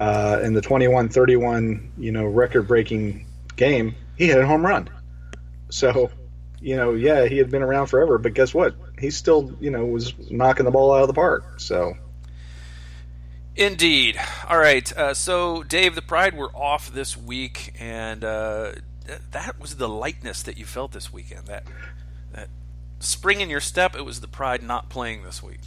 uh, 0.00 0.40
in 0.42 0.54
the 0.54 0.62
21-31, 0.62 1.90
you 1.98 2.10
know, 2.10 2.24
record-breaking 2.24 3.26
game, 3.56 3.94
he 4.16 4.26
hit 4.26 4.38
a 4.38 4.46
home 4.46 4.64
run. 4.64 4.88
So, 5.68 6.10
you 6.60 6.76
know, 6.76 6.94
yeah, 6.94 7.26
he 7.26 7.36
had 7.36 7.50
been 7.50 7.62
around 7.62 7.88
forever, 7.88 8.16
but 8.16 8.32
guess 8.32 8.54
what? 8.54 8.74
He 8.98 9.10
still, 9.10 9.54
you 9.60 9.70
know, 9.70 9.84
was 9.84 10.14
knocking 10.30 10.64
the 10.64 10.70
ball 10.70 10.92
out 10.92 11.02
of 11.02 11.08
the 11.08 11.14
park. 11.14 11.60
So, 11.60 11.94
Indeed. 13.56 14.18
All 14.48 14.58
right. 14.58 14.90
Uh, 14.96 15.12
so, 15.12 15.62
Dave, 15.62 15.94
the 15.94 16.02
Pride 16.02 16.34
were 16.34 16.50
off 16.56 16.92
this 16.92 17.16
week, 17.16 17.74
and 17.78 18.24
uh, 18.24 18.72
th- 19.06 19.20
that 19.32 19.60
was 19.60 19.76
the 19.76 19.88
lightness 19.88 20.42
that 20.42 20.56
you 20.56 20.64
felt 20.64 20.92
this 20.92 21.12
weekend. 21.12 21.46
That 21.46 21.64
that 22.32 22.48
spring 23.00 23.40
in 23.40 23.50
your 23.50 23.60
step. 23.60 23.96
It 23.96 24.04
was 24.04 24.20
the 24.20 24.28
Pride 24.28 24.62
not 24.62 24.88
playing 24.88 25.24
this 25.24 25.42
week. 25.42 25.60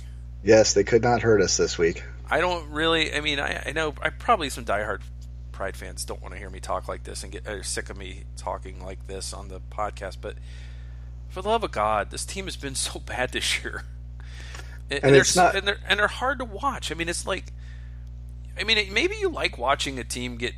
Yes, 0.43 0.73
they 0.73 0.84
could 0.84 1.03
not 1.03 1.21
hurt 1.21 1.41
us 1.41 1.57
this 1.57 1.77
week. 1.77 2.03
I 2.29 2.39
don't 2.39 2.69
really. 2.69 3.13
I 3.13 3.19
mean, 3.19 3.39
I, 3.39 3.63
I 3.67 3.71
know 3.73 3.93
I 4.01 4.09
probably 4.09 4.49
some 4.49 4.65
diehard 4.65 5.01
Pride 5.51 5.75
fans 5.75 6.05
don't 6.05 6.21
want 6.21 6.34
to 6.34 6.39
hear 6.39 6.49
me 6.49 6.59
talk 6.59 6.88
like 6.88 7.03
this 7.03 7.23
and 7.23 7.31
get 7.31 7.47
are 7.47 7.63
sick 7.63 7.89
of 7.89 7.97
me 7.97 8.23
talking 8.38 8.84
like 8.84 9.07
this 9.07 9.34
on 9.34 9.49
the 9.49 9.59
podcast. 9.59 10.17
But 10.21 10.36
for 11.29 11.41
the 11.41 11.49
love 11.49 11.63
of 11.63 11.71
God, 11.71 12.11
this 12.11 12.25
team 12.25 12.45
has 12.45 12.55
been 12.55 12.75
so 12.75 12.99
bad 12.99 13.31
this 13.31 13.63
year. 13.63 13.84
And, 14.89 15.03
and, 15.03 15.15
it's 15.15 15.36
not, 15.36 15.55
and 15.55 15.67
they're 15.67 15.79
and 15.88 15.99
they're 15.99 16.07
hard 16.07 16.39
to 16.39 16.45
watch. 16.45 16.91
I 16.91 16.95
mean, 16.95 17.09
it's 17.09 17.25
like 17.25 17.51
I 18.59 18.63
mean, 18.63 18.93
maybe 18.93 19.15
you 19.15 19.29
like 19.29 19.57
watching 19.57 19.97
a 19.99 20.03
team 20.03 20.38
get, 20.38 20.53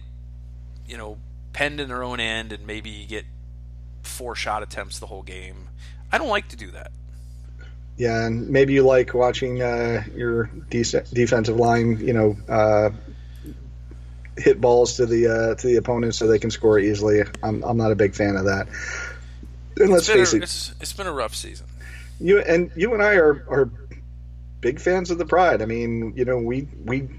you 0.88 0.98
know, 0.98 1.18
penned 1.54 1.80
in 1.80 1.88
their 1.88 2.04
own 2.04 2.20
end 2.20 2.52
and 2.52 2.68
maybe 2.68 2.90
you 2.90 3.08
get 3.08 3.26
four 4.04 4.36
shot 4.36 4.64
attempts 4.64 5.00
the 5.00 5.08
whole 5.08 5.24
game. 5.24 5.70
I 6.16 6.18
don't 6.18 6.30
like 6.30 6.48
to 6.48 6.56
do 6.56 6.72
that. 6.72 6.94
Yeah, 7.98 8.26
and 8.26 8.50
maybe 8.50 8.72
you 8.72 8.84
like 8.84 9.14
watching 9.14 9.62
uh, 9.62 10.06
your 10.16 10.46
de- 10.70 11.04
defensive 11.14 11.58
line, 11.58 12.00
you 12.00 12.14
know, 12.14 12.38
uh, 12.48 12.92
hit 14.38 14.62
balls 14.62 14.96
to 14.96 15.06
the 15.06 15.28
uh, 15.28 15.56
to 15.56 15.68
the 15.68 15.76
opponent 15.76 16.16
so 16.16 16.28
they 16.28 16.40
can 16.40 16.52
score 16.52 16.80
easily. 16.80 17.24
I'm 17.44 17.62
I'm 17.64 17.76
not 17.76 17.92
a 17.92 17.96
big 17.96 18.16
fan 18.16 18.38
of 18.38 18.46
that. 18.46 18.68
And 19.76 19.90
let's 19.90 20.08
face 20.08 20.32
a, 20.32 20.38
it, 20.38 20.44
it's, 20.44 20.74
it's 20.80 20.94
been 20.94 21.08
a 21.08 21.12
rough 21.12 21.36
season. 21.36 21.68
You 22.22 22.40
and 22.40 22.72
you 22.78 22.94
and 22.94 23.04
I 23.04 23.16
are 23.16 23.46
are 23.50 23.70
big 24.62 24.80
fans 24.80 25.12
of 25.12 25.18
the 25.18 25.26
Pride. 25.26 25.62
I 25.62 25.66
mean, 25.66 26.14
you 26.16 26.24
know, 26.24 26.38
we 26.38 26.70
we 26.86 27.10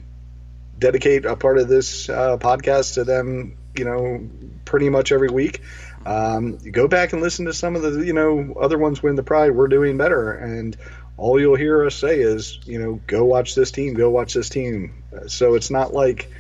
dedicate 0.79 1.27
a 1.27 1.37
part 1.37 1.59
of 1.59 1.69
this 1.69 2.09
uh, 2.09 2.39
podcast 2.39 2.95
to 2.95 3.05
them, 3.05 3.59
you 3.77 3.85
know, 3.85 4.27
pretty 4.65 4.89
much 4.89 5.13
every 5.13 5.29
week. 5.29 5.61
Um, 6.07 6.59
go 6.71 6.87
back 6.87 7.13
and 7.13 7.21
listen 7.21 7.47
to 7.47 7.53
some 7.53 7.75
of 7.75 7.83
the, 7.83 8.07
you 8.07 8.13
know, 8.13 8.55
other 8.61 8.79
ones 8.79 9.03
win 9.03 9.17
the 9.17 9.25
pride. 9.25 9.51
We're 9.51 9.67
doing 9.67 9.97
better, 9.97 10.33
and 10.33 10.77
all 11.17 11.41
you'll 11.41 11.57
hear 11.57 11.85
us 11.85 11.97
say 11.97 12.21
is, 12.21 12.61
you 12.65 12.79
know, 12.79 13.01
go 13.07 13.25
watch 13.25 13.55
this 13.55 13.73
team, 13.73 13.95
go 13.95 14.09
watch 14.11 14.33
this 14.33 14.49
team. 14.49 15.03
So 15.27 15.55
it's 15.55 15.71
not 15.71 15.93
like, 15.93 16.31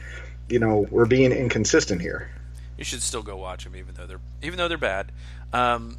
you 0.48 0.60
know, 0.60 0.86
we're 0.90 1.06
being 1.06 1.32
inconsistent 1.32 2.00
here. 2.00 2.30
You 2.78 2.84
should 2.84 3.02
still 3.02 3.22
go 3.22 3.36
watch 3.36 3.64
them, 3.64 3.74
even 3.74 3.94
though 3.94 4.06
they're 4.06 4.20
even 4.42 4.58
though 4.58 4.68
they're 4.68 4.78
bad. 4.78 5.10
Um, 5.52 5.96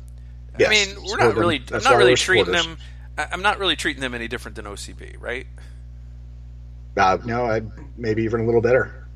yes, 0.58 0.70
I 0.70 0.72
mean, 0.72 1.04
we're 1.04 1.18
not 1.18 1.36
really. 1.36 1.62
I'm 1.72 1.84
not 1.84 1.98
really 1.98 2.16
treating 2.16 2.54
them. 2.54 2.78
I'm 3.18 3.42
not 3.42 3.58
really 3.60 3.76
treating 3.76 4.02
them 4.02 4.14
any 4.14 4.28
different 4.28 4.56
than 4.56 4.66
OCB, 4.66 5.20
right? 5.20 5.48
Uh, 6.96 7.18
no, 7.26 7.46
I 7.46 7.64
maybe 7.98 8.24
even 8.24 8.42
a 8.42 8.46
little 8.46 8.62
better. 8.62 9.07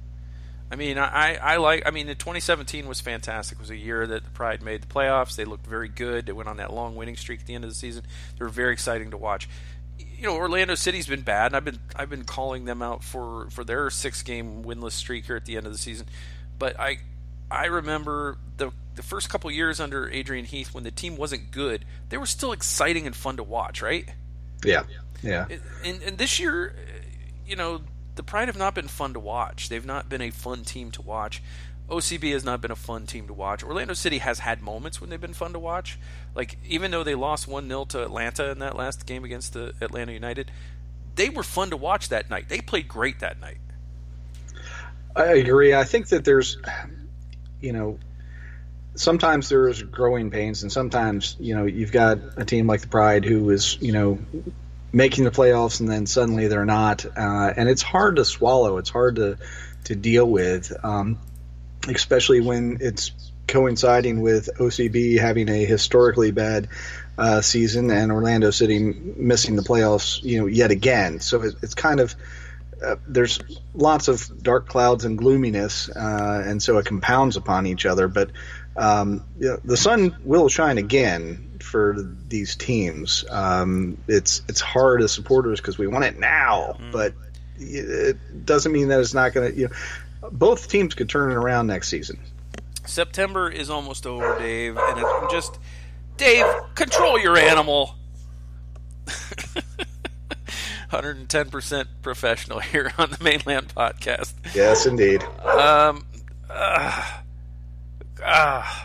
I 0.71 0.77
mean, 0.77 0.97
I, 0.97 1.35
I 1.35 1.57
like. 1.57 1.83
I 1.85 1.91
mean, 1.91 2.07
the 2.07 2.15
2017 2.15 2.87
was 2.87 3.01
fantastic. 3.01 3.57
It 3.57 3.61
was 3.61 3.69
a 3.69 3.75
year 3.75 4.07
that 4.07 4.23
the 4.23 4.29
Pride 4.29 4.61
made 4.61 4.81
the 4.81 4.87
playoffs. 4.87 5.35
They 5.35 5.43
looked 5.43 5.67
very 5.67 5.89
good. 5.89 6.25
They 6.25 6.31
went 6.31 6.47
on 6.47 6.57
that 6.57 6.71
long 6.71 6.95
winning 6.95 7.17
streak 7.17 7.41
at 7.41 7.45
the 7.45 7.55
end 7.55 7.65
of 7.65 7.69
the 7.69 7.75
season. 7.75 8.03
They 8.39 8.45
were 8.45 8.49
very 8.49 8.71
exciting 8.71 9.11
to 9.11 9.17
watch. 9.17 9.49
You 9.99 10.27
know, 10.27 10.35
Orlando 10.35 10.75
City's 10.75 11.07
been 11.07 11.23
bad, 11.23 11.47
and 11.47 11.57
I've 11.57 11.65
been 11.65 11.79
I've 11.95 12.09
been 12.09 12.23
calling 12.23 12.63
them 12.63 12.81
out 12.81 13.03
for 13.03 13.49
for 13.49 13.65
their 13.65 13.89
six 13.89 14.23
game 14.23 14.63
winless 14.63 14.93
streak 14.93 15.25
here 15.25 15.35
at 15.35 15.45
the 15.45 15.57
end 15.57 15.65
of 15.65 15.73
the 15.73 15.77
season. 15.77 16.07
But 16.57 16.79
I 16.79 16.99
I 17.49 17.65
remember 17.65 18.37
the 18.55 18.71
the 18.95 19.03
first 19.03 19.29
couple 19.29 19.51
years 19.51 19.81
under 19.81 20.09
Adrian 20.09 20.45
Heath 20.45 20.73
when 20.73 20.85
the 20.85 20.91
team 20.91 21.17
wasn't 21.17 21.51
good, 21.51 21.83
they 22.07 22.17
were 22.17 22.25
still 22.25 22.53
exciting 22.53 23.05
and 23.05 23.15
fun 23.15 23.37
to 23.37 23.43
watch, 23.43 23.81
right? 23.81 24.07
Yeah, 24.63 24.83
yeah. 25.21 25.47
And, 25.83 26.01
and 26.01 26.17
this 26.17 26.39
year, 26.39 26.75
you 27.45 27.55
know, 27.55 27.81
the 28.21 28.25
Pride 28.25 28.49
have 28.49 28.57
not 28.57 28.75
been 28.75 28.87
fun 28.87 29.13
to 29.13 29.19
watch. 29.19 29.67
They've 29.67 29.83
not 29.83 30.07
been 30.07 30.21
a 30.21 30.29
fun 30.29 30.63
team 30.63 30.91
to 30.91 31.01
watch. 31.01 31.41
OCB 31.89 32.33
has 32.33 32.45
not 32.45 32.61
been 32.61 32.69
a 32.69 32.75
fun 32.75 33.07
team 33.07 33.25
to 33.25 33.33
watch. 33.33 33.63
Orlando 33.63 33.95
City 33.95 34.19
has 34.19 34.37
had 34.37 34.61
moments 34.61 35.01
when 35.01 35.09
they've 35.09 35.19
been 35.19 35.33
fun 35.33 35.53
to 35.53 35.59
watch. 35.59 35.97
Like 36.35 36.59
even 36.63 36.91
though 36.91 37.03
they 37.03 37.15
lost 37.15 37.49
1-0 37.49 37.87
to 37.89 38.03
Atlanta 38.03 38.51
in 38.51 38.59
that 38.59 38.75
last 38.75 39.07
game 39.07 39.23
against 39.23 39.53
the 39.53 39.73
Atlanta 39.81 40.11
United, 40.11 40.51
they 41.15 41.29
were 41.29 41.41
fun 41.41 41.71
to 41.71 41.77
watch 41.77 42.09
that 42.09 42.29
night. 42.29 42.47
They 42.47 42.61
played 42.61 42.87
great 42.87 43.21
that 43.21 43.41
night. 43.41 43.57
I 45.15 45.33
agree. 45.33 45.73
I 45.73 45.83
think 45.83 46.09
that 46.09 46.23
there's 46.23 46.59
you 47.59 47.73
know 47.73 47.97
sometimes 48.93 49.49
there's 49.49 49.81
growing 49.81 50.29
pains 50.29 50.61
and 50.61 50.71
sometimes 50.71 51.37
you 51.39 51.55
know 51.55 51.65
you've 51.65 51.91
got 51.91 52.19
a 52.37 52.45
team 52.45 52.67
like 52.67 52.81
the 52.81 52.87
Pride 52.87 53.25
who 53.25 53.49
is, 53.49 53.79
you 53.81 53.93
know, 53.93 54.19
making 54.93 55.23
the 55.23 55.31
playoffs 55.31 55.79
and 55.79 55.89
then 55.89 56.05
suddenly 56.05 56.47
they're 56.47 56.65
not, 56.65 57.05
uh, 57.05 57.53
and 57.55 57.69
it's 57.69 57.81
hard 57.81 58.17
to 58.17 58.25
swallow. 58.25 58.77
It's 58.77 58.89
hard 58.89 59.15
to 59.17 59.37
to 59.85 59.95
deal 59.95 60.29
with, 60.29 60.71
um, 60.83 61.17
especially 61.87 62.39
when 62.39 62.77
it's 62.81 63.11
coinciding 63.47 64.21
with 64.21 64.49
OCB 64.57 65.19
having 65.19 65.49
a 65.49 65.65
historically 65.65 66.31
bad 66.31 66.67
uh, 67.17 67.41
season 67.41 67.91
and 67.91 68.11
Orlando 68.11 68.51
City 68.51 68.79
missing 68.79 69.55
the 69.55 69.61
playoffs, 69.61 70.23
you 70.23 70.39
know, 70.39 70.45
yet 70.45 70.71
again. 70.71 71.19
So 71.19 71.41
it, 71.41 71.55
it's 71.61 71.73
kind 71.73 71.99
of 71.99 72.15
uh, 72.83 72.95
there's 73.07 73.39
lots 73.73 74.07
of 74.07 74.41
dark 74.41 74.67
clouds 74.67 75.05
and 75.05 75.17
gloominess, 75.17 75.89
uh, 75.89 76.43
and 76.45 76.61
so 76.61 76.77
it 76.77 76.85
compounds 76.85 77.37
upon 77.37 77.67
each 77.67 77.85
other. 77.85 78.07
But 78.07 78.31
um, 78.75 79.25
you 79.39 79.49
know, 79.49 79.59
the 79.63 79.77
sun 79.77 80.15
will 80.23 80.49
shine 80.49 80.77
again 80.77 81.50
for 81.61 81.95
these 82.27 82.55
teams. 82.55 83.25
Um, 83.29 83.97
it's 84.07 84.41
it's 84.47 84.61
hard 84.61 85.01
as 85.01 85.11
supporters 85.11 85.59
because 85.59 85.77
we 85.77 85.87
want 85.87 86.05
it 86.05 86.19
now, 86.19 86.77
mm. 86.79 86.91
but 86.91 87.13
it 87.57 88.45
doesn't 88.45 88.71
mean 88.71 88.87
that 88.89 88.99
it's 88.99 89.13
not 89.13 89.33
going 89.33 89.51
to. 89.51 89.57
You 89.57 89.67
know, 89.67 90.29
both 90.31 90.67
teams 90.69 90.93
could 90.93 91.09
turn 91.09 91.31
it 91.31 91.35
around 91.35 91.67
next 91.67 91.89
season. 91.89 92.19
September 92.85 93.49
is 93.49 93.69
almost 93.69 94.05
over, 94.07 94.37
Dave, 94.39 94.77
and 94.77 94.99
it's 94.99 95.31
just 95.31 95.59
Dave, 96.17 96.45
control 96.75 97.19
your 97.19 97.37
animal. 97.37 97.95
110% 100.91 101.85
professional 102.01 102.59
here 102.59 102.91
on 102.97 103.11
the 103.11 103.23
Mane 103.23 103.41
Land 103.45 103.73
Podcast. 103.73 104.33
Yes, 104.53 104.85
indeed. 104.85 105.23
Um, 105.23 106.05
uh, 106.49 107.19
uh, 108.23 108.83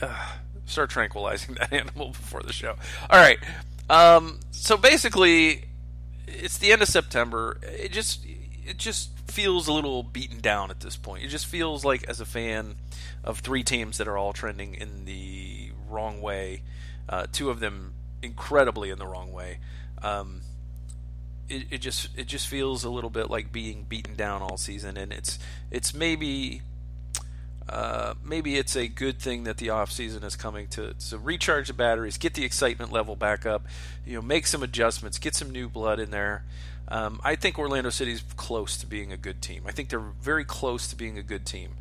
uh, 0.00 0.26
start 0.66 0.90
tranquilizing 0.90 1.54
that 1.60 1.72
animal 1.72 2.10
before 2.10 2.42
the 2.42 2.52
show. 2.52 2.76
All 3.10 3.20
right. 3.20 3.38
Um, 3.88 4.40
so 4.50 4.76
basically, 4.76 5.64
it's 6.26 6.58
the 6.58 6.72
end 6.72 6.82
of 6.82 6.88
September. 6.88 7.58
It 7.62 7.92
just 7.92 8.24
it 8.66 8.78
just 8.78 9.10
feels 9.28 9.68
a 9.68 9.72
little 9.72 10.02
beaten 10.02 10.40
down 10.40 10.70
at 10.70 10.80
this 10.80 10.96
point. 10.96 11.24
It 11.24 11.28
just 11.28 11.46
feels 11.46 11.84
like, 11.84 12.08
as 12.08 12.20
a 12.20 12.24
fan 12.24 12.76
of 13.22 13.40
three 13.40 13.62
teams 13.62 13.98
that 13.98 14.08
are 14.08 14.16
all 14.16 14.32
trending 14.32 14.74
in 14.74 15.04
the 15.04 15.72
wrong 15.88 16.20
way, 16.22 16.62
uh, 17.08 17.26
two 17.32 17.50
of 17.50 17.60
them 17.60 17.94
incredibly 18.22 18.90
in 18.90 18.98
the 18.98 19.06
wrong 19.06 19.32
way. 19.32 19.58
Um, 20.02 20.42
it, 21.48 21.66
it 21.70 21.78
just 21.78 22.08
it 22.16 22.26
just 22.26 22.48
feels 22.48 22.84
a 22.84 22.90
little 22.90 23.10
bit 23.10 23.30
like 23.30 23.52
being 23.52 23.84
beaten 23.84 24.14
down 24.14 24.40
all 24.40 24.56
season, 24.56 24.96
and 24.96 25.12
it's 25.12 25.38
it's 25.70 25.92
maybe 25.92 26.62
uh, 27.68 28.14
maybe 28.22 28.56
it's 28.56 28.76
a 28.76 28.88
good 28.88 29.18
thing 29.18 29.44
that 29.44 29.56
the 29.56 29.70
off 29.70 29.90
season 29.90 30.22
is 30.22 30.36
coming 30.36 30.66
to 30.68 30.94
to 30.94 31.18
recharge 31.18 31.68
the 31.68 31.74
batteries, 31.74 32.18
get 32.18 32.34
the 32.34 32.44
excitement 32.44 32.92
level 32.92 33.16
back 33.16 33.46
up, 33.46 33.64
you 34.04 34.14
know, 34.14 34.22
make 34.22 34.46
some 34.46 34.62
adjustments, 34.62 35.18
get 35.18 35.34
some 35.34 35.50
new 35.50 35.68
blood 35.68 35.98
in 35.98 36.10
there. 36.10 36.44
Um, 36.88 37.20
I 37.24 37.34
think 37.34 37.58
Orlando 37.58 37.88
City's 37.88 38.22
close 38.36 38.76
to 38.76 38.86
being 38.86 39.12
a 39.12 39.16
good 39.16 39.40
team. 39.40 39.62
I 39.66 39.72
think 39.72 39.88
they're 39.88 39.98
very 39.98 40.44
close 40.44 40.86
to 40.88 40.96
being 40.96 41.18
a 41.18 41.22
good 41.22 41.46
team. 41.46 41.76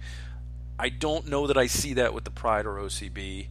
I 0.79 0.89
don't 0.89 1.27
know 1.27 1.47
that 1.47 1.57
I 1.57 1.67
see 1.67 1.93
that 1.95 2.13
with 2.13 2.23
the 2.23 2.31
Pride 2.31 2.65
or 2.65 2.75
OCB. 2.75 3.47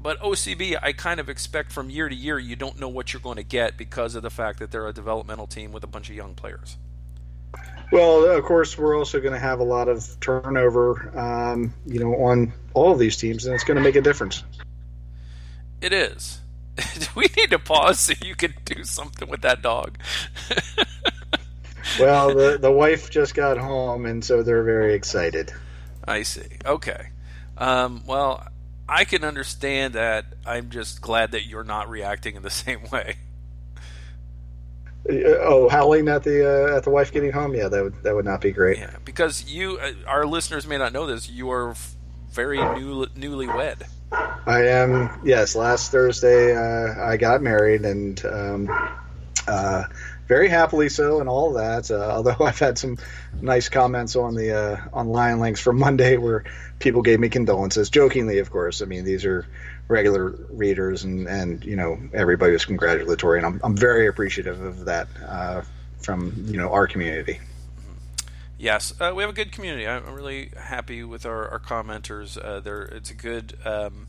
But 0.00 0.20
OCB, 0.20 0.76
I 0.82 0.92
kind 0.92 1.20
of 1.20 1.28
expect 1.28 1.72
from 1.72 1.88
year 1.88 2.08
to 2.08 2.14
year, 2.14 2.38
you 2.38 2.56
don't 2.56 2.78
know 2.78 2.88
what 2.88 3.12
you're 3.12 3.22
going 3.22 3.36
to 3.36 3.44
get 3.44 3.76
because 3.76 4.14
of 4.14 4.22
the 4.22 4.30
fact 4.30 4.58
that 4.58 4.70
they're 4.70 4.86
a 4.86 4.92
developmental 4.92 5.46
team 5.46 5.72
with 5.72 5.84
a 5.84 5.86
bunch 5.86 6.10
of 6.10 6.16
young 6.16 6.34
players. 6.34 6.76
Well, 7.92 8.24
of 8.24 8.42
course, 8.44 8.78
we're 8.78 8.96
also 8.96 9.20
going 9.20 9.34
to 9.34 9.38
have 9.38 9.60
a 9.60 9.64
lot 9.64 9.88
of 9.88 10.18
turnover, 10.18 11.12
um, 11.14 11.74
you 11.84 12.00
know, 12.00 12.14
on 12.24 12.54
all 12.72 12.92
of 12.92 12.98
these 12.98 13.18
teams, 13.18 13.44
and 13.44 13.54
it's 13.54 13.64
going 13.64 13.76
to 13.76 13.82
make 13.82 13.96
a 13.96 14.00
difference. 14.00 14.42
It 15.82 15.92
is. 15.92 16.40
we 17.14 17.26
need 17.36 17.50
to 17.50 17.58
pause 17.58 18.00
so 18.00 18.14
you 18.24 18.34
can 18.34 18.54
do 18.64 18.82
something 18.84 19.28
with 19.28 19.42
that 19.42 19.60
dog. 19.60 19.98
well, 22.00 22.34
the 22.34 22.56
the 22.58 22.72
wife 22.72 23.10
just 23.10 23.34
got 23.34 23.58
home, 23.58 24.06
and 24.06 24.24
so 24.24 24.42
they're 24.42 24.62
very 24.62 24.94
excited. 24.94 25.52
I 26.02 26.22
see. 26.22 26.48
Okay. 26.64 27.08
Um, 27.58 28.04
well, 28.06 28.48
I 28.88 29.04
can 29.04 29.22
understand 29.22 29.92
that. 29.94 30.24
I'm 30.46 30.70
just 30.70 31.02
glad 31.02 31.32
that 31.32 31.44
you're 31.44 31.62
not 31.62 31.90
reacting 31.90 32.36
in 32.36 32.42
the 32.42 32.50
same 32.50 32.84
way. 32.90 33.16
Uh, 35.08 35.14
oh, 35.40 35.68
howling 35.68 36.08
at 36.08 36.22
the 36.22 36.72
uh, 36.72 36.76
at 36.76 36.84
the 36.84 36.90
wife 36.90 37.12
getting 37.12 37.32
home. 37.32 37.54
Yeah, 37.54 37.68
that 37.68 37.82
would 37.82 38.02
that 38.04 38.14
would 38.14 38.24
not 38.24 38.40
be 38.40 38.52
great. 38.52 38.78
Yeah, 38.78 38.96
because 39.04 39.50
you, 39.50 39.78
uh, 39.78 39.92
our 40.06 40.26
listeners 40.26 40.66
may 40.66 40.78
not 40.78 40.92
know 40.92 41.06
this. 41.06 41.28
You 41.28 41.50
are 41.50 41.74
very 42.30 42.58
new, 42.58 43.06
newly 43.16 43.46
wed. 43.46 43.86
I 44.12 44.66
am. 44.68 45.20
Yes, 45.24 45.56
last 45.56 45.90
Thursday 45.90 46.54
uh, 46.54 47.04
I 47.04 47.16
got 47.16 47.42
married, 47.42 47.84
and 47.84 48.24
um, 48.24 48.98
uh, 49.48 49.84
very 50.28 50.48
happily 50.48 50.88
so, 50.88 51.20
and 51.20 51.28
all 51.28 51.54
that. 51.54 51.90
Uh, 51.90 52.10
although 52.16 52.44
I've 52.44 52.58
had 52.58 52.78
some 52.78 52.98
nice 53.40 53.68
comments 53.68 54.16
on 54.16 54.34
the 54.34 54.56
uh, 54.56 54.80
on 54.92 55.08
Lion 55.08 55.40
Links 55.40 55.60
from 55.60 55.78
Monday 55.78 56.16
where 56.16 56.44
people 56.78 57.02
gave 57.02 57.20
me 57.20 57.28
condolences, 57.28 57.90
jokingly, 57.90 58.38
of 58.38 58.50
course. 58.50 58.82
I 58.82 58.84
mean, 58.84 59.04
these 59.04 59.24
are 59.24 59.46
regular 59.88 60.30
readers, 60.50 61.04
and 61.04 61.26
and 61.28 61.64
you 61.64 61.76
know 61.76 61.98
everybody 62.12 62.52
was 62.52 62.64
congratulatory, 62.64 63.38
and 63.38 63.46
I'm 63.46 63.60
I'm 63.62 63.76
very 63.76 64.06
appreciative 64.06 64.60
of 64.60 64.84
that 64.86 65.08
uh, 65.26 65.62
from 65.98 66.32
you 66.46 66.56
know 66.56 66.72
our 66.72 66.86
community. 66.86 67.40
Yes, 68.58 68.94
uh, 69.00 69.12
we 69.14 69.24
have 69.24 69.30
a 69.30 69.34
good 69.34 69.50
community. 69.50 69.88
I'm 69.88 70.14
really 70.14 70.52
happy 70.56 71.02
with 71.02 71.26
our, 71.26 71.48
our 71.48 71.58
commenters. 71.58 72.38
Uh, 72.38 72.60
there, 72.60 72.82
it's 72.82 73.10
a 73.10 73.14
good 73.14 73.58
um, 73.64 74.06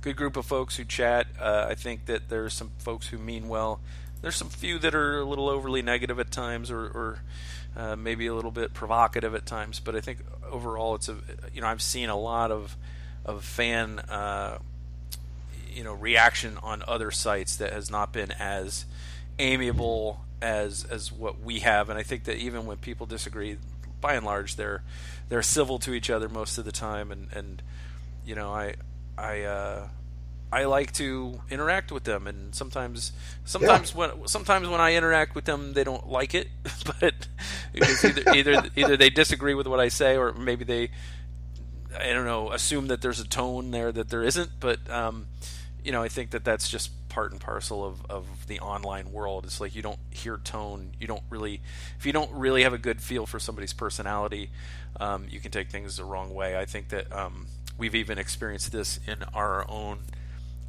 good 0.00 0.16
group 0.16 0.36
of 0.36 0.46
folks 0.46 0.76
who 0.76 0.84
chat. 0.84 1.26
Uh, 1.38 1.66
I 1.68 1.74
think 1.74 2.06
that 2.06 2.28
there's 2.28 2.54
some 2.54 2.70
folks 2.78 3.08
who 3.08 3.18
mean 3.18 3.48
well. 3.48 3.80
There's 4.22 4.36
some 4.36 4.48
few 4.48 4.78
that 4.78 4.94
are 4.94 5.20
a 5.20 5.24
little 5.24 5.48
overly 5.48 5.82
negative 5.82 6.18
at 6.18 6.30
times, 6.30 6.70
or, 6.70 6.80
or 6.80 7.18
uh, 7.76 7.96
maybe 7.96 8.26
a 8.26 8.34
little 8.34 8.50
bit 8.50 8.72
provocative 8.74 9.34
at 9.34 9.46
times. 9.46 9.80
But 9.80 9.94
I 9.96 10.00
think 10.00 10.20
overall, 10.50 10.94
it's 10.94 11.08
a 11.08 11.18
you 11.52 11.60
know 11.60 11.66
I've 11.66 11.82
seen 11.82 12.08
a 12.08 12.18
lot 12.18 12.50
of 12.50 12.76
of 13.24 13.44
fan 13.44 13.98
uh, 13.98 14.58
you 15.72 15.84
know 15.84 15.92
reaction 15.92 16.58
on 16.62 16.82
other 16.86 17.10
sites 17.10 17.56
that 17.56 17.72
has 17.72 17.90
not 17.90 18.12
been 18.12 18.32
as 18.32 18.84
amiable 19.38 20.24
as 20.42 20.84
as 20.84 21.12
what 21.12 21.40
we 21.40 21.60
have, 21.60 21.88
and 21.88 21.98
I 21.98 22.02
think 22.02 22.24
that 22.24 22.36
even 22.36 22.66
when 22.66 22.78
people 22.78 23.06
disagree, 23.06 23.58
by 24.00 24.14
and 24.14 24.24
large, 24.24 24.56
they're 24.56 24.82
they're 25.28 25.42
civil 25.42 25.78
to 25.80 25.94
each 25.94 26.10
other 26.10 26.28
most 26.28 26.58
of 26.58 26.64
the 26.64 26.72
time, 26.72 27.10
and 27.10 27.28
and 27.32 27.62
you 28.24 28.34
know 28.34 28.52
I 28.52 28.74
I. 29.16 29.42
Uh, 29.42 29.88
I 30.52 30.64
like 30.64 30.92
to 30.94 31.40
interact 31.48 31.92
with 31.92 32.02
them, 32.02 32.26
and 32.26 32.52
sometimes, 32.52 33.12
sometimes 33.44 33.92
yeah. 33.92 33.98
when 33.98 34.26
sometimes 34.26 34.68
when 34.68 34.80
I 34.80 34.94
interact 34.94 35.36
with 35.36 35.44
them, 35.44 35.74
they 35.74 35.84
don't 35.84 36.08
like 36.08 36.34
it. 36.34 36.48
but 37.00 37.28
it's 37.72 38.04
either 38.04 38.34
either 38.34 38.62
either 38.74 38.96
they 38.96 39.10
disagree 39.10 39.54
with 39.54 39.68
what 39.68 39.78
I 39.78 39.88
say, 39.88 40.16
or 40.16 40.32
maybe 40.32 40.64
they, 40.64 40.90
I 41.96 42.12
don't 42.12 42.24
know, 42.24 42.50
assume 42.50 42.88
that 42.88 43.00
there's 43.00 43.20
a 43.20 43.28
tone 43.28 43.70
there 43.70 43.92
that 43.92 44.08
there 44.08 44.24
isn't. 44.24 44.50
But 44.58 44.90
um, 44.90 45.28
you 45.84 45.92
know, 45.92 46.02
I 46.02 46.08
think 46.08 46.30
that 46.30 46.44
that's 46.44 46.68
just 46.68 46.90
part 47.08 47.32
and 47.32 47.40
parcel 47.40 47.84
of, 47.84 48.04
of 48.08 48.46
the 48.46 48.60
online 48.60 49.12
world. 49.12 49.44
It's 49.44 49.60
like 49.60 49.74
you 49.74 49.82
don't 49.82 49.98
hear 50.10 50.36
tone, 50.38 50.92
you 50.98 51.06
don't 51.06 51.22
really, 51.28 51.60
if 51.98 52.06
you 52.06 52.12
don't 52.12 52.30
really 52.32 52.62
have 52.62 52.72
a 52.72 52.78
good 52.78 53.00
feel 53.00 53.26
for 53.26 53.38
somebody's 53.38 53.72
personality, 53.72 54.50
um, 54.98 55.26
you 55.28 55.40
can 55.40 55.50
take 55.50 55.70
things 55.70 55.96
the 55.96 56.04
wrong 56.04 56.34
way. 56.34 56.58
I 56.58 56.64
think 56.64 56.88
that 56.88 57.12
um, 57.12 57.46
we've 57.78 57.94
even 57.94 58.18
experienced 58.18 58.72
this 58.72 59.00
in 59.06 59.22
our 59.34 59.68
own 59.68 60.00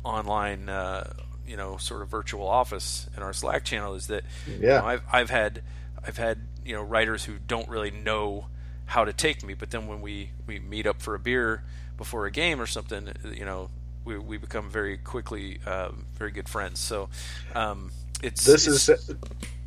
online, 0.04 0.70
uh, 0.70 1.14
you 1.48 1.58
know, 1.58 1.78
sort 1.78 2.02
of 2.02 2.10
virtual 2.10 2.48
office 2.48 3.08
in 3.16 3.24
our 3.24 3.34
Slack 3.34 3.64
channel. 3.64 3.94
Is 3.96 4.08
that 4.08 4.24
yeah, 4.48 4.54
you 4.56 4.68
know, 4.68 4.86
I've 4.86 5.04
I've 5.12 5.30
had 5.30 5.62
I've 6.06 6.18
had 6.18 6.40
you 6.66 6.76
know 6.76 6.82
writers 6.82 7.26
who 7.26 7.38
don't 7.46 7.68
really 7.68 7.92
know 7.92 8.48
how 8.86 9.06
to 9.06 9.14
take 9.14 9.44
me, 9.44 9.54
but 9.54 9.72
then 9.72 9.88
when 9.88 10.02
we 10.02 10.32
we 10.48 10.60
meet 10.60 10.88
up 10.88 11.02
for 11.02 11.16
a 11.16 11.20
beer 11.20 11.64
before 11.98 12.26
a 12.26 12.32
game 12.32 12.60
or 12.60 12.66
something, 12.66 13.14
you 13.34 13.46
know, 13.46 13.70
we, 14.06 14.18
we 14.18 14.38
become 14.38 14.70
very 14.70 14.98
quickly 14.98 15.60
uh, 15.66 15.92
very 16.18 16.32
good 16.32 16.50
friends. 16.50 16.80
So 16.80 17.10
um, 17.56 17.92
it's 18.24 18.46
this 18.46 18.68
it's, 18.68 18.90
is 18.90 19.16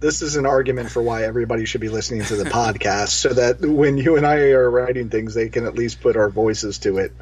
this 0.00 0.22
is 0.22 0.36
an 0.36 0.46
argument 0.46 0.90
for 0.90 1.02
why 1.02 1.24
everybody 1.24 1.64
should 1.64 1.80
be 1.80 1.88
listening 1.88 2.24
to 2.24 2.36
the 2.36 2.44
podcast, 2.50 3.08
so 3.10 3.30
that 3.30 3.60
when 3.60 3.96
you 3.96 4.16
and 4.16 4.26
I 4.26 4.50
are 4.50 4.70
writing 4.70 5.10
things, 5.10 5.34
they 5.34 5.48
can 5.48 5.66
at 5.66 5.74
least 5.74 6.00
put 6.00 6.16
our 6.16 6.28
voices 6.28 6.78
to 6.80 6.98
it. 6.98 7.12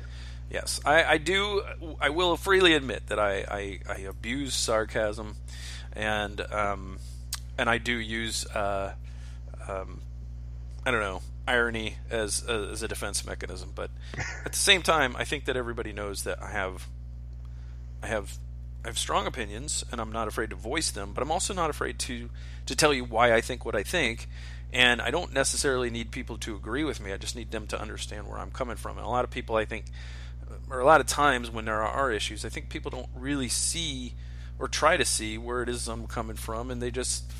Yes, 0.50 0.80
I, 0.84 1.04
I 1.04 1.18
do. 1.18 1.62
I 2.00 2.10
will 2.10 2.36
freely 2.36 2.74
admit 2.74 3.06
that 3.06 3.18
I, 3.18 3.44
I, 3.48 3.80
I 3.88 3.98
abuse 4.00 4.54
sarcasm, 4.54 5.36
and 5.94 6.40
um, 6.52 6.98
and 7.56 7.70
I 7.70 7.78
do 7.78 7.92
use 7.92 8.44
uh, 8.46 8.94
um, 9.68 10.02
I 10.84 10.90
don't 10.90 11.00
know 11.00 11.22
irony 11.46 11.96
as 12.10 12.44
as 12.44 12.82
a 12.82 12.88
defense 12.88 13.24
mechanism. 13.24 13.72
But 13.74 13.90
at 14.44 14.52
the 14.52 14.58
same 14.58 14.82
time, 14.82 15.16
I 15.16 15.24
think 15.24 15.46
that 15.46 15.56
everybody 15.56 15.92
knows 15.92 16.24
that 16.24 16.42
I 16.42 16.50
have 16.50 16.86
I 18.02 18.06
have 18.08 18.38
I 18.84 18.88
have 18.88 18.98
strong 18.98 19.26
opinions, 19.26 19.84
and 19.92 20.00
I'm 20.00 20.10
not 20.10 20.26
afraid 20.26 20.50
to 20.50 20.56
voice 20.56 20.90
them. 20.90 21.12
But 21.12 21.22
I'm 21.22 21.30
also 21.30 21.54
not 21.54 21.70
afraid 21.70 21.98
to 22.00 22.30
to 22.66 22.76
tell 22.76 22.92
you 22.92 23.04
why 23.04 23.32
I 23.32 23.40
think 23.40 23.64
what 23.64 23.76
I 23.76 23.82
think. 23.82 24.28
And 24.72 25.02
I 25.02 25.10
don't 25.10 25.34
necessarily 25.34 25.90
need 25.90 26.10
people 26.10 26.38
to 26.38 26.56
agree 26.56 26.82
with 26.82 26.98
me. 26.98 27.12
I 27.12 27.18
just 27.18 27.36
need 27.36 27.50
them 27.50 27.66
to 27.68 27.80
understand 27.80 28.26
where 28.26 28.38
I'm 28.38 28.50
coming 28.50 28.76
from. 28.76 28.96
And 28.96 29.06
a 29.06 29.10
lot 29.10 29.22
of 29.22 29.30
people, 29.30 29.54
I 29.54 29.66
think, 29.66 29.84
or 30.70 30.80
a 30.80 30.84
lot 30.86 31.00
of 31.00 31.06
times 31.06 31.50
when 31.50 31.66
there 31.66 31.82
are 31.82 32.10
issues, 32.10 32.44
I 32.44 32.48
think 32.48 32.70
people 32.70 32.90
don't 32.90 33.08
really 33.14 33.48
see 33.48 34.14
or 34.58 34.68
try 34.68 34.96
to 34.96 35.04
see 35.04 35.36
where 35.36 35.62
it 35.62 35.68
is 35.68 35.88
I'm 35.88 36.06
coming 36.06 36.36
from, 36.36 36.70
and 36.70 36.80
they 36.80 36.90
just 36.90 37.30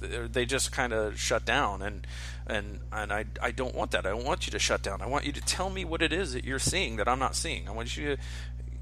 they 0.00 0.44
just 0.44 0.72
kind 0.72 0.92
of 0.92 1.18
shut 1.18 1.44
down. 1.44 1.82
And 1.82 2.06
and 2.46 2.80
and 2.90 3.12
I 3.12 3.26
I 3.40 3.50
don't 3.50 3.74
want 3.74 3.90
that. 3.92 4.06
I 4.06 4.10
don't 4.10 4.24
want 4.24 4.46
you 4.46 4.50
to 4.52 4.58
shut 4.58 4.82
down. 4.82 5.02
I 5.02 5.06
want 5.06 5.26
you 5.26 5.32
to 5.32 5.40
tell 5.40 5.70
me 5.70 5.84
what 5.84 6.02
it 6.02 6.12
is 6.12 6.32
that 6.32 6.44
you're 6.44 6.58
seeing 6.58 6.96
that 6.96 7.08
I'm 7.08 7.18
not 7.18 7.36
seeing. 7.36 7.68
I 7.68 7.72
want 7.72 7.96
you 7.96 8.16
to, 8.16 8.22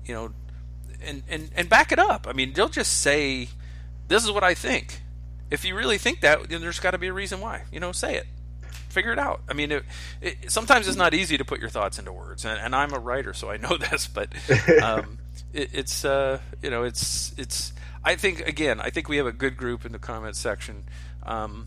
you 0.04 0.14
know, 0.14 0.32
and, 1.04 1.22
and, 1.28 1.50
and 1.54 1.68
back 1.68 1.92
it 1.92 1.98
up. 1.98 2.26
I 2.28 2.32
mean, 2.32 2.52
don't 2.52 2.72
just 2.72 3.00
say, 3.00 3.48
this 4.08 4.24
is 4.24 4.30
what 4.30 4.44
I 4.44 4.54
think. 4.54 5.02
If 5.50 5.64
you 5.64 5.74
really 5.74 5.98
think 5.98 6.20
that, 6.20 6.48
then 6.48 6.60
there's 6.60 6.80
got 6.80 6.92
to 6.92 6.98
be 6.98 7.08
a 7.08 7.12
reason 7.12 7.40
why. 7.40 7.64
You 7.72 7.80
know, 7.80 7.92
say 7.92 8.16
it. 8.16 8.26
Figure 8.88 9.12
it 9.12 9.18
out. 9.18 9.42
I 9.48 9.54
mean, 9.54 9.72
it, 9.72 9.84
it, 10.20 10.50
sometimes 10.50 10.88
it's 10.88 10.96
not 10.96 11.14
easy 11.14 11.38
to 11.38 11.44
put 11.44 11.60
your 11.60 11.70
thoughts 11.70 11.98
into 11.98 12.12
words, 12.12 12.44
and, 12.44 12.58
and 12.60 12.74
I'm 12.74 12.92
a 12.92 12.98
writer, 12.98 13.32
so 13.32 13.50
I 13.50 13.56
know 13.56 13.76
this. 13.90 14.06
But 14.06 14.28
um, 14.82 15.18
it, 15.52 15.70
it's 15.72 16.04
uh, 16.04 16.40
you 16.62 16.70
know, 16.70 16.84
it's 16.84 17.32
it's. 17.36 17.72
I 18.04 18.16
think 18.16 18.46
again, 18.48 18.80
I 18.80 18.90
think 18.90 19.08
we 19.08 19.18
have 19.18 19.26
a 19.26 19.32
good 19.32 19.56
group 19.56 19.84
in 19.84 19.92
the 19.92 19.98
comments 19.98 20.38
section. 20.38 20.84
Um, 21.22 21.66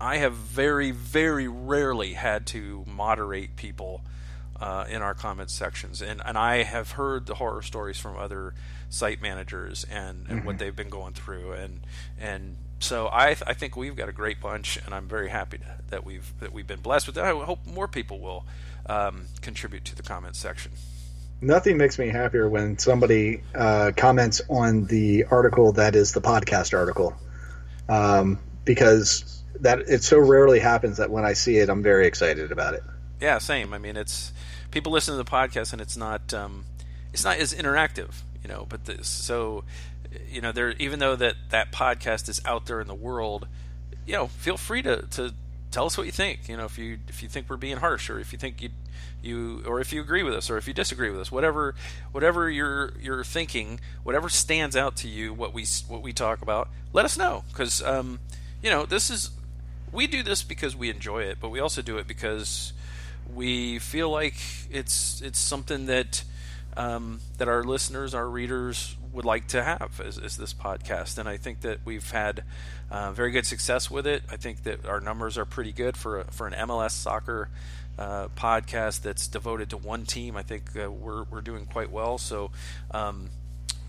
I 0.00 0.18
have 0.18 0.34
very, 0.34 0.90
very 0.90 1.48
rarely 1.48 2.14
had 2.14 2.46
to 2.48 2.84
moderate 2.86 3.56
people 3.56 4.02
uh, 4.60 4.86
in 4.88 5.02
our 5.02 5.14
comments 5.14 5.52
sections, 5.52 6.00
and 6.02 6.22
and 6.24 6.38
I 6.38 6.62
have 6.62 6.92
heard 6.92 7.26
the 7.26 7.34
horror 7.34 7.62
stories 7.62 7.98
from 7.98 8.16
other 8.16 8.54
site 8.88 9.20
managers 9.20 9.84
and, 9.90 10.26
and 10.28 10.38
mm-hmm. 10.38 10.46
what 10.46 10.58
they've 10.58 10.74
been 10.74 10.88
going 10.88 11.14
through, 11.14 11.52
and 11.52 11.80
and 12.18 12.56
so 12.78 13.08
I 13.12 13.34
th- 13.34 13.42
I 13.46 13.54
think 13.54 13.76
we've 13.76 13.96
got 13.96 14.08
a 14.08 14.12
great 14.12 14.40
bunch, 14.40 14.78
and 14.84 14.94
I'm 14.94 15.08
very 15.08 15.28
happy 15.28 15.58
to, 15.58 15.64
that 15.90 16.04
we've 16.04 16.32
that 16.40 16.52
we've 16.52 16.66
been 16.66 16.80
blessed 16.80 17.06
with 17.06 17.16
that. 17.16 17.24
I 17.24 17.44
hope 17.44 17.66
more 17.66 17.88
people 17.88 18.20
will 18.20 18.44
um, 18.86 19.26
contribute 19.40 19.84
to 19.86 19.96
the 19.96 20.02
comments 20.02 20.38
section. 20.38 20.72
Nothing 21.40 21.76
makes 21.76 21.98
me 21.98 22.08
happier 22.08 22.48
when 22.48 22.78
somebody 22.78 23.42
uh, 23.54 23.92
comments 23.96 24.40
on 24.48 24.86
the 24.86 25.24
article 25.24 25.72
that 25.72 25.94
is 25.94 26.12
the 26.12 26.20
podcast 26.20 26.76
article. 26.76 27.14
Um, 27.88 28.38
because 28.64 29.42
that 29.60 29.80
it 29.80 30.02
so 30.02 30.18
rarely 30.18 30.58
happens 30.58 30.96
that 30.98 31.10
when 31.10 31.24
I 31.24 31.34
see 31.34 31.58
it, 31.58 31.68
I'm 31.68 31.82
very 31.82 32.06
excited 32.06 32.50
about 32.52 32.74
it. 32.74 32.82
Yeah, 33.20 33.38
same. 33.38 33.72
I 33.72 33.78
mean, 33.78 33.96
it's 33.96 34.32
people 34.74 34.92
listen 34.92 35.16
to 35.16 35.22
the 35.22 35.30
podcast 35.30 35.72
and 35.72 35.80
it's 35.80 35.96
not 35.96 36.34
um, 36.34 36.66
it's 37.12 37.24
not 37.24 37.38
as 37.38 37.54
interactive, 37.54 38.22
you 38.42 38.48
know. 38.48 38.66
But 38.68 38.84
this, 38.84 39.08
so 39.08 39.64
you 40.28 40.42
know, 40.42 40.52
there 40.52 40.72
even 40.72 40.98
though 40.98 41.16
that 41.16 41.36
that 41.50 41.72
podcast 41.72 42.28
is 42.28 42.42
out 42.44 42.66
there 42.66 42.80
in 42.80 42.88
the 42.88 42.94
world, 42.94 43.46
you 44.04 44.12
know, 44.12 44.26
feel 44.26 44.58
free 44.58 44.82
to 44.82 45.02
to 45.12 45.32
tell 45.70 45.86
us 45.86 45.96
what 45.96 46.06
you 46.06 46.12
think. 46.12 46.48
You 46.48 46.56
know, 46.56 46.64
if 46.64 46.76
you 46.76 46.98
if 47.08 47.22
you 47.22 47.28
think 47.28 47.48
we're 47.48 47.56
being 47.56 47.78
harsh, 47.78 48.10
or 48.10 48.18
if 48.18 48.32
you 48.32 48.38
think 48.38 48.60
you 48.60 48.70
you 49.22 49.62
or 49.64 49.80
if 49.80 49.92
you 49.92 50.00
agree 50.00 50.24
with 50.24 50.34
us, 50.34 50.50
or 50.50 50.58
if 50.58 50.66
you 50.66 50.74
disagree 50.74 51.08
with 51.08 51.20
us, 51.20 51.30
whatever 51.30 51.76
whatever 52.10 52.50
you're 52.50 52.92
you're 53.00 53.24
thinking, 53.24 53.78
whatever 54.02 54.28
stands 54.28 54.76
out 54.76 54.96
to 54.96 55.08
you, 55.08 55.32
what 55.32 55.54
we 55.54 55.64
what 55.86 56.02
we 56.02 56.12
talk 56.12 56.42
about, 56.42 56.68
let 56.92 57.04
us 57.04 57.16
know 57.16 57.44
because 57.48 57.80
um, 57.82 58.18
you 58.60 58.70
know 58.70 58.84
this 58.84 59.08
is 59.08 59.30
we 59.92 60.08
do 60.08 60.24
this 60.24 60.42
because 60.42 60.74
we 60.74 60.90
enjoy 60.90 61.22
it, 61.22 61.38
but 61.40 61.50
we 61.50 61.60
also 61.60 61.80
do 61.80 61.96
it 61.96 62.08
because 62.08 62.72
we 63.34 63.78
feel 63.78 64.10
like 64.10 64.36
it's 64.70 65.20
it's 65.20 65.38
something 65.38 65.86
that 65.86 66.24
um, 66.76 67.20
that 67.38 67.48
our 67.48 67.62
listeners, 67.62 68.14
our 68.14 68.28
readers 68.28 68.96
would 69.12 69.24
like 69.24 69.46
to 69.48 69.62
have 69.62 70.00
is 70.04 70.36
this 70.36 70.52
podcast, 70.54 71.18
and 71.18 71.28
I 71.28 71.36
think 71.36 71.60
that 71.60 71.78
we've 71.84 72.10
had 72.10 72.42
uh, 72.90 73.12
very 73.12 73.30
good 73.30 73.46
success 73.46 73.90
with 73.90 74.06
it. 74.06 74.22
I 74.30 74.36
think 74.36 74.64
that 74.64 74.86
our 74.86 75.00
numbers 75.00 75.38
are 75.38 75.44
pretty 75.44 75.72
good 75.72 75.96
for 75.96 76.24
for 76.30 76.46
an 76.46 76.54
MLS 76.68 76.90
soccer 76.90 77.48
uh, 77.98 78.28
podcast 78.36 79.02
that's 79.02 79.28
devoted 79.28 79.70
to 79.70 79.76
one 79.76 80.04
team. 80.04 80.36
I 80.36 80.42
think 80.42 80.64
uh, 80.76 80.90
we're 80.90 81.24
we're 81.24 81.42
doing 81.42 81.66
quite 81.66 81.90
well. 81.90 82.18
So. 82.18 82.50
Um, 82.90 83.30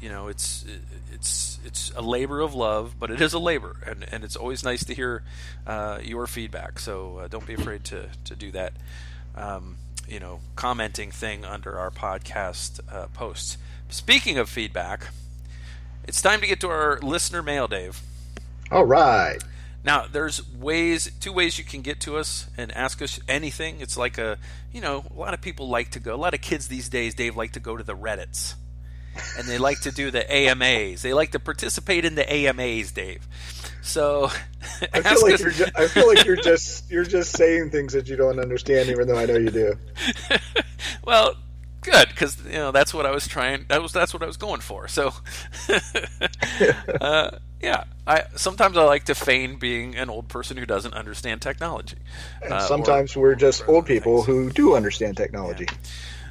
you 0.02 0.10
know, 0.10 0.28
it's 0.28 0.66
it's 1.14 1.58
it's 1.66 1.92
a 1.96 2.02
labor 2.02 2.42
of 2.42 2.54
love, 2.54 2.96
but 3.00 3.10
it 3.10 3.22
is 3.22 3.34
a 3.34 3.40
labor, 3.40 3.78
and, 3.88 4.06
and 4.12 4.24
it's 4.24 4.36
always 4.36 4.64
nice 4.64 4.84
to 4.86 4.94
hear 4.94 5.24
uh, 5.66 6.00
your 6.04 6.28
feedback. 6.28 6.80
So 6.80 7.20
uh, 7.20 7.28
don't 7.28 7.48
be 7.48 7.54
afraid 7.54 7.86
to 7.86 8.10
to 8.26 8.36
do 8.36 8.52
that. 8.52 8.74
Um, 9.36 9.78
you 10.08 10.20
know, 10.20 10.40
commenting 10.56 11.12
thing 11.12 11.44
under 11.44 11.78
our 11.78 11.92
podcast 11.92 12.80
uh, 12.92 13.08
posts. 13.08 13.58
Speaking 13.90 14.38
of 14.38 14.50
feedback, 14.50 15.10
it's 16.08 16.22
time 16.22 16.42
to 16.42 16.48
get 16.48 16.60
to 16.62 16.70
our 16.70 17.00
listener 17.02 17.42
mail, 17.42 17.68
Dave. 17.68 18.02
All 18.72 18.86
right. 18.86 19.38
Now, 19.84 20.06
there's 20.12 20.48
ways, 20.54 21.12
two 21.20 21.32
ways 21.32 21.60
you 21.60 21.64
can 21.64 21.82
get 21.82 22.00
to 22.02 22.18
us 22.18 22.48
and 22.58 22.72
ask 22.72 23.02
us 23.04 23.20
anything. 23.28 23.82
It's 23.82 23.98
like 23.98 24.18
a, 24.18 24.38
you 24.74 24.82
know, 24.82 25.06
a 25.16 25.20
lot 25.20 25.36
of 25.36 25.42
people 25.42 25.70
like 25.70 25.92
to 25.92 26.00
go, 26.00 26.16
a 26.16 26.18
lot 26.18 26.34
of 26.34 26.42
kids 26.42 26.68
these 26.68 26.90
days, 26.90 27.14
Dave, 27.14 27.38
like 27.38 27.52
to 27.52 27.60
go 27.60 27.78
to 27.78 27.84
the 27.84 27.96
Reddits. 27.96 28.56
And 29.38 29.48
they 29.48 29.60
like 29.60 29.82
to 29.82 29.92
do 29.92 30.12
the 30.12 30.30
AMAs. 30.30 31.04
They 31.04 31.14
like 31.14 31.32
to 31.32 31.40
participate 31.40 32.04
in 32.04 32.16
the 32.16 32.32
AMAs, 32.32 32.92
Dave. 32.92 33.28
So 33.86 34.26
I 34.94 35.02
feel 35.02 35.22
like 35.22 35.36
us, 35.36 35.42
you're 35.42 35.52
just, 35.52 35.78
I 35.78 35.88
feel 35.88 36.08
like 36.08 36.26
you're 36.26 36.36
just 36.36 36.90
you're 36.90 37.06
just 37.06 37.32
saying 37.38 37.70
things 37.70 37.94
that 37.94 38.08
you 38.08 38.16
don't 38.16 38.40
understand, 38.40 38.90
even 38.90 39.08
though 39.08 39.16
I 39.16 39.28
know 39.28 39.38
you 39.38 39.52
do. 39.52 39.76
well, 41.06 41.36
good 41.82 42.08
because 42.10 42.44
you 42.46 42.54
know 42.54 42.72
that's 42.72 42.96
what 42.96 43.06
I 43.06 43.12
was 43.12 43.28
trying. 43.28 43.68
That 43.70 43.84
was 43.84 43.94
that's 43.94 44.12
what 44.12 44.24
I 44.24 44.26
was 44.26 44.38
going 44.38 44.62
for. 44.62 44.88
So, 44.88 45.14
uh, 47.00 47.38
yeah, 47.62 47.84
I 48.08 48.24
sometimes 48.36 48.76
I 48.76 48.84
like 48.86 49.06
to 49.06 49.16
feign 49.16 49.58
being 49.58 49.96
an 49.96 50.10
old 50.10 50.30
person 50.30 50.58
who 50.58 50.66
doesn't 50.66 50.96
understand 50.96 51.44
technology. 51.44 51.98
Uh, 52.50 52.60
sometimes 52.62 53.16
or, 53.16 53.22
we're 53.22 53.36
just 53.36 53.70
old 53.70 53.86
people 53.86 54.24
things. 54.24 54.26
who 54.26 54.50
do 54.50 54.76
understand 54.76 55.16
technology. 55.16 55.68
Yeah. 55.70 55.78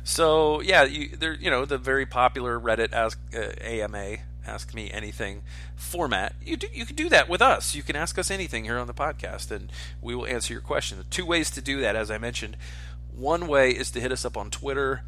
So 0.02 0.60
yeah, 0.60 0.82
you, 0.82 1.16
there 1.16 1.34
you 1.34 1.50
know 1.50 1.64
the 1.64 1.78
very 1.78 2.04
popular 2.04 2.58
Reddit 2.58 2.92
ask 2.92 3.16
uh, 3.32 3.64
AMA 3.64 4.18
ask 4.46 4.74
me 4.74 4.90
anything 4.92 5.42
format, 5.76 6.34
you 6.44 6.56
do, 6.56 6.66
you 6.72 6.86
can 6.86 6.96
do 6.96 7.08
that 7.08 7.28
with 7.28 7.42
us. 7.42 7.74
You 7.74 7.82
can 7.82 7.96
ask 7.96 8.18
us 8.18 8.30
anything 8.30 8.64
here 8.64 8.78
on 8.78 8.86
the 8.86 8.94
podcast, 8.94 9.50
and 9.50 9.70
we 10.00 10.14
will 10.14 10.26
answer 10.26 10.52
your 10.52 10.62
question. 10.62 11.04
Two 11.10 11.26
ways 11.26 11.50
to 11.52 11.60
do 11.60 11.80
that, 11.80 11.96
as 11.96 12.10
I 12.10 12.18
mentioned. 12.18 12.56
One 13.14 13.46
way 13.46 13.70
is 13.70 13.90
to 13.92 14.00
hit 14.00 14.12
us 14.12 14.24
up 14.24 14.36
on 14.36 14.50
Twitter. 14.50 15.02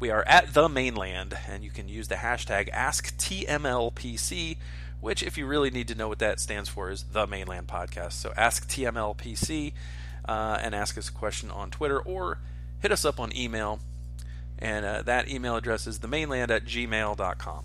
We 0.00 0.10
are 0.10 0.24
at 0.26 0.54
the 0.54 0.68
Mane 0.68 0.96
Land, 0.96 1.38
and 1.48 1.62
you 1.62 1.70
can 1.70 1.88
use 1.88 2.08
the 2.08 2.16
hashtag 2.16 2.72
AskTMLPC, 2.72 4.56
which, 5.00 5.22
if 5.22 5.38
you 5.38 5.46
really 5.46 5.70
need 5.70 5.88
to 5.88 5.94
know 5.94 6.08
what 6.08 6.18
that 6.18 6.40
stands 6.40 6.68
for, 6.68 6.90
is 6.90 7.04
the 7.04 7.26
Mane 7.26 7.46
Land 7.46 7.68
podcast. 7.68 8.12
So 8.12 8.30
AskTMLPC, 8.30 9.72
uh, 10.24 10.58
and 10.60 10.74
ask 10.74 10.98
us 10.98 11.08
a 11.08 11.12
question 11.12 11.50
on 11.50 11.70
Twitter, 11.70 12.00
or 12.00 12.38
hit 12.80 12.92
us 12.92 13.04
up 13.04 13.20
on 13.20 13.36
email. 13.36 13.80
And 14.58 14.84
uh, 14.84 15.02
that 15.02 15.28
email 15.28 15.56
address 15.56 15.86
is 15.86 15.98
themaneland 15.98 16.50
at 16.50 16.64
gmail.com 16.64 17.64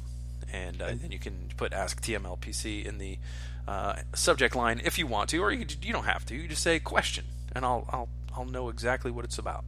and 0.51 0.81
uh, 0.81 0.87
then 0.87 1.11
you 1.11 1.19
can 1.19 1.49
put 1.57 1.73
Ask 1.73 2.01
TMLPC 2.01 2.85
in 2.85 2.97
the 2.97 3.17
uh, 3.67 3.97
subject 4.13 4.55
line 4.55 4.81
if 4.83 4.97
you 4.97 5.07
want 5.07 5.29
to, 5.29 5.39
or 5.39 5.51
you, 5.51 5.65
you 5.81 5.93
don't 5.93 6.05
have 6.05 6.25
to. 6.27 6.35
You 6.35 6.47
just 6.47 6.63
say 6.63 6.79
question, 6.79 7.25
and 7.53 7.65
I'll 7.65 7.85
I'll 7.89 8.09
I'll 8.35 8.45
know 8.45 8.69
exactly 8.69 9.11
what 9.11 9.25
it's 9.25 9.37
about. 9.37 9.65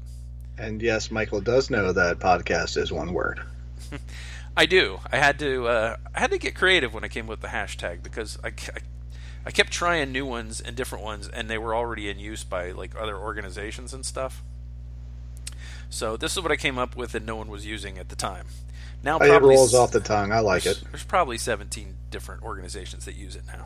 And 0.57 0.81
yes, 0.81 1.09
Michael 1.11 1.41
does 1.41 1.69
know 1.69 1.91
that 1.93 2.19
podcast 2.19 2.77
is 2.77 2.91
one 2.91 3.13
word. 3.13 3.41
I 4.57 4.65
do. 4.65 4.99
I 5.11 5.17
had 5.17 5.39
to 5.39 5.67
uh, 5.67 5.95
I 6.13 6.19
had 6.19 6.31
to 6.31 6.37
get 6.37 6.55
creative 6.55 6.93
when 6.93 7.03
I 7.03 7.07
came 7.07 7.27
with 7.27 7.41
the 7.41 7.47
hashtag 7.47 8.03
because 8.03 8.37
I, 8.43 8.47
I, 8.47 8.79
I 9.45 9.51
kept 9.51 9.71
trying 9.71 10.11
new 10.11 10.25
ones 10.25 10.59
and 10.59 10.75
different 10.75 11.03
ones, 11.03 11.27
and 11.27 11.49
they 11.49 11.57
were 11.57 11.75
already 11.75 12.09
in 12.09 12.19
use 12.19 12.43
by 12.43 12.71
like 12.71 12.93
other 12.99 13.17
organizations 13.17 13.93
and 13.93 14.05
stuff. 14.05 14.43
So 15.89 16.17
this 16.17 16.37
is 16.37 16.43
what 16.43 16.51
I 16.51 16.55
came 16.55 16.77
up 16.77 16.95
with, 16.95 17.15
and 17.15 17.25
no 17.25 17.35
one 17.35 17.49
was 17.49 17.65
using 17.65 17.97
at 17.97 18.09
the 18.09 18.15
time. 18.15 18.45
Now 19.03 19.17
it 19.19 19.41
rolls 19.41 19.73
off 19.73 19.91
the 19.91 19.99
tongue. 19.99 20.31
I 20.31 20.39
like 20.39 20.63
there's, 20.63 20.81
it. 20.81 20.87
There's 20.91 21.03
probably 21.03 21.37
17 21.37 21.95
different 22.09 22.43
organizations 22.43 23.05
that 23.05 23.15
use 23.15 23.35
it 23.35 23.43
now. 23.47 23.65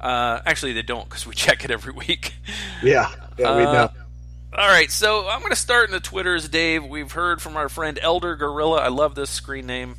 Uh, 0.00 0.40
actually, 0.46 0.72
they 0.72 0.82
don't 0.82 1.08
because 1.08 1.26
we 1.26 1.34
check 1.36 1.64
it 1.64 1.70
every 1.70 1.92
week. 1.92 2.34
Yeah, 2.82 3.10
yeah, 3.36 3.56
we 3.56 3.62
uh, 3.64 3.72
know. 3.72 3.90
All 4.56 4.68
right, 4.68 4.90
so 4.90 5.28
I'm 5.28 5.40
going 5.40 5.50
to 5.50 5.56
start 5.56 5.88
in 5.88 5.92
the 5.92 6.00
Twitters, 6.00 6.48
Dave. 6.48 6.84
We've 6.84 7.12
heard 7.12 7.42
from 7.42 7.56
our 7.56 7.68
friend 7.68 7.98
Elder 8.00 8.34
Gorilla. 8.34 8.78
I 8.78 8.88
love 8.88 9.14
this 9.14 9.30
screen 9.30 9.66
name. 9.66 9.96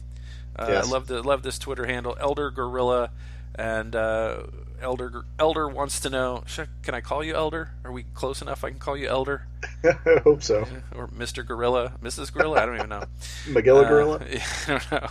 Uh, 0.56 0.66
yes. 0.70 0.88
I 0.88 0.90
love 0.90 1.08
the 1.08 1.22
love 1.22 1.44
this 1.44 1.60
Twitter 1.60 1.86
handle, 1.86 2.18
Elder 2.20 2.50
Gorilla, 2.50 3.12
and 3.56 3.96
uh, 3.96 4.44
Elder 4.82 5.24
Elder 5.38 5.68
wants 5.68 6.00
to 6.02 6.10
know. 6.10 6.44
Can 6.84 6.94
I 6.94 7.02
call 7.02 7.24
you 7.24 7.36
Elder? 7.36 7.72
Are 7.84 7.92
we 7.92 8.04
close 8.14 8.42
enough? 8.42 8.64
I 8.64 8.70
can 8.70 8.80
call 8.80 8.98
you 8.98 9.08
Elder. 9.08 9.46
I 9.84 10.22
hope 10.24 10.44
so. 10.44 10.66
Or 10.96 11.08
Mr. 11.08 11.46
Gorilla, 11.46 11.94
Mrs. 12.02 12.34
Gorilla. 12.34 12.62
I 12.62 12.66
don't 12.66 12.76
even 12.76 12.90
know. 12.90 13.04
Magilla 13.46 13.86
uh, 13.86 13.90
Gorilla. 13.90 14.22
I 14.22 14.68
don't 14.68 14.92
know. 14.92 15.08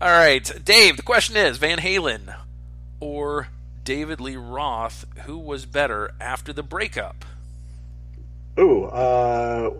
All 0.00 0.10
right, 0.10 0.64
Dave. 0.64 0.96
The 0.96 1.02
question 1.02 1.36
is: 1.36 1.58
Van 1.58 1.78
Halen 1.78 2.34
or 3.00 3.48
David 3.84 4.20
Lee 4.20 4.36
Roth? 4.36 5.04
Who 5.24 5.38
was 5.38 5.66
better 5.66 6.12
after 6.20 6.52
the 6.52 6.62
breakup? 6.62 7.24
Ooh, 8.58 8.84
uh, 8.84 9.70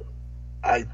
I 0.62 0.86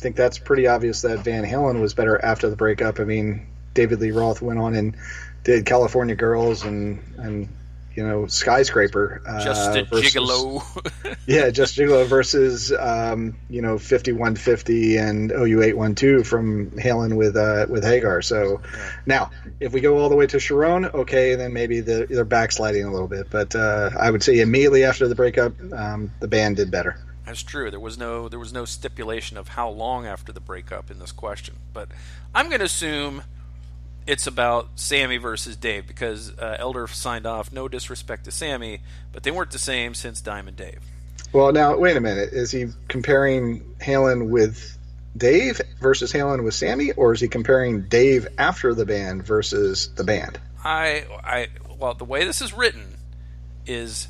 think 0.00 0.16
that's 0.16 0.38
pretty 0.38 0.66
obvious 0.66 1.02
that 1.02 1.20
Van 1.20 1.44
Halen 1.44 1.80
was 1.80 1.94
better 1.94 2.22
after 2.22 2.50
the 2.50 2.56
breakup. 2.56 3.00
I 3.00 3.04
mean, 3.04 3.46
David 3.74 4.00
Lee 4.00 4.10
Roth 4.10 4.42
went 4.42 4.58
on 4.58 4.74
and 4.74 4.96
did 5.44 5.66
California 5.66 6.14
Girls 6.14 6.64
and 6.64 7.02
and 7.18 7.48
you 7.94 8.06
know 8.06 8.26
skyscraper. 8.26 9.22
Uh, 9.26 9.44
just 9.44 9.76
a 9.76 9.84
versus, 9.84 10.14
gigolo. 10.14 11.16
yeah, 11.26 11.50
just 11.50 11.76
gigolo 11.76 12.06
versus 12.06 12.72
um, 12.72 13.36
you 13.50 13.62
know 13.62 13.78
fifty 13.78 14.12
one 14.12 14.36
fifty 14.36 14.96
and 14.96 15.30
OU 15.32 15.62
eight 15.62 15.76
one 15.76 15.94
two 15.94 16.24
from 16.24 16.70
Halen 16.72 17.16
with 17.16 17.36
uh, 17.36 17.66
with 17.68 17.84
Hagar. 17.84 18.22
So 18.22 18.60
now 19.06 19.30
if 19.60 19.72
we 19.72 19.80
go 19.80 19.98
all 19.98 20.08
the 20.08 20.16
way 20.16 20.26
to 20.26 20.36
Cherone, 20.38 20.92
okay, 20.92 21.34
then 21.34 21.52
maybe 21.52 21.80
the, 21.80 22.06
they're 22.08 22.24
backsliding 22.24 22.84
a 22.84 22.92
little 22.92 23.08
bit. 23.08 23.28
But 23.30 23.54
uh, 23.54 23.90
I 23.98 24.10
would 24.10 24.22
say 24.22 24.40
immediately 24.40 24.84
after 24.84 25.08
the 25.08 25.14
breakup, 25.14 25.54
um, 25.72 26.12
the 26.20 26.28
band 26.28 26.56
did 26.56 26.70
better. 26.70 26.98
That's 27.26 27.42
true. 27.42 27.70
There 27.70 27.80
was 27.80 27.98
no 27.98 28.28
there 28.28 28.38
was 28.38 28.52
no 28.52 28.64
stipulation 28.64 29.36
of 29.36 29.48
how 29.48 29.68
long 29.68 30.06
after 30.06 30.32
the 30.32 30.40
breakup 30.40 30.90
in 30.90 30.98
this 30.98 31.12
question, 31.12 31.56
but 31.72 31.88
I'm 32.34 32.48
going 32.48 32.60
to 32.60 32.66
assume 32.66 33.22
it's 34.06 34.26
about 34.26 34.68
Sammy 34.76 35.16
versus 35.16 35.56
Dave 35.56 35.86
because 35.86 36.36
uh, 36.38 36.56
Elder 36.58 36.86
signed 36.86 37.26
off. 37.26 37.52
No 37.52 37.68
disrespect 37.68 38.24
to 38.24 38.30
Sammy, 38.30 38.80
but 39.12 39.22
they 39.22 39.30
weren't 39.30 39.50
the 39.50 39.58
same 39.58 39.94
since 39.94 40.20
Diamond 40.20 40.56
Dave. 40.56 40.80
Well, 41.32 41.52
now 41.52 41.76
wait 41.76 41.96
a 41.96 42.00
minute. 42.00 42.30
Is 42.32 42.50
he 42.50 42.66
comparing 42.88 43.60
Halen 43.80 44.28
with 44.28 44.76
Dave 45.16 45.60
versus 45.80 46.12
Halen 46.12 46.44
with 46.44 46.54
Sammy, 46.54 46.92
or 46.92 47.12
is 47.12 47.20
he 47.20 47.28
comparing 47.28 47.82
Dave 47.82 48.28
after 48.38 48.74
the 48.74 48.84
band 48.84 49.24
versus 49.24 49.88
the 49.94 50.04
band? 50.04 50.38
I, 50.64 51.06
I, 51.24 51.48
well, 51.78 51.94
the 51.94 52.04
way 52.04 52.24
this 52.24 52.40
is 52.40 52.52
written 52.52 52.96
is 53.66 54.08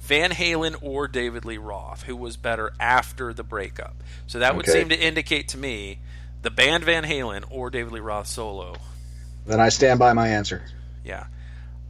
Van 0.00 0.30
Halen 0.30 0.76
or 0.82 1.06
David 1.08 1.44
Lee 1.44 1.58
Roth, 1.58 2.02
who 2.04 2.16
was 2.16 2.36
better 2.36 2.72
after 2.80 3.32
the 3.32 3.44
breakup. 3.44 3.94
So 4.26 4.38
that 4.38 4.56
would 4.56 4.68
okay. 4.68 4.80
seem 4.80 4.88
to 4.88 4.98
indicate 4.98 5.48
to 5.48 5.58
me 5.58 5.98
the 6.42 6.50
band 6.50 6.84
Van 6.84 7.04
Halen 7.04 7.44
or 7.50 7.70
David 7.70 7.92
Lee 7.92 8.00
Roth 8.00 8.26
solo. 8.26 8.76
Then 9.46 9.60
I 9.60 9.70
stand 9.70 9.98
by 9.98 10.12
my 10.12 10.28
answer. 10.28 10.62
Yeah. 11.04 11.26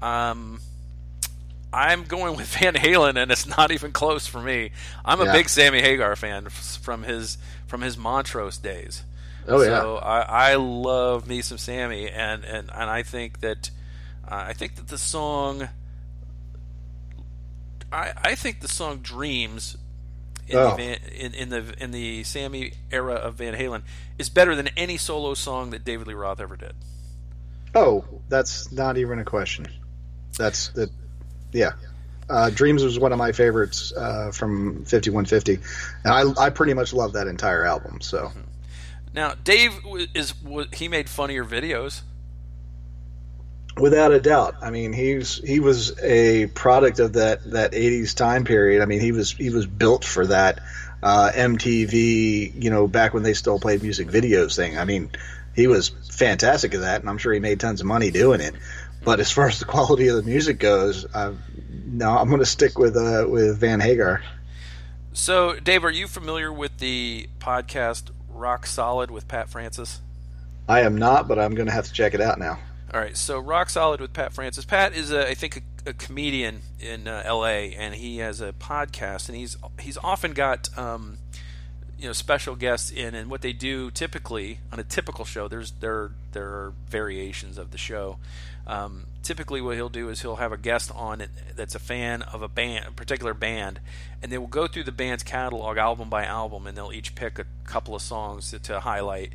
Um, 0.01 0.61
I'm 1.73 2.05
going 2.05 2.37
with 2.37 2.47
Van 2.59 2.75
Halen, 2.75 3.21
and 3.21 3.31
it's 3.31 3.47
not 3.47 3.71
even 3.73 3.93
close 3.93 4.27
for 4.27 4.41
me. 4.41 4.71
I'm 5.05 5.21
a 5.21 5.25
yeah. 5.25 5.33
big 5.33 5.49
Sammy 5.49 5.81
Hagar 5.81 6.17
fan 6.17 6.49
from 6.49 7.03
his 7.03 7.39
from 7.67 7.81
his 7.81 7.97
Montrose 7.97 8.59
days. 8.59 9.05
Oh 9.49 9.61
yeah. 9.63 9.81
So 9.81 9.97
I, 9.97 10.53
I 10.53 10.55
love 10.55 11.27
me 11.27 11.41
some 11.41 11.59
Sammy, 11.59 12.09
and 12.09 12.45
and 12.45 12.71
and 12.73 12.91
I 12.91 13.03
think 13.03 13.41
that 13.41 13.71
uh, 14.27 14.45
I 14.49 14.53
think 14.53 14.77
that 14.77 14.89
the 14.89 14.99
song 14.99 15.69
I, 17.93 18.13
I 18.17 18.35
think 18.35 18.61
the 18.61 18.69
song 18.69 18.99
"Dreams" 18.99 19.77
in, 20.49 20.57
Oh. 20.57 20.71
the 20.71 20.77
Van, 20.77 20.99
in, 21.15 21.35
in 21.35 21.49
the 21.51 21.75
in 21.79 21.91
the 21.91 22.25
Sammy 22.25 22.73
era 22.91 23.15
of 23.15 23.35
Van 23.37 23.55
Halen 23.55 23.83
is 24.19 24.29
better 24.29 24.55
than 24.55 24.69
any 24.77 24.97
solo 24.97 25.35
song 25.35 25.71
that 25.71 25.85
David 25.85 26.07
Lee 26.07 26.15
Roth 26.15 26.41
ever 26.41 26.57
did. 26.57 26.75
Oh, 27.75 28.05
that's 28.29 28.71
not 28.73 28.99
even 28.99 29.19
a 29.19 29.25
question. 29.25 29.67
That's 30.39 30.69
that. 30.71 30.91
Yeah, 31.53 31.73
uh, 32.31 32.51
Dreams 32.51 32.83
was 32.83 32.99
one 32.99 33.13
of 33.13 33.19
my 33.19 33.33
favorites 33.33 33.93
uh, 33.97 34.31
from 34.33 34.85
5150, 34.85 35.59
and 36.05 36.13
I 36.39 36.47
I 36.47 36.51
pretty 36.51 36.75
much 36.75 36.93
love 36.93 37.13
that 37.15 37.27
entire 37.27 37.65
album. 37.65 38.01
So 38.01 38.33
Now, 39.15 39.35
Dave 39.45 39.73
is 40.15 40.35
he 40.73 40.89
made 40.89 41.09
funnier 41.09 41.45
videos. 41.45 42.03
Without 43.77 44.13
a 44.13 44.21
doubt, 44.21 44.57
I 44.63 44.71
mean 44.71 44.93
he's 44.93 45.37
he 45.37 45.61
was 45.61 45.99
a 46.01 46.47
product 46.47 46.99
of 46.99 47.15
that 47.15 47.51
that 47.53 47.73
80s 47.73 48.15
time 48.15 48.45
period. 48.45 48.83
I 48.83 48.87
mean 48.87 49.01
he 49.01 49.13
was 49.13 49.33
he 49.33 49.51
was 49.51 49.67
built 49.67 50.05
for 50.05 50.27
that 50.27 50.61
uh, 51.03 51.31
MTV, 51.35 52.63
you 52.63 52.71
know, 52.71 52.87
back 52.87 53.13
when 53.15 53.23
they 53.23 53.35
still 53.35 53.59
played 53.59 53.83
music 53.83 54.09
videos 54.09 54.57
thing. 54.57 54.79
I 54.79 54.85
mean 54.85 55.11
he 55.55 55.67
was 55.67 55.89
fantastic 55.89 56.75
at 56.75 56.81
that, 56.81 57.01
and 57.01 57.11
I'm 57.11 57.19
sure 57.19 57.33
he 57.33 57.41
made 57.41 57.61
tons 57.61 57.81
of 57.81 57.87
money 57.87 58.11
doing 58.11 58.41
it. 58.41 58.55
But 59.05 59.21
as 59.21 59.31
far 59.31 59.49
as 59.49 59.59
the 59.59 59.65
quality 59.65 60.09
of 60.09 60.17
the 60.17 60.23
music 60.23 60.59
goes, 60.59 61.05
uh, 61.13 61.35
no, 61.69 62.17
I'm 62.17 62.29
going 62.29 62.41
to 62.41 62.47
stick 62.47 62.79
with 62.79 62.97
uh, 62.97 63.27
with 63.29 63.59
Van 63.59 63.81
Hagar. 63.81 64.23
So, 65.13 65.59
Dave, 65.61 65.85
are 65.85 65.91
you 65.91 66.07
familiar 66.07 66.51
with 66.51 66.79
the 66.79 67.29
podcast 67.39 68.11
Rock 68.31 68.67
Solid 68.67 69.11
with 69.11 69.29
Pat 69.29 69.51
Francis? 69.51 70.01
I 70.69 70.81
am 70.83 70.97
not, 70.97 71.29
but 71.29 71.39
I'm 71.39 71.55
going 71.55 71.67
to 71.67 71.73
have 71.73 71.87
to 71.87 71.93
check 71.93 72.15
it 72.15 72.21
out 72.21 72.39
now. 72.39 72.59
All 72.93 73.01
right, 73.01 73.17
so 73.17 73.39
Rock 73.39 73.71
Solid 73.71 74.03
with 74.03 74.13
Pat 74.13 74.35
Francis. 74.35 74.67
Pat 74.67 74.95
is, 74.95 75.11
a, 75.11 75.27
I 75.27 75.33
think, 75.33 75.63
a, 75.87 75.91
a 75.91 75.93
comedian 75.95 76.61
in 76.79 77.09
uh, 77.09 77.23
L.A. 77.25 77.75
and 77.75 77.95
he 77.95 78.19
has 78.19 78.43
a 78.43 78.53
podcast, 78.53 79.31
and 79.31 79.39
he's 79.39 79.57
he's 79.81 79.97
often 80.05 80.35
got 80.35 80.69
um, 80.77 81.17
you 81.99 82.07
know 82.07 82.13
special 82.13 82.55
guests 82.55 82.91
in, 82.91 83.15
and 83.15 83.31
what 83.31 83.41
they 83.41 83.55
do 83.55 83.91
typically 83.91 84.59
on 84.71 84.79
a 84.79 84.85
typical 84.85 85.25
show. 85.25 85.49
There's 85.49 85.71
there 85.81 86.11
there 86.33 86.49
are 86.49 86.75
variations 86.87 87.57
of 87.57 87.71
the 87.71 87.79
show. 87.79 88.19
Um, 88.67 89.07
typically, 89.23 89.61
what 89.61 89.77
he'll 89.77 89.89
do 89.89 90.09
is 90.09 90.23
he'll 90.23 90.37
have 90.37 90.53
a 90.53 90.57
guest 90.57 90.91
on 90.95 91.25
that's 91.57 91.75
a 91.75 91.79
fan 91.79 92.23
of 92.23 92.43
a 92.43 92.49
band, 92.49 92.87
a 92.89 92.91
particular 92.91 93.35
band, 93.35 93.81
and 94.23 94.31
they 94.31 94.39
will 94.39 94.47
go 94.47 94.67
through 94.67 94.85
the 94.85 94.93
band's 94.93 95.23
catalog 95.23 95.79
album 95.79 96.11
by 96.11 96.25
album, 96.25 96.67
and 96.67 96.77
they'll 96.77 96.93
each 96.93 97.15
pick 97.15 97.39
a 97.39 97.47
couple 97.65 97.95
of 97.95 98.03
songs 98.03 98.51
to, 98.51 98.59
to 98.59 98.81
highlight, 98.81 99.33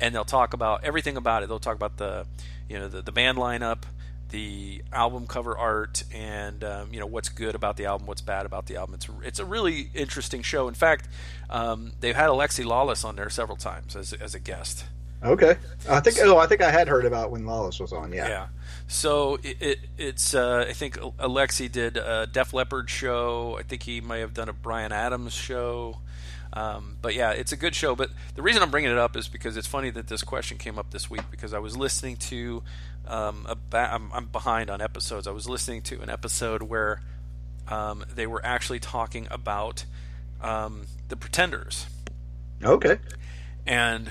and 0.00 0.14
they'll 0.14 0.24
talk 0.24 0.52
about 0.54 0.84
everything 0.84 1.16
about 1.16 1.42
it. 1.42 1.48
They'll 1.48 1.58
talk 1.58 1.76
about 1.76 1.96
the 1.96 2.26
you 2.68 2.78
know 2.78 2.88
the, 2.88 3.02
the 3.02 3.12
band 3.12 3.38
lineup, 3.38 3.82
the 4.30 4.82
album 4.92 5.26
cover 5.26 5.56
art, 5.56 6.04
and 6.12 6.62
um, 6.64 6.92
you 6.92 7.00
know 7.00 7.06
what's 7.06 7.28
good 7.28 7.54
about 7.54 7.76
the 7.76 7.86
album, 7.86 8.06
what's 8.06 8.20
bad 8.20 8.46
about 8.46 8.66
the 8.66 8.76
album. 8.76 8.94
It's 8.94 9.08
it's 9.22 9.38
a 9.38 9.44
really 9.44 9.90
interesting 9.94 10.42
show. 10.42 10.68
In 10.68 10.74
fact, 10.74 11.08
um, 11.50 11.92
they've 12.00 12.16
had 12.16 12.28
Alexi 12.28 12.64
Lalas 12.64 13.04
on 13.04 13.16
there 13.16 13.30
several 13.30 13.56
times 13.56 13.96
as 13.96 14.12
as 14.12 14.34
a 14.34 14.40
guest. 14.40 14.84
Okay, 15.22 15.56
I 15.88 15.98
think 16.00 16.18
oh 16.20 16.38
I 16.38 16.46
think 16.46 16.62
I 16.62 16.70
had 16.70 16.86
heard 16.86 17.04
about 17.04 17.32
when 17.32 17.42
Lalas 17.42 17.80
was 17.80 17.92
on. 17.92 18.12
Yeah, 18.12 18.28
Yeah. 18.28 18.46
So 18.86 19.38
it, 19.42 19.56
it 19.60 19.78
it's 19.96 20.34
uh, 20.34 20.66
I 20.68 20.72
think 20.72 20.96
Alexi 20.96 21.70
did 21.70 21.96
a 21.96 22.28
Def 22.30 22.54
Leppard 22.54 22.88
show. 22.88 23.56
I 23.58 23.62
think 23.62 23.82
he 23.82 24.00
may 24.00 24.20
have 24.20 24.32
done 24.32 24.48
a 24.48 24.52
Bryan 24.52 24.92
Adams 24.92 25.32
show. 25.32 25.98
Um, 26.58 26.96
but 27.00 27.14
yeah, 27.14 27.30
it's 27.30 27.52
a 27.52 27.56
good 27.56 27.74
show. 27.74 27.94
But 27.94 28.10
the 28.34 28.42
reason 28.42 28.62
I'm 28.62 28.70
bringing 28.70 28.90
it 28.90 28.98
up 28.98 29.16
is 29.16 29.28
because 29.28 29.56
it's 29.56 29.66
funny 29.66 29.90
that 29.90 30.08
this 30.08 30.22
question 30.22 30.58
came 30.58 30.78
up 30.78 30.90
this 30.90 31.08
week 31.08 31.22
because 31.30 31.54
I 31.54 31.58
was 31.60 31.76
listening 31.76 32.16
to 32.16 32.62
um, 33.06 33.46
I'm, 33.72 34.10
I'm 34.12 34.26
behind 34.26 34.68
on 34.70 34.80
episodes. 34.80 35.26
I 35.26 35.30
was 35.30 35.48
listening 35.48 35.82
to 35.82 36.00
an 36.00 36.10
episode 36.10 36.62
where 36.62 37.00
um, 37.68 38.04
they 38.12 38.26
were 38.26 38.44
actually 38.44 38.80
talking 38.80 39.28
about 39.30 39.84
um, 40.40 40.86
the 41.08 41.16
Pretenders 41.16 41.86
Okay. 42.64 42.98
and 43.66 44.10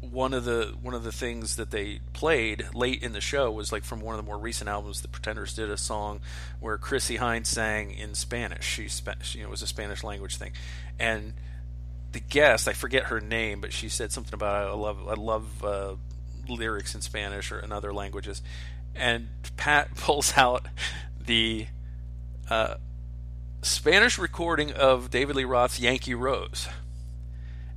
one 0.00 0.32
of 0.32 0.44
the 0.44 0.74
one 0.80 0.94
of 0.94 1.02
the 1.04 1.12
things 1.12 1.56
that 1.56 1.70
they 1.70 2.00
played 2.14 2.66
late 2.74 3.02
in 3.02 3.12
the 3.12 3.20
show 3.20 3.50
was 3.50 3.70
like 3.72 3.84
from 3.84 4.00
one 4.00 4.14
of 4.14 4.24
the 4.24 4.26
more 4.26 4.38
recent 4.38 4.68
albums. 4.70 5.02
The 5.02 5.08
Pretenders 5.08 5.54
did 5.54 5.70
a 5.70 5.76
song 5.76 6.20
where 6.60 6.78
Chrissie 6.78 7.18
Hynde 7.18 7.46
sang 7.46 7.90
in 7.90 8.14
Spanish. 8.14 8.64
She, 8.64 8.88
spa- 8.88 9.14
she 9.22 9.38
you 9.38 9.44
know, 9.44 9.48
it 9.48 9.50
was 9.50 9.60
a 9.62 9.66
Spanish 9.66 10.02
language 10.02 10.36
thing, 10.36 10.52
and 10.98 11.34
the 12.12 12.20
guest 12.20 12.68
I 12.68 12.72
forget 12.72 13.04
her 13.04 13.20
name, 13.20 13.60
but 13.60 13.72
she 13.72 13.88
said 13.88 14.12
something 14.12 14.34
about 14.34 14.68
I 14.68 14.72
love 14.72 15.08
I 15.08 15.14
love 15.14 15.64
uh, 15.64 15.94
lyrics 16.48 16.94
in 16.94 17.00
Spanish 17.00 17.52
or 17.52 17.58
in 17.58 17.72
other 17.72 17.92
languages, 17.92 18.42
and 18.94 19.28
Pat 19.56 19.94
pulls 19.96 20.36
out 20.36 20.66
the 21.24 21.66
uh, 22.48 22.74
Spanish 23.62 24.18
recording 24.18 24.72
of 24.72 25.10
David 25.10 25.36
Lee 25.36 25.44
Roth's 25.44 25.80
Yankee 25.80 26.14
Rose. 26.14 26.68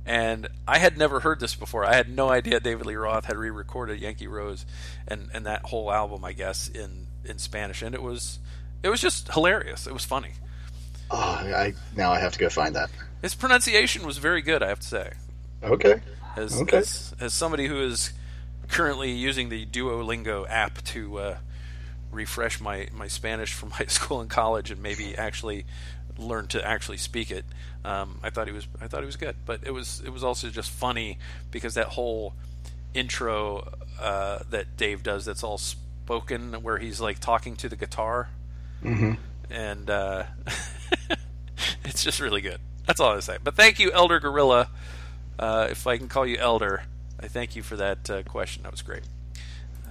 And 0.06 0.48
I 0.68 0.78
had 0.78 0.98
never 0.98 1.20
heard 1.20 1.40
this 1.40 1.54
before. 1.54 1.86
I 1.86 1.94
had 1.94 2.10
no 2.10 2.28
idea 2.28 2.60
David 2.60 2.84
Lee 2.84 2.94
Roth 2.94 3.24
had 3.24 3.38
re-recorded 3.38 3.98
Yankee 4.00 4.26
Rose 4.26 4.66
and, 5.08 5.30
and 5.32 5.46
that 5.46 5.62
whole 5.62 5.90
album, 5.90 6.26
I 6.26 6.34
guess, 6.34 6.68
in, 6.68 7.06
in 7.24 7.38
Spanish. 7.38 7.80
And 7.80 7.94
it 7.94 8.02
was 8.02 8.38
it 8.82 8.90
was 8.90 9.00
just 9.00 9.32
hilarious. 9.32 9.86
It 9.86 9.94
was 9.94 10.04
funny. 10.04 10.32
Oh, 11.10 11.16
I 11.18 11.74
now 11.96 12.12
I 12.12 12.20
have 12.20 12.32
to 12.34 12.38
go 12.38 12.50
find 12.50 12.76
that. 12.76 12.90
His 13.24 13.34
pronunciation 13.34 14.06
was 14.06 14.18
very 14.18 14.42
good, 14.42 14.62
I 14.62 14.68
have 14.68 14.80
to 14.80 14.86
say. 14.86 15.12
Okay. 15.62 16.02
As 16.36 16.60
Okay. 16.60 16.76
as, 16.76 17.14
as 17.18 17.32
somebody 17.32 17.68
who 17.68 17.80
is 17.80 18.12
currently 18.68 19.12
using 19.12 19.48
the 19.48 19.64
Duolingo 19.64 20.44
app 20.46 20.84
to 20.84 21.18
uh, 21.18 21.36
refresh 22.12 22.60
my, 22.60 22.88
my 22.92 23.08
Spanish 23.08 23.54
from 23.54 23.70
high 23.80 23.86
school 23.86 24.20
and 24.20 24.28
college 24.28 24.70
and 24.70 24.82
maybe 24.82 25.16
actually 25.16 25.64
learn 26.18 26.48
to 26.48 26.62
actually 26.62 26.98
speak 26.98 27.30
it. 27.30 27.46
Um, 27.82 28.20
I 28.22 28.28
thought 28.28 28.46
he 28.46 28.52
was 28.52 28.68
I 28.78 28.88
thought 28.88 29.00
he 29.00 29.06
was 29.06 29.16
good, 29.16 29.36
but 29.46 29.60
it 29.64 29.70
was 29.70 30.02
it 30.04 30.10
was 30.10 30.22
also 30.22 30.50
just 30.50 30.70
funny 30.70 31.16
because 31.50 31.72
that 31.76 31.86
whole 31.86 32.34
intro 32.92 33.72
uh, 33.98 34.40
that 34.50 34.76
Dave 34.76 35.02
does 35.02 35.24
that's 35.24 35.42
all 35.42 35.56
spoken 35.56 36.52
where 36.62 36.76
he's 36.76 37.00
like 37.00 37.20
talking 37.20 37.56
to 37.56 37.70
the 37.70 37.76
guitar 37.76 38.28
hmm 38.82 39.12
and 39.50 39.88
uh, 39.88 40.24
it's 41.86 42.04
just 42.04 42.20
really 42.20 42.42
good. 42.42 42.60
That's 42.86 43.00
all 43.00 43.16
I 43.16 43.20
say. 43.20 43.38
But 43.42 43.56
thank 43.56 43.78
you, 43.78 43.92
Elder 43.92 44.20
Gorilla. 44.20 44.68
Uh, 45.38 45.68
if 45.70 45.86
I 45.86 45.96
can 45.96 46.08
call 46.08 46.26
you 46.26 46.36
Elder, 46.36 46.84
I 47.20 47.28
thank 47.28 47.56
you 47.56 47.62
for 47.62 47.76
that 47.76 48.08
uh, 48.10 48.22
question. 48.22 48.62
That 48.62 48.72
was 48.72 48.82
great, 48.82 49.02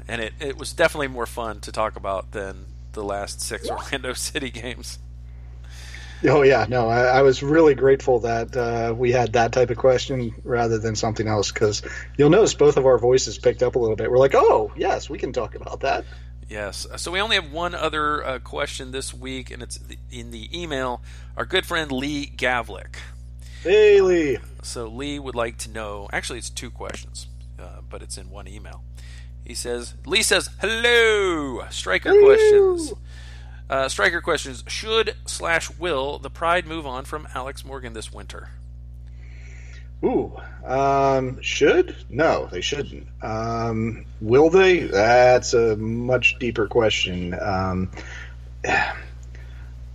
and 0.08 0.22
it 0.22 0.34
it 0.40 0.58
was 0.58 0.74
definitely 0.74 1.08
more 1.08 1.26
fun 1.26 1.60
to 1.62 1.72
talk 1.72 1.96
about 1.96 2.32
than 2.32 2.66
the 2.94 3.04
last 3.04 3.42
six 3.42 3.70
Orlando 3.70 4.14
City 4.14 4.50
games. 4.50 5.00
Oh 6.26 6.42
yeah, 6.42 6.66
no, 6.70 6.88
I, 6.88 7.02
I 7.06 7.22
was 7.22 7.44
really 7.44 7.76
grateful 7.76 8.20
that 8.20 8.56
uh, 8.56 8.94
we 8.96 9.12
had 9.12 9.34
that 9.34 9.52
type 9.52 9.70
of 9.70 9.78
question 9.78 10.34
rather 10.44 10.78
than 10.78 10.96
something 10.96 11.28
else 11.28 11.52
because 11.52 11.82
you'll 12.18 12.30
notice 12.30 12.54
both 12.54 12.78
of 12.78 12.86
our 12.86 12.98
voices 12.98 13.38
picked 13.38 13.62
up 13.62 13.76
a 13.76 13.80
little 13.80 13.98
bit. 13.98 14.10
We're 14.10 14.18
like, 14.18 14.36
oh 14.36 14.72
yes, 14.78 15.10
we 15.10 15.18
can 15.18 15.34
talk 15.34 15.56
about 15.56 15.82
that. 15.82 16.06
Yes. 16.50 16.86
So 16.98 17.12
we 17.12 17.22
only 17.22 17.36
have 17.36 17.52
one 17.52 17.74
other 17.76 18.26
uh, 18.26 18.40
question 18.40 18.92
this 18.92 19.14
week, 19.14 19.50
and 19.52 19.64
it's 19.64 19.80
in 20.12 20.32
the 20.32 20.50
email. 20.58 21.02
Our 21.38 21.46
good 21.46 21.66
friend 21.66 21.92
Lee 21.92 22.32
Gavlik. 22.36 22.96
Haley. 23.64 24.40
So 24.62 24.88
Lee 24.88 25.20
would 25.20 25.36
like 25.36 25.58
to 25.60 25.70
know. 25.70 26.10
Actually, 26.12 26.40
it's 26.40 26.50
two 26.50 26.70
questions, 26.70 27.28
uh, 27.60 27.82
but 27.90 28.02
it's 28.02 28.18
in 28.18 28.30
one 28.30 28.48
email. 28.48 28.84
He 29.46 29.54
says, 29.54 29.94
Lee 30.06 30.22
says, 30.22 30.50
"Hello, 30.60 31.66
striker 31.70 32.10
Hello. 32.10 32.26
questions. 32.26 32.94
Uh, 33.70 33.90
striker 33.90 34.22
questions: 34.22 34.64
Should 34.68 35.16
slash 35.26 35.70
will 35.78 36.20
the 36.20 36.30
Pride 36.30 36.66
move 36.68 36.86
on 36.86 37.06
from 37.06 37.28
Alex 37.34 37.64
Morgan 37.66 37.94
this 37.94 38.12
winter? 38.12 38.50
Ooh, 40.04 40.34
um, 40.66 41.42
should? 41.42 41.96
No, 42.10 42.48
they 42.52 42.62
shouldn't. 42.62 43.08
Um, 43.22 44.06
will 44.20 44.50
they? 44.50 44.80
That's 44.80 45.54
a 45.54 45.78
much 45.78 46.40
deeper 46.40 46.68
question. 46.68 47.34
Um, 47.40 47.92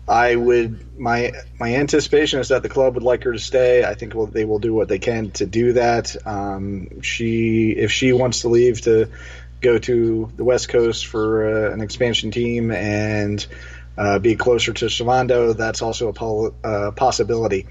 I 0.08 0.34
would 0.34 0.98
my 0.98 1.32
my 1.60 1.74
anticipation 1.74 2.40
is 2.40 2.48
that 2.48 2.62
the 2.62 2.70
club 2.70 2.94
would 2.94 3.02
like 3.02 3.24
her 3.24 3.32
to 3.32 3.38
stay. 3.38 3.84
I 3.84 3.94
think 3.94 4.14
they 4.32 4.46
will 4.46 4.58
do 4.58 4.72
what 4.72 4.88
they 4.88 4.98
can 4.98 5.30
to 5.32 5.44
do 5.44 5.74
that. 5.74 6.16
Um, 6.26 7.02
she 7.02 7.70
if 7.70 7.92
she 7.92 8.12
wants 8.14 8.40
to 8.40 8.48
leave 8.48 8.80
to 8.82 9.10
go 9.60 9.78
to 9.78 10.32
the 10.36 10.44
West 10.44 10.70
Coast 10.70 11.06
for 11.06 11.66
uh, 11.68 11.72
an 11.72 11.82
expansion 11.82 12.30
team 12.30 12.70
and 12.70 13.46
uh, 13.98 14.18
be 14.18 14.36
closer 14.36 14.72
to 14.72 14.86
Servando, 14.86 15.54
that's 15.54 15.82
also 15.82 16.08
a 16.08 16.66
uh, 16.66 16.90
possibility. 16.92 17.66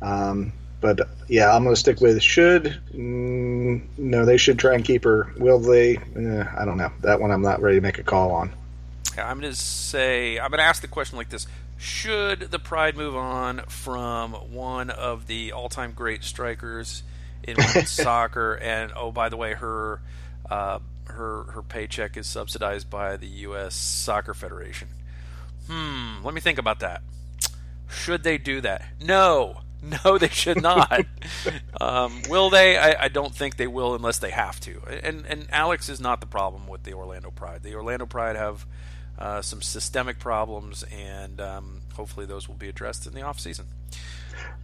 Um, 0.00 0.52
but 0.80 1.08
yeah, 1.28 1.54
I'm 1.54 1.62
going 1.62 1.74
to 1.74 1.80
stick 1.80 2.00
with 2.00 2.22
should. 2.22 2.80
Mm, 2.92 3.82
no, 3.98 4.24
they 4.24 4.36
should 4.36 4.58
try 4.58 4.74
and 4.74 4.84
keep 4.84 5.04
her. 5.04 5.32
Will 5.36 5.58
they? 5.58 5.96
Eh, 5.96 6.44
I 6.58 6.64
don't 6.64 6.78
know. 6.78 6.90
That 7.00 7.20
one 7.20 7.30
I'm 7.30 7.42
not 7.42 7.60
ready 7.60 7.76
to 7.76 7.82
make 7.82 7.98
a 7.98 8.02
call 8.02 8.32
on. 8.32 8.52
I'm 9.18 9.40
going 9.40 9.52
to 9.52 9.58
say 9.58 10.38
I'm 10.38 10.50
going 10.50 10.58
to 10.58 10.64
ask 10.64 10.80
the 10.80 10.88
question 10.88 11.18
like 11.18 11.28
this: 11.28 11.46
Should 11.76 12.50
the 12.50 12.58
Pride 12.58 12.96
move 12.96 13.16
on 13.16 13.60
from 13.68 14.32
one 14.32 14.90
of 14.90 15.26
the 15.26 15.52
all-time 15.52 15.92
great 15.92 16.24
strikers 16.24 17.02
in 17.42 17.60
soccer? 17.86 18.54
And 18.54 18.92
oh, 18.96 19.12
by 19.12 19.28
the 19.28 19.36
way, 19.36 19.54
her 19.54 20.00
uh, 20.48 20.78
her 21.04 21.44
her 21.52 21.62
paycheck 21.62 22.16
is 22.16 22.26
subsidized 22.26 22.88
by 22.88 23.16
the 23.16 23.26
U.S. 23.26 23.74
Soccer 23.74 24.34
Federation. 24.34 24.88
Hmm. 25.68 26.24
Let 26.24 26.34
me 26.34 26.40
think 26.40 26.58
about 26.58 26.80
that. 26.80 27.02
Should 27.88 28.22
they 28.22 28.38
do 28.38 28.60
that? 28.60 28.84
No. 29.00 29.60
No, 30.04 30.18
they 30.18 30.28
should 30.28 30.62
not. 30.62 31.06
um, 31.80 32.22
will 32.28 32.50
they? 32.50 32.76
I, 32.76 33.04
I, 33.04 33.08
don't 33.08 33.34
think 33.34 33.56
they 33.56 33.66
will 33.66 33.94
unless 33.94 34.18
they 34.18 34.30
have 34.30 34.60
to. 34.60 34.80
And 35.02 35.24
and 35.26 35.46
Alex 35.50 35.88
is 35.88 36.00
not 36.00 36.20
the 36.20 36.26
problem 36.26 36.66
with 36.68 36.82
the 36.82 36.92
Orlando 36.92 37.30
Pride. 37.30 37.62
The 37.62 37.74
Orlando 37.74 38.04
Pride 38.06 38.36
have 38.36 38.66
uh, 39.18 39.42
some 39.42 39.62
systemic 39.62 40.18
problems, 40.18 40.84
and 40.84 41.40
um, 41.40 41.80
hopefully 41.94 42.26
those 42.26 42.48
will 42.48 42.56
be 42.56 42.68
addressed 42.68 43.06
in 43.06 43.14
the 43.14 43.22
off 43.22 43.40
season. 43.40 43.66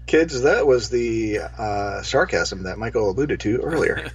Kids, 0.07 0.43
that 0.43 0.67
was 0.67 0.91
the 0.91 1.41
uh, 1.59 2.03
sarcasm 2.03 2.63
that 2.65 2.79
Michael 2.79 3.11
alluded 3.11 3.41
to 3.41 3.59
earlier. 3.59 4.11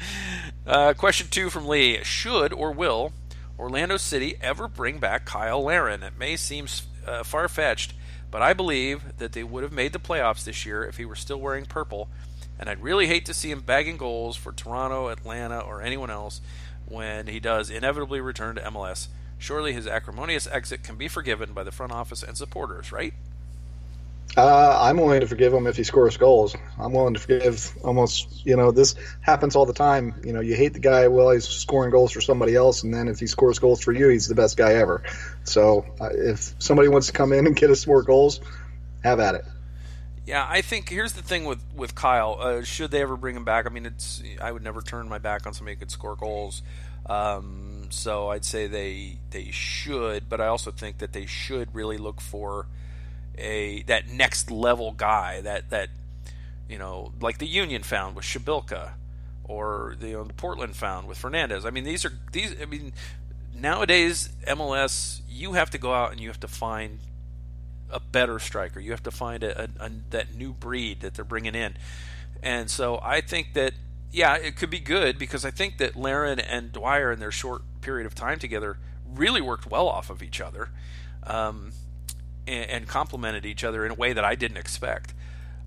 uh, 0.66 0.92
question 0.94 1.28
two 1.30 1.48
from 1.48 1.66
Lee: 1.66 2.00
Should 2.04 2.52
or 2.52 2.70
will 2.70 3.12
Orlando 3.58 3.96
City 3.96 4.36
ever 4.42 4.68
bring 4.68 4.98
back 4.98 5.28
Cyle 5.28 5.62
Larin? 5.62 6.02
It 6.02 6.18
may 6.18 6.36
seem 6.36 6.66
uh, 7.06 7.22
far 7.22 7.48
fetched 7.48 7.94
but 8.34 8.42
I 8.42 8.52
believe 8.52 9.16
that 9.18 9.30
they 9.30 9.44
would 9.44 9.62
have 9.62 9.72
made 9.72 9.92
the 9.92 10.00
playoffs 10.00 10.42
this 10.42 10.66
year 10.66 10.82
if 10.82 10.96
he 10.96 11.04
were 11.04 11.14
still 11.14 11.40
wearing 11.40 11.66
purple, 11.66 12.08
and 12.58 12.68
I'd 12.68 12.82
really 12.82 13.06
hate 13.06 13.24
to 13.26 13.32
see 13.32 13.52
him 13.52 13.60
bagging 13.60 13.96
goals 13.96 14.36
for 14.36 14.50
Toronto, 14.50 15.06
Atlanta, 15.06 15.60
or 15.60 15.80
anyone 15.80 16.10
else 16.10 16.40
when 16.84 17.28
he 17.28 17.38
does 17.38 17.70
inevitably 17.70 18.20
return 18.20 18.56
to 18.56 18.62
MLS. 18.62 19.06
Surely 19.38 19.72
his 19.72 19.86
acrimonious 19.86 20.48
exit 20.48 20.82
can 20.82 20.96
be 20.96 21.06
forgiven 21.06 21.52
by 21.52 21.62
the 21.62 21.70
front 21.70 21.92
office 21.92 22.24
and 22.24 22.36
supporters, 22.36 22.90
right? 22.90 23.14
Uh, 24.36 24.78
I'm 24.82 24.96
willing 24.96 25.20
to 25.20 25.28
forgive 25.28 25.52
him 25.52 25.68
if 25.68 25.76
he 25.76 25.84
scores 25.84 26.16
goals. 26.16 26.56
I'm 26.78 26.92
willing 26.92 27.14
to 27.14 27.20
forgive 27.20 27.72
almost, 27.84 28.44
you 28.44 28.56
know, 28.56 28.72
this 28.72 28.96
happens 29.20 29.54
all 29.54 29.64
the 29.64 29.72
time. 29.72 30.20
You 30.24 30.32
know, 30.32 30.40
you 30.40 30.56
hate 30.56 30.72
the 30.72 30.80
guy 30.80 31.06
while 31.06 31.30
he's 31.30 31.46
scoring 31.46 31.92
goals 31.92 32.10
for 32.10 32.20
somebody 32.20 32.56
else, 32.56 32.82
and 32.82 32.92
then 32.92 33.06
if 33.06 33.20
he 33.20 33.28
scores 33.28 33.60
goals 33.60 33.80
for 33.80 33.92
you, 33.92 34.08
he's 34.08 34.26
the 34.26 34.34
best 34.34 34.56
guy 34.56 34.74
ever. 34.74 35.04
So 35.44 35.86
uh, 36.00 36.08
if 36.12 36.54
somebody 36.58 36.88
wants 36.88 37.06
to 37.08 37.12
come 37.12 37.32
in 37.32 37.46
and 37.46 37.54
get 37.54 37.70
us 37.70 37.86
more 37.86 38.02
goals, 38.02 38.40
have 39.04 39.20
at 39.20 39.36
it. 39.36 39.44
Yeah, 40.26 40.44
I 40.48 40.62
think 40.62 40.88
here's 40.88 41.12
the 41.12 41.22
thing 41.22 41.44
with 41.44 41.62
with 41.76 41.94
Cyle. 41.94 42.38
Uh, 42.40 42.62
should 42.62 42.90
they 42.90 43.02
ever 43.02 43.16
bring 43.16 43.36
him 43.36 43.44
back? 43.44 43.66
I 43.66 43.68
mean, 43.68 43.86
it's 43.86 44.22
I 44.40 44.50
would 44.50 44.62
never 44.62 44.80
turn 44.80 45.08
my 45.08 45.18
back 45.18 45.46
on 45.46 45.52
somebody 45.52 45.76
who 45.76 45.80
could 45.80 45.90
score 45.90 46.16
goals. 46.16 46.62
Um, 47.06 47.88
so 47.90 48.30
I'd 48.30 48.44
say 48.44 48.66
they 48.66 49.18
they 49.30 49.50
should, 49.50 50.28
but 50.28 50.40
I 50.40 50.46
also 50.46 50.70
think 50.70 50.98
that 50.98 51.12
they 51.12 51.26
should 51.26 51.74
really 51.74 51.98
look 51.98 52.22
for 52.22 52.66
a 53.38 53.82
that 53.82 54.08
next 54.08 54.50
level 54.50 54.92
guy 54.92 55.40
that 55.40 55.70
that 55.70 55.88
you 56.68 56.78
know 56.78 57.12
like 57.20 57.38
the 57.38 57.46
Union 57.46 57.82
found 57.82 58.16
with 58.16 58.24
Przybylko 58.24 58.90
or 59.46 59.96
the, 60.00 60.08
you 60.08 60.14
know, 60.14 60.26
Portland 60.36 60.74
found 60.74 61.06
with 61.06 61.18
Fernandez. 61.18 61.64
I 61.64 61.70
mean 61.70 61.84
these 61.84 62.04
are 62.04 62.12
these 62.32 62.54
I 62.60 62.64
mean 62.64 62.92
nowadays 63.54 64.30
MLS 64.46 65.20
you 65.28 65.52
have 65.52 65.70
to 65.70 65.78
go 65.78 65.92
out 65.92 66.12
and 66.12 66.20
you 66.20 66.28
have 66.28 66.40
to 66.40 66.48
find 66.48 66.98
a 67.90 68.00
better 68.00 68.38
striker. 68.38 68.80
You 68.80 68.90
have 68.90 69.02
to 69.04 69.10
find 69.10 69.42
a, 69.44 69.62
a, 69.62 69.68
a 69.80 69.90
that 70.10 70.34
new 70.34 70.52
breed 70.52 71.00
that 71.00 71.14
they're 71.14 71.24
bringing 71.24 71.54
in. 71.54 71.74
And 72.42 72.70
so 72.70 72.98
I 73.02 73.20
think 73.20 73.54
that 73.54 73.74
yeah, 74.12 74.36
it 74.36 74.56
could 74.56 74.70
be 74.70 74.78
good 74.78 75.18
because 75.18 75.44
I 75.44 75.50
think 75.50 75.78
that 75.78 75.96
Larin 75.96 76.38
and 76.38 76.72
Dwyer 76.72 77.10
in 77.10 77.18
their 77.18 77.32
short 77.32 77.62
period 77.80 78.06
of 78.06 78.14
time 78.14 78.38
together 78.38 78.78
really 79.12 79.40
worked 79.40 79.70
well 79.70 79.88
off 79.88 80.08
of 80.08 80.22
each 80.22 80.40
other. 80.40 80.68
Um, 81.24 81.72
and, 82.46 82.70
and 82.70 82.88
complemented 82.88 83.46
each 83.46 83.64
other 83.64 83.84
in 83.84 83.92
a 83.92 83.94
way 83.94 84.12
that 84.12 84.24
I 84.24 84.34
didn't 84.34 84.56
expect. 84.56 85.14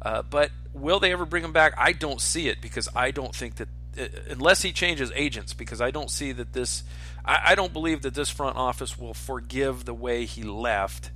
Uh, 0.01 0.21
but 0.21 0.51
will 0.73 0.99
they 0.99 1.11
ever 1.11 1.25
bring 1.25 1.43
him 1.43 1.53
back? 1.53 1.73
I 1.78 1.91
don't 1.91 2.21
see 2.21 2.47
it 2.47 2.61
because 2.61 2.88
I 2.95 3.11
don't 3.11 3.36
think 3.36 3.55
that 3.55 3.67
uh, 3.99 4.05
unless 4.30 4.61
he 4.61 4.71
changes 4.71 5.11
agents, 5.15 5.53
because 5.53 5.82
I 5.82 5.91
don't 5.91 6.11
see 6.11 6.32
that 6.32 6.53
this, 6.53 6.84
I, 7.25 7.39
I, 7.47 7.55
don't 7.55 7.73
believe 7.73 8.03
that 8.03 8.13
this 8.13 8.30
front 8.30 8.57
office 8.57 8.97
will 8.97 9.15
forgive 9.15 9.86
the 9.86 9.93
way 9.93 10.25
he 10.25 10.43
left, 10.43 11.09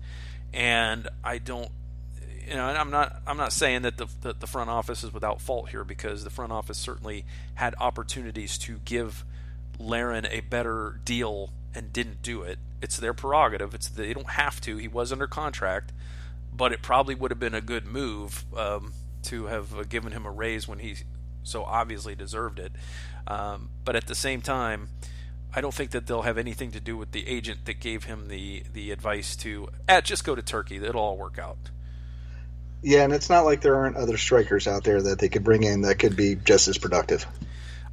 and 0.51 1.07
I 1.23 1.37
don't, 1.37 1.69
you 2.47 2.55
know, 2.55 2.65
I'm 2.65 2.89
not, 2.89 3.21
I'm 3.27 3.37
not 3.37 3.53
saying 3.53 3.83
that 3.83 3.97
the 3.97 4.07
that 4.21 4.39
the 4.39 4.47
front 4.47 4.69
office 4.69 5.03
is 5.03 5.13
without 5.13 5.41
fault 5.41 5.69
here 5.69 5.83
because 5.83 6.23
the 6.23 6.31
front 6.31 6.51
office 6.51 6.77
certainly 6.77 7.23
had 7.53 7.75
opportunities 7.79 8.57
to 8.59 8.79
give 8.83 9.23
Larin 9.77 10.25
a 10.25 10.39
better 10.41 10.99
deal 11.05 11.51
and 11.73 11.93
didn't 11.93 12.21
do 12.21 12.43
it. 12.43 12.59
It's 12.81 12.97
their 12.97 13.13
prerogative. 13.13 13.73
It's 13.73 13.87
they 13.87 14.13
don't 14.13 14.31
have 14.31 14.59
to. 14.61 14.77
He 14.77 14.87
was 14.87 15.11
under 15.11 15.27
contract, 15.27 15.91
but 16.53 16.71
it 16.71 16.81
probably 16.81 17.15
would 17.15 17.31
have 17.31 17.39
been 17.39 17.53
a 17.53 17.61
good 17.61 17.85
move 17.85 18.45
um, 18.55 18.93
to 19.23 19.45
have 19.45 19.89
given 19.89 20.11
him 20.11 20.25
a 20.25 20.31
raise 20.31 20.67
when 20.67 20.79
he 20.79 20.95
so 21.43 21.63
obviously 21.63 22.15
deserved 22.15 22.59
it. 22.59 22.71
Um, 23.27 23.69
but 23.85 23.95
at 23.95 24.07
the 24.07 24.15
same 24.15 24.41
time, 24.41 24.89
I 25.53 25.61
don't 25.61 25.73
think 25.73 25.91
that 25.91 26.07
they'll 26.07 26.21
have 26.21 26.37
anything 26.37 26.71
to 26.71 26.79
do 26.79 26.97
with 26.97 27.11
the 27.11 27.27
agent 27.27 27.65
that 27.65 27.79
gave 27.79 28.05
him 28.05 28.27
the 28.27 28.63
the 28.73 28.91
advice 28.91 29.35
to 29.37 29.69
eh, 29.87 30.01
just 30.01 30.23
go 30.23 30.35
to 30.35 30.41
Turkey. 30.41 30.77
It'll 30.77 31.01
all 31.01 31.17
work 31.17 31.37
out. 31.37 31.57
Yeah, 32.81 33.03
and 33.03 33.13
it's 33.13 33.29
not 33.29 33.45
like 33.45 33.61
there 33.61 33.75
aren't 33.75 33.95
other 33.95 34.17
strikers 34.17 34.67
out 34.67 34.83
there 34.83 35.01
that 35.01 35.19
they 35.19 35.29
could 35.29 35.43
bring 35.43 35.63
in 35.63 35.81
that 35.81 35.99
could 35.99 36.15
be 36.15 36.35
just 36.35 36.67
as 36.67 36.79
productive. 36.79 37.27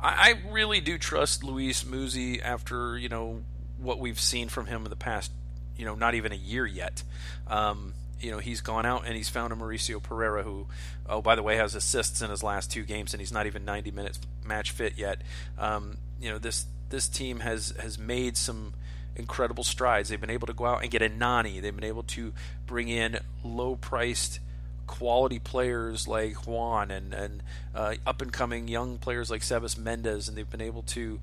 I, 0.01 0.35
I 0.47 0.51
really 0.51 0.81
do 0.81 0.97
trust 0.97 1.45
Luis 1.45 1.85
Muzzi 1.85 2.41
after 2.43 2.97
you 2.97 3.09
know 3.09 3.43
what 3.79 3.99
we've 3.99 4.21
seen 4.21 4.49
from 4.49 4.67
him 4.67 4.85
in 4.85 4.91
the 4.91 4.97
past, 4.97 5.33
you 5.77 5.85
know, 5.85 5.95
not 5.95 6.15
even 6.15 6.33
a 6.33 6.37
year 6.37 6.67
yet. 6.67 7.03
Um, 7.47 7.95
you 8.21 8.31
know, 8.31 8.39
he's 8.39 8.61
gone 8.61 8.85
out 8.85 9.05
and 9.07 9.17
he's 9.17 9.29
found 9.29 9.53
a 9.53 9.57
Mauricio 9.57 10.03
Pereira 10.03 10.43
who, 10.43 10.67
oh, 11.09 11.23
by 11.23 11.37
the 11.37 11.43
way, 11.43 11.57
has 11.57 11.75
assists 11.75 12.21
in 12.21 12.31
his 12.31 12.43
last 12.43 12.71
two 12.71 12.83
games, 12.83 13.15
and 13.15 13.21
he's 13.21 13.33
not 13.33 13.47
even 13.47 13.65
90 13.65 13.91
minutes 13.93 14.19
match 14.45 14.73
fit 14.73 14.95
yet. 14.97 15.23
Um, 15.57 15.99
you 16.21 16.31
know, 16.31 16.39
this 16.39 16.67
this 16.91 17.09
team 17.09 17.41
has 17.41 17.75
has 17.79 17.99
made 17.99 18.37
some 18.37 18.75
incredible 19.15 19.65
strides. 19.65 20.09
They've 20.09 20.21
been 20.21 20.31
able 20.31 20.47
to 20.47 20.53
go 20.53 20.67
out 20.67 20.83
and 20.83 20.91
get 20.91 21.03
a 21.03 21.09
Nani. 21.09 21.61
They've 21.61 21.75
been 21.75 21.85
able 21.85 22.05
to 22.05 22.33
bring 22.67 22.89
in 22.89 23.19
low 23.45 23.77
priced 23.77 24.41
quality 24.87 25.39
players 25.39 26.09
like 26.09 26.47
Juan 26.47 26.91
and 26.91 27.13
and 27.13 27.43
uh, 27.75 27.95
up 28.07 28.23
and 28.23 28.33
coming 28.33 28.67
young 28.67 28.99
players 28.99 29.31
like 29.31 29.43
Sebas 29.43 29.79
Mendez, 29.79 30.29
and 30.29 30.37
they've 30.37 30.51
been 30.51 30.61
able 30.63 30.83
to 30.83 31.21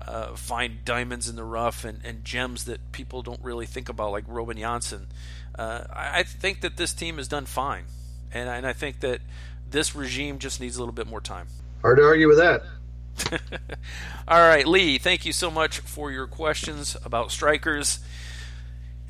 uh, 0.00 0.34
find 0.34 0.84
diamonds 0.84 1.28
in 1.28 1.36
the 1.36 1.44
rough 1.44 1.84
and, 1.84 2.00
and 2.04 2.24
gems 2.24 2.64
that 2.64 2.92
people 2.92 3.22
don't 3.22 3.40
really 3.42 3.66
think 3.66 3.88
about, 3.88 4.12
like 4.12 4.24
Robin 4.26 4.56
Jansson. 4.56 5.06
Uh, 5.58 5.84
I, 5.92 6.20
I, 6.20 6.22
think 6.22 6.60
that 6.60 6.76
this 6.76 6.92
team 6.92 7.16
has 7.16 7.28
done 7.28 7.46
fine, 7.46 7.84
and, 8.32 8.48
and 8.48 8.66
I 8.66 8.72
think 8.72 9.00
that 9.00 9.20
this 9.70 9.94
regime 9.94 10.38
just 10.38 10.60
needs 10.60 10.76
a 10.76 10.80
little 10.80 10.92
bit 10.92 11.06
more 11.06 11.20
time. 11.20 11.46
Hard 11.82 11.98
to 11.98 12.04
argue 12.04 12.28
with 12.28 12.38
that. 12.38 12.62
All 14.28 14.40
right, 14.40 14.66
Lee, 14.66 14.98
thank 14.98 15.24
you 15.24 15.32
so 15.32 15.50
much 15.50 15.78
for 15.80 16.10
your 16.10 16.26
questions 16.26 16.96
about 17.04 17.32
strikers 17.32 18.00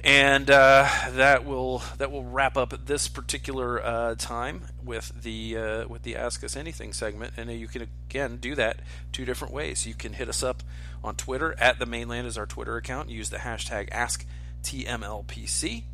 and 0.05 0.51
uh, 0.51 0.89
that 1.13 1.45
will 1.45 1.83
that 1.99 2.13
will 2.13 2.25
wrap 2.25 2.57
up 2.57 2.87
this 2.87 3.09
particular 3.09 3.85
uh, 3.85 4.15
time 4.17 4.63
with 4.85 5.23
the 5.23 5.57
uh, 5.57 5.89
with 5.89 6.03
the 6.03 6.17
Ask 6.17 6.45
Us 6.45 6.57
Anything 6.57 6.93
segment. 6.93 7.35
And 7.37 7.51
you 7.51 7.67
can 7.67 7.89
again 8.09 8.37
do 8.37 8.55
that 8.55 8.81
two 9.13 9.25
different 9.25 9.53
ways. 9.53 9.87
You 9.87 9.95
can 9.95 10.13
hit 10.13 10.29
us 10.29 10.43
up 10.43 10.63
on 11.03 11.17
Twitter 11.17 11.55
at 11.59 11.79
the 11.79 11.87
Mane 11.87 12.09
Land 12.09 12.27
is 12.27 12.37
our 12.39 12.47
Twitter 12.47 12.77
account. 12.77 13.09
Use 13.09 13.31
the 13.31 13.39
hashtag 13.39 13.91
AskTMLPC, 13.91 15.85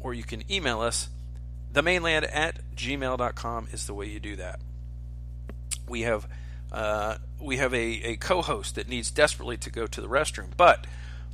or 0.00 0.14
you 0.14 0.24
can 0.24 0.50
email 0.50 0.80
us. 0.80 1.08
The 1.72 1.82
Mane 1.82 2.02
Land 2.02 2.24
at 2.26 2.60
gmail.com 2.76 3.68
is 3.72 3.86
the 3.86 3.94
way 3.94 4.06
you 4.06 4.20
do 4.20 4.36
that. 4.36 4.60
We 5.88 6.02
have 6.02 6.26
uh, 6.72 7.16
we 7.40 7.58
have 7.58 7.74
a, 7.74 7.84
a 8.02 8.16
co-host 8.16 8.76
that 8.76 8.88
needs 8.88 9.10
desperately 9.10 9.56
to 9.58 9.70
go 9.70 9.86
to 9.86 10.00
the 10.00 10.08
restroom, 10.08 10.48
but 10.56 10.86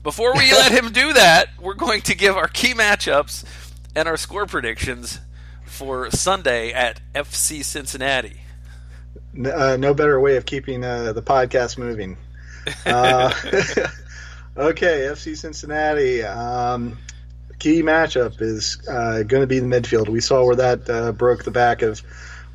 before 0.02 0.34
we 0.34 0.50
let 0.52 0.72
him 0.72 0.92
do 0.92 1.12
that, 1.12 1.50
we're 1.60 1.74
going 1.74 2.02
to 2.02 2.14
give 2.14 2.36
our 2.36 2.48
key 2.48 2.74
matchups 2.74 3.44
and 3.94 4.08
our 4.08 4.16
score 4.16 4.46
predictions 4.46 5.20
for 5.64 6.10
Sunday 6.10 6.72
at 6.72 7.00
FC 7.14 7.64
Cincinnati. 7.64 8.40
Uh, 9.44 9.76
no 9.78 9.94
better 9.94 10.18
way 10.18 10.36
of 10.36 10.44
keeping 10.44 10.84
uh, 10.84 11.12
the 11.12 11.22
podcast 11.22 11.78
moving. 11.78 12.16
Uh, 12.84 13.32
okay, 14.56 15.08
FC 15.10 15.36
Cincinnati. 15.36 16.22
Um, 16.22 16.98
key 17.58 17.82
matchup 17.82 18.40
is 18.40 18.78
uh, 18.88 19.22
going 19.22 19.42
to 19.42 19.46
be 19.46 19.60
the 19.60 19.66
midfield. 19.66 20.08
We 20.08 20.20
saw 20.20 20.44
where 20.44 20.56
that 20.56 20.90
uh, 20.90 21.12
broke 21.12 21.44
the 21.44 21.50
back 21.50 21.82
of 21.82 22.02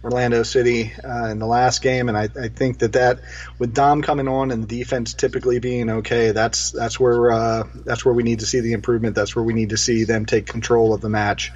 Orlando 0.06 0.44
City 0.44 0.94
uh, 1.04 1.30
in 1.30 1.40
the 1.40 1.48
last 1.48 1.82
game, 1.82 2.10
and 2.10 2.18
I, 2.18 2.30
I, 2.40 2.50
think 2.50 2.78
that 2.80 2.94
that 2.94 3.22
with 3.58 3.74
Dom 3.74 4.04
coming 4.04 4.28
on 4.28 4.52
and 4.52 4.62
the 4.62 4.78
defense 4.78 5.16
typically 5.16 5.58
being 5.58 5.90
okay, 5.90 6.32
that's 6.32 6.70
that's 6.70 7.00
where 7.00 7.32
uh, 7.32 7.64
that's 7.74 8.06
where 8.06 8.14
we 8.14 8.22
need 8.22 8.42
to 8.42 8.46
see 8.46 8.60
the 8.60 8.74
improvement. 8.74 9.16
That's 9.16 9.36
where 9.36 9.44
we 9.44 9.54
need 9.54 9.70
to 9.70 9.78
see 9.78 10.04
them 10.04 10.28
take 10.28 10.46
control 10.46 10.94
of 10.94 11.02
the 11.02 11.10
match. 11.10 11.52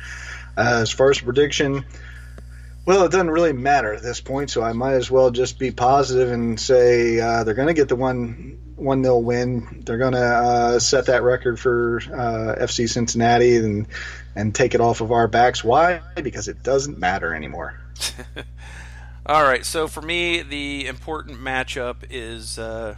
Uh, 0.58 0.80
as 0.82 0.92
far 0.92 1.12
as 1.12 1.22
prediction, 1.22 1.86
well, 2.88 3.06
it 3.06 3.12
doesn't 3.12 3.30
really 3.30 3.54
matter 3.54 3.94
at 3.94 4.02
this 4.02 4.20
point, 4.20 4.50
so 4.50 4.64
I 4.64 4.74
might 4.74 4.96
as 4.96 5.12
well 5.12 5.30
just 5.30 5.60
be 5.60 5.70
positive 5.70 6.32
and 6.32 6.60
say 6.60 7.20
uh, 7.20 7.44
they're 7.44 7.54
going 7.54 7.68
to 7.68 7.76
get 7.76 7.88
the 7.88 7.96
one 7.96 8.58
one 8.78 9.04
nil 9.04 9.22
win. 9.22 9.84
They're 9.86 10.00
going 10.00 10.14
to 10.14 10.26
uh, 10.26 10.80
set 10.80 11.06
that 11.06 11.22
record 11.22 11.60
for 11.60 11.98
uh, 11.98 12.56
FC 12.66 12.90
Cincinnati 12.90 13.58
and 13.58 13.86
and 14.36 14.56
take 14.56 14.74
it 14.74 14.82
off 14.82 15.02
of 15.02 15.12
our 15.12 15.28
backs. 15.28 15.64
Why? 15.64 16.02
Because 16.16 16.48
it 16.48 16.64
doesn't 16.64 16.98
matter 16.98 17.36
anymore. 17.36 17.79
All 19.26 19.44
right, 19.44 19.66
so 19.66 19.88
for 19.88 20.02
me, 20.02 20.42
the 20.42 20.88
important 20.88 21.40
matchup 21.40 21.98
is 22.10 22.58
uh, 22.58 22.96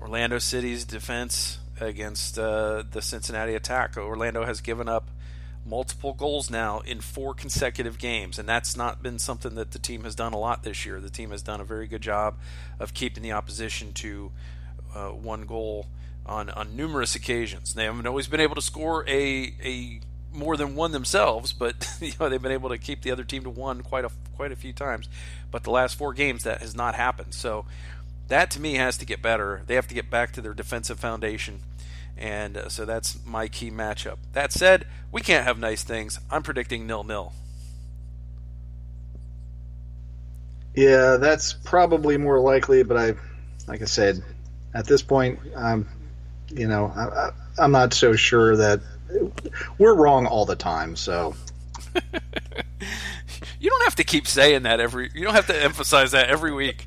Orlando 0.00 0.38
City's 0.38 0.84
defense 0.84 1.58
against 1.80 2.38
uh, 2.38 2.84
the 2.90 3.02
Cincinnati 3.02 3.54
attack. 3.54 3.96
Orlando 3.96 4.44
has 4.44 4.60
given 4.60 4.88
up 4.88 5.10
multiple 5.64 6.14
goals 6.14 6.50
now 6.50 6.80
in 6.80 7.00
four 7.00 7.34
consecutive 7.34 7.98
games, 7.98 8.38
and 8.38 8.48
that's 8.48 8.76
not 8.76 9.02
been 9.02 9.18
something 9.18 9.54
that 9.54 9.72
the 9.72 9.78
team 9.78 10.04
has 10.04 10.14
done 10.14 10.32
a 10.32 10.38
lot 10.38 10.62
this 10.62 10.86
year. 10.86 11.00
The 11.00 11.10
team 11.10 11.30
has 11.30 11.42
done 11.42 11.60
a 11.60 11.64
very 11.64 11.86
good 11.86 12.02
job 12.02 12.38
of 12.78 12.94
keeping 12.94 13.22
the 13.22 13.32
opposition 13.32 13.92
to 13.94 14.32
uh, 14.94 15.08
one 15.08 15.42
goal 15.42 15.86
on 16.26 16.50
on 16.50 16.76
numerous 16.76 17.14
occasions. 17.14 17.74
They 17.74 17.84
haven't 17.84 18.06
always 18.06 18.28
been 18.28 18.40
able 18.40 18.54
to 18.54 18.62
score 18.62 19.04
a 19.08 19.54
a 19.62 20.00
more 20.32 20.56
than 20.56 20.74
one 20.74 20.92
themselves, 20.92 21.52
but 21.52 21.88
you 22.00 22.12
know 22.18 22.28
they've 22.28 22.42
been 22.42 22.52
able 22.52 22.70
to 22.70 22.78
keep 22.78 23.02
the 23.02 23.10
other 23.10 23.24
team 23.24 23.42
to 23.44 23.50
one 23.50 23.82
quite 23.82 24.04
a 24.04 24.10
quite 24.36 24.52
a 24.52 24.56
few 24.56 24.72
times. 24.72 25.08
But 25.50 25.64
the 25.64 25.70
last 25.70 25.96
four 25.96 26.12
games 26.12 26.44
that 26.44 26.60
has 26.60 26.74
not 26.74 26.94
happened. 26.94 27.34
So 27.34 27.66
that 28.28 28.50
to 28.52 28.60
me 28.60 28.74
has 28.74 28.96
to 28.98 29.04
get 29.04 29.20
better. 29.20 29.62
They 29.66 29.74
have 29.74 29.88
to 29.88 29.94
get 29.94 30.08
back 30.08 30.32
to 30.32 30.40
their 30.40 30.54
defensive 30.54 31.00
foundation. 31.00 31.60
And 32.16 32.56
uh, 32.56 32.68
so 32.68 32.84
that's 32.84 33.18
my 33.26 33.48
key 33.48 33.70
matchup. 33.70 34.18
That 34.32 34.52
said, 34.52 34.86
we 35.10 35.20
can't 35.20 35.44
have 35.44 35.58
nice 35.58 35.82
things. 35.82 36.20
I'm 36.30 36.42
predicting 36.42 36.86
nil 36.86 37.02
nil. 37.02 37.32
Yeah, 40.74 41.16
that's 41.16 41.52
probably 41.52 42.16
more 42.16 42.38
likely, 42.38 42.84
but 42.84 42.96
I, 42.96 43.14
like 43.66 43.82
I 43.82 43.86
said, 43.86 44.22
at 44.72 44.86
this 44.86 45.02
point, 45.02 45.40
I'm, 45.56 45.88
you 46.48 46.68
know, 46.68 46.86
I, 46.86 47.30
I'm 47.58 47.72
not 47.72 47.92
so 47.92 48.14
sure 48.14 48.56
that 48.56 48.80
we're 49.78 49.94
wrong 49.94 50.26
all 50.26 50.44
the 50.44 50.56
time. 50.56 50.96
So 50.96 51.34
you 53.60 53.70
don't 53.70 53.84
have 53.84 53.96
to 53.96 54.04
keep 54.04 54.26
saying 54.26 54.62
that 54.64 54.80
every. 54.80 55.10
You 55.14 55.24
don't 55.24 55.34
have 55.34 55.46
to 55.48 55.62
emphasize 55.62 56.12
that 56.12 56.28
every 56.28 56.52
week. 56.52 56.86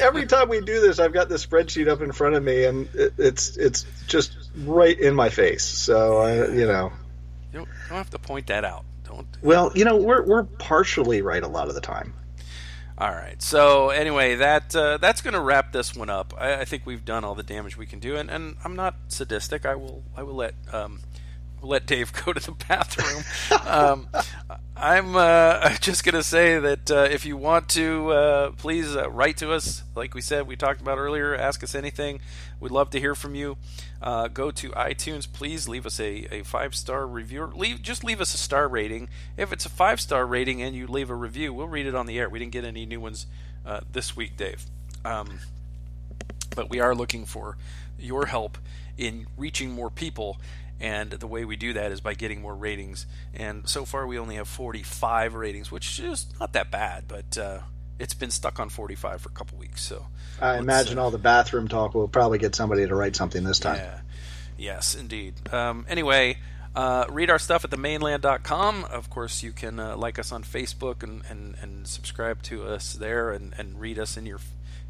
every 0.00 0.26
time 0.26 0.48
we 0.48 0.60
do 0.60 0.80
this, 0.80 0.98
I've 0.98 1.12
got 1.12 1.28
the 1.28 1.34
spreadsheet 1.34 1.88
up 1.88 2.00
in 2.00 2.12
front 2.12 2.34
of 2.36 2.42
me, 2.42 2.64
and 2.64 2.88
it, 2.94 3.14
it's 3.18 3.56
it's 3.56 3.84
just 4.06 4.36
right 4.56 4.98
in 4.98 5.14
my 5.14 5.28
face. 5.28 5.64
So 5.64 6.18
I, 6.18 6.48
you 6.48 6.66
know, 6.66 6.92
you 7.52 7.58
don't, 7.58 7.68
you 7.68 7.88
don't 7.88 7.96
have 7.96 8.10
to 8.10 8.18
point 8.18 8.46
that 8.46 8.64
out. 8.64 8.84
Don't. 9.04 9.26
Well, 9.42 9.72
you 9.74 9.84
know, 9.84 9.96
we're 9.96 10.24
we're 10.24 10.44
partially 10.44 11.22
right 11.22 11.42
a 11.42 11.48
lot 11.48 11.68
of 11.68 11.74
the 11.74 11.80
time. 11.80 12.14
All 12.96 13.10
right. 13.10 13.40
So 13.40 13.90
anyway, 13.90 14.36
that 14.36 14.74
uh, 14.74 14.98
that's 14.98 15.20
going 15.20 15.34
to 15.34 15.40
wrap 15.40 15.72
this 15.72 15.94
one 15.94 16.10
up. 16.10 16.34
I, 16.36 16.62
I, 16.62 16.64
think 16.64 16.84
we've 16.84 17.04
done 17.04 17.24
all 17.24 17.36
the 17.36 17.44
damage 17.44 17.76
we 17.76 17.86
can 17.86 18.00
do, 18.00 18.16
and, 18.16 18.28
and 18.28 18.56
I'm 18.64 18.74
not 18.74 18.96
sadistic. 19.06 19.64
I 19.64 19.76
will 19.76 20.02
I 20.16 20.24
will 20.24 20.34
let 20.34 20.54
um, 20.72 20.98
let 21.62 21.86
Dave 21.86 22.12
go 22.12 22.32
to 22.32 22.40
the 22.40 22.52
bathroom. 22.68 23.24
um, 23.66 24.08
I'm 24.76 25.16
uh, 25.16 25.70
just 25.80 26.04
going 26.04 26.14
to 26.14 26.22
say 26.22 26.58
that 26.58 26.90
uh, 26.90 27.08
if 27.10 27.26
you 27.26 27.36
want 27.36 27.68
to, 27.70 28.10
uh, 28.10 28.50
please 28.52 28.94
uh, 28.94 29.10
write 29.10 29.38
to 29.38 29.52
us. 29.52 29.82
Like 29.96 30.14
we 30.14 30.20
said, 30.20 30.46
we 30.46 30.56
talked 30.56 30.80
about 30.80 30.98
earlier, 30.98 31.34
ask 31.34 31.64
us 31.64 31.74
anything. 31.74 32.20
We'd 32.60 32.70
love 32.70 32.90
to 32.90 33.00
hear 33.00 33.14
from 33.14 33.34
you. 33.34 33.56
Uh, 34.00 34.28
go 34.28 34.50
to 34.52 34.70
iTunes, 34.70 35.30
please 35.30 35.68
leave 35.68 35.84
us 35.84 35.98
a, 35.98 36.28
a 36.32 36.44
five 36.44 36.74
star 36.74 37.06
review. 37.06 37.50
Leave 37.56 37.82
just 37.82 38.04
leave 38.04 38.20
us 38.20 38.32
a 38.34 38.38
star 38.38 38.68
rating. 38.68 39.08
If 39.36 39.52
it's 39.52 39.66
a 39.66 39.68
five 39.68 40.00
star 40.00 40.24
rating 40.24 40.62
and 40.62 40.76
you 40.76 40.86
leave 40.86 41.10
a 41.10 41.14
review, 41.14 41.52
we'll 41.52 41.68
read 41.68 41.86
it 41.86 41.96
on 41.96 42.06
the 42.06 42.18
air. 42.18 42.28
We 42.28 42.38
didn't 42.38 42.52
get 42.52 42.64
any 42.64 42.86
new 42.86 43.00
ones 43.00 43.26
uh, 43.66 43.80
this 43.90 44.16
week, 44.16 44.36
Dave. 44.36 44.64
Um, 45.04 45.40
but 46.54 46.70
we 46.70 46.78
are 46.78 46.94
looking 46.94 47.24
for 47.24 47.56
your 47.98 48.26
help 48.26 48.58
in 48.96 49.26
reaching 49.36 49.70
more 49.70 49.90
people 49.90 50.38
and 50.80 51.10
the 51.10 51.26
way 51.26 51.44
we 51.44 51.56
do 51.56 51.72
that 51.72 51.92
is 51.92 52.00
by 52.00 52.14
getting 52.14 52.40
more 52.40 52.54
ratings. 52.54 53.06
And 53.34 53.68
so 53.68 53.84
far, 53.84 54.06
we 54.06 54.18
only 54.18 54.36
have 54.36 54.48
45 54.48 55.34
ratings, 55.34 55.70
which 55.70 55.98
is 55.98 56.26
not 56.38 56.52
that 56.52 56.70
bad, 56.70 57.04
but 57.08 57.36
uh, 57.36 57.60
it's 57.98 58.14
been 58.14 58.30
stuck 58.30 58.60
on 58.60 58.68
45 58.68 59.20
for 59.22 59.28
a 59.28 59.32
couple 59.32 59.58
weeks. 59.58 59.82
So 59.82 60.06
I 60.40 60.58
imagine 60.58 60.98
uh, 60.98 61.02
all 61.02 61.10
the 61.10 61.18
bathroom 61.18 61.68
talk 61.68 61.94
will 61.94 62.08
probably 62.08 62.38
get 62.38 62.54
somebody 62.54 62.86
to 62.86 62.94
write 62.94 63.16
something 63.16 63.42
this 63.44 63.58
time. 63.58 63.76
Yeah. 63.76 64.00
Yes, 64.56 64.94
indeed. 64.94 65.34
Um, 65.52 65.86
anyway, 65.88 66.38
uh, 66.74 67.06
read 67.08 67.30
our 67.30 67.38
stuff 67.38 67.64
at 67.64 67.70
themaneland.com. 67.70 68.84
Of 68.84 69.10
course, 69.10 69.42
you 69.42 69.52
can 69.52 69.80
uh, 69.80 69.96
like 69.96 70.18
us 70.18 70.32
on 70.32 70.42
Facebook 70.42 71.02
and, 71.02 71.22
and, 71.28 71.54
and 71.60 71.86
subscribe 71.86 72.42
to 72.44 72.64
us 72.64 72.92
there 72.92 73.30
and, 73.30 73.54
and 73.56 73.80
read 73.80 73.98
us 73.98 74.16
in 74.16 74.26
your 74.26 74.38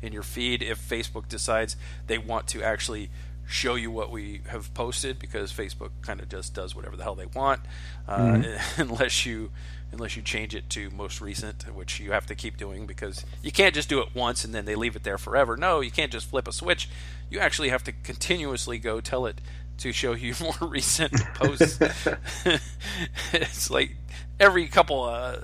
in 0.01 0.13
your 0.13 0.23
feed 0.23 0.63
if 0.63 0.79
Facebook 0.79 1.29
decides 1.29 1.77
they 2.07 2.19
want 2.19 2.47
to 2.47 2.63
actually 2.63 3.11
show 3.49 3.75
you 3.75 3.91
what 3.91 4.11
we 4.11 4.43
have 4.49 4.73
posted 4.75 5.19
because 5.19 5.53
Facebook 5.53 5.91
kind 6.03 6.21
of 6.21 6.29
just 6.29 6.55
does 6.55 6.77
whatever 6.77 6.97
the 6.97 7.03
hell 7.03 7.15
they 7.15 7.27
want, 7.27 7.61
uh, 8.07 8.19
mm-hmm. 8.19 8.81
unless 8.81 9.25
you 9.25 9.51
unless 9.91 10.17
you 10.17 10.23
change 10.23 10.55
it 10.55 10.69
to 10.69 10.91
most 10.91 11.21
recent, 11.23 11.63
which 11.75 11.99
you 11.99 12.13
have 12.13 12.27
to 12.27 12.35
keep 12.35 12.59
doing 12.59 12.87
because 12.87 13.25
you 13.43 13.51
can't 13.51 13.75
just 13.75 13.89
do 13.89 14.01
it 14.01 14.09
once 14.15 14.45
and 14.45 14.55
then 14.55 14.67
they 14.67 14.75
leave 14.75 14.95
it 14.95 15.03
there 15.03 15.17
forever. 15.17 15.57
No, 15.57 15.81
you 15.81 15.91
can't 15.91 16.13
just 16.13 16.29
flip 16.29 16.47
a 16.47 16.53
switch. 16.53 16.91
You 17.31 17.39
actually 17.39 17.71
have 17.71 17.83
to 17.85 17.93
continuously 17.93 18.79
go 18.79 19.01
tell 19.01 19.25
it 19.25 19.41
to 19.79 19.93
show 19.93 20.13
you 20.13 20.35
more 20.41 20.69
recent 20.69 21.15
posts. 21.35 21.79
it's 23.33 23.71
like 23.71 23.97
every 24.39 24.69
couple 24.69 25.05
uh, 25.05 25.39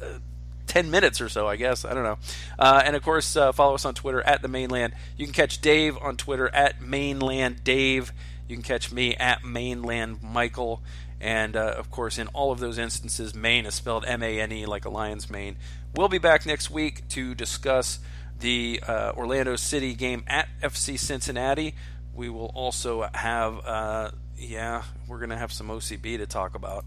10 0.74 0.90
minutes 0.90 1.20
or 1.20 1.28
so, 1.28 1.46
I 1.46 1.54
guess. 1.54 1.84
I 1.84 1.94
don't 1.94 2.02
know. 2.02 2.18
Uh, 2.58 2.82
and 2.84 2.96
of 2.96 3.02
course, 3.04 3.36
uh, 3.36 3.52
follow 3.52 3.76
us 3.76 3.84
on 3.84 3.94
Twitter 3.94 4.20
at 4.22 4.42
the 4.42 4.48
Mane 4.48 4.70
Land. 4.70 4.92
You 5.16 5.24
can 5.24 5.32
catch 5.32 5.60
Dave 5.60 5.96
on 5.98 6.16
Twitter 6.16 6.48
at 6.48 6.82
Mane 6.82 7.20
Land 7.20 7.62
Dave. 7.62 8.12
You 8.48 8.56
can 8.56 8.64
catch 8.64 8.90
me 8.90 9.14
at 9.14 9.44
Mane 9.44 9.84
Land 9.84 10.20
Michael. 10.20 10.82
And 11.20 11.54
uh, 11.54 11.76
of 11.78 11.92
course, 11.92 12.18
in 12.18 12.26
all 12.28 12.50
of 12.50 12.58
those 12.58 12.76
instances, 12.76 13.36
Mane 13.36 13.66
is 13.66 13.74
spelled 13.76 14.04
M 14.04 14.20
A 14.24 14.40
N 14.40 14.50
E 14.50 14.66
like 14.66 14.84
a 14.84 14.90
lion's 14.90 15.30
mane. 15.30 15.58
We'll 15.94 16.08
be 16.08 16.18
back 16.18 16.44
next 16.44 16.70
week 16.70 17.06
to 17.10 17.36
discuss 17.36 18.00
the 18.40 18.82
uh, 18.84 19.12
Orlando 19.16 19.54
City 19.54 19.94
game 19.94 20.24
at 20.26 20.48
FC 20.60 20.98
Cincinnati. 20.98 21.76
We 22.12 22.28
will 22.28 22.50
also 22.52 23.08
have, 23.14 23.64
uh, 23.64 24.10
yeah, 24.38 24.82
we're 25.08 25.18
going 25.18 25.30
to 25.30 25.36
have 25.36 25.52
some 25.52 25.68
OCB 25.68 26.18
to 26.18 26.26
talk 26.26 26.54
about. 26.54 26.84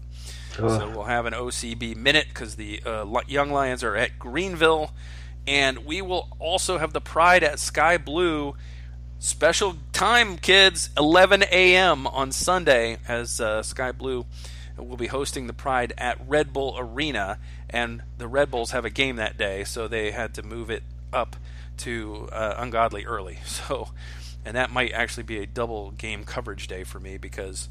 So 0.78 0.88
we'll 0.90 1.04
have 1.04 1.26
an 1.26 1.34
OCB 1.34 1.96
minute 1.96 2.26
because 2.28 2.56
the 2.56 2.82
uh, 2.84 3.20
Young 3.26 3.50
Lions 3.50 3.84
are 3.84 3.94
at 3.94 4.18
Greenville, 4.18 4.92
and 5.46 5.84
we 5.84 6.02
will 6.02 6.28
also 6.38 6.78
have 6.78 6.92
the 6.92 7.00
Pride 7.00 7.42
at 7.44 7.58
Sky 7.58 7.96
Blue. 7.96 8.54
Special 9.20 9.76
time, 9.92 10.36
kids, 10.36 10.90
11 10.96 11.44
a.m. 11.50 12.06
on 12.06 12.32
Sunday, 12.32 12.98
as 13.06 13.40
uh, 13.40 13.62
Sky 13.62 13.92
Blue 13.92 14.26
will 14.76 14.96
be 14.96 15.08
hosting 15.08 15.46
the 15.46 15.52
Pride 15.52 15.92
at 15.98 16.18
Red 16.26 16.52
Bull 16.52 16.76
Arena, 16.78 17.38
and 17.70 18.02
the 18.16 18.28
Red 18.28 18.50
Bulls 18.50 18.70
have 18.70 18.84
a 18.84 18.90
game 18.90 19.16
that 19.16 19.36
day, 19.36 19.64
so 19.64 19.88
they 19.88 20.10
had 20.10 20.34
to 20.34 20.42
move 20.42 20.70
it 20.70 20.82
up 21.12 21.36
to 21.78 22.28
uh, 22.32 22.54
ungodly 22.58 23.04
early. 23.04 23.38
So, 23.46 23.88
and 24.48 24.56
that 24.56 24.70
might 24.70 24.92
actually 24.92 25.24
be 25.24 25.40
a 25.40 25.46
double 25.46 25.90
game 25.90 26.24
coverage 26.24 26.68
day 26.68 26.82
for 26.82 26.98
me 26.98 27.18
because 27.18 27.68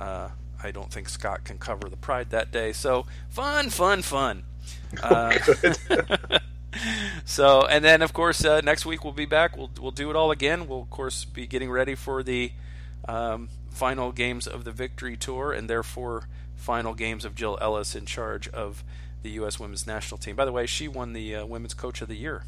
uh, 0.00 0.28
I 0.62 0.70
don't 0.70 0.88
think 0.92 1.08
Scott 1.08 1.42
can 1.42 1.58
cover 1.58 1.88
the 1.88 1.96
Pride 1.96 2.30
that 2.30 2.52
day. 2.52 2.72
So 2.72 3.06
fun, 3.28 3.68
fun, 3.68 4.02
fun. 4.02 4.44
Uh, 5.02 5.36
so 7.24 7.64
and 7.64 7.84
then 7.84 8.02
of 8.02 8.12
course 8.12 8.44
uh, 8.44 8.60
next 8.60 8.84
week 8.84 9.02
we'll 9.02 9.12
be 9.12 9.24
back. 9.24 9.56
We'll 9.56 9.70
we'll 9.80 9.90
do 9.90 10.10
it 10.10 10.16
all 10.16 10.30
again. 10.30 10.68
We'll 10.68 10.82
of 10.82 10.90
course 10.90 11.24
be 11.24 11.46
getting 11.46 11.70
ready 11.70 11.94
for 11.94 12.22
the 12.22 12.52
um, 13.08 13.48
final 13.70 14.12
games 14.12 14.46
of 14.46 14.64
the 14.64 14.70
Victory 14.70 15.16
Tour 15.16 15.52
and 15.52 15.70
therefore 15.70 16.28
final 16.54 16.94
games 16.94 17.24
of 17.24 17.34
Jill 17.34 17.58
Ellis 17.60 17.96
in 17.96 18.04
charge 18.04 18.48
of 18.48 18.84
the 19.22 19.30
U.S. 19.30 19.58
Women's 19.58 19.86
National 19.86 20.18
Team. 20.18 20.36
By 20.36 20.44
the 20.44 20.52
way, 20.52 20.66
she 20.66 20.86
won 20.86 21.14
the 21.14 21.36
uh, 21.36 21.46
Women's 21.46 21.74
Coach 21.74 22.02
of 22.02 22.08
the 22.08 22.16
Year. 22.16 22.44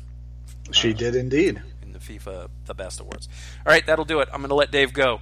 She 0.71 0.93
uh, 0.93 0.97
did 0.97 1.17
indeed 1.17 1.63
the 1.93 1.99
FIFA 1.99 2.49
the 2.67 2.75
Best 2.75 3.01
Awards. 3.01 3.29
All 3.67 3.73
right, 3.73 3.85
that'll 3.87 4.05
do 4.05 4.21
it. 4.21 4.29
I'm 4.33 4.41
going 4.41 4.49
to 4.51 4.55
let 4.55 4.71
Dave 4.71 4.93
go. 4.93 5.21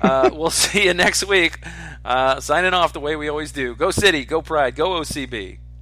Uh, 0.00 0.30
we'll 0.34 0.50
see 0.50 0.84
you 0.84 0.94
next 0.94 1.24
week. 1.24 1.58
Uh, 2.04 2.40
signing 2.40 2.74
off 2.74 2.92
the 2.92 3.00
way 3.00 3.16
we 3.16 3.28
always 3.28 3.52
do. 3.52 3.74
Go 3.74 3.90
City, 3.90 4.24
go 4.24 4.42
Pride, 4.42 4.74
go 4.74 5.00
OCB. 5.00 5.58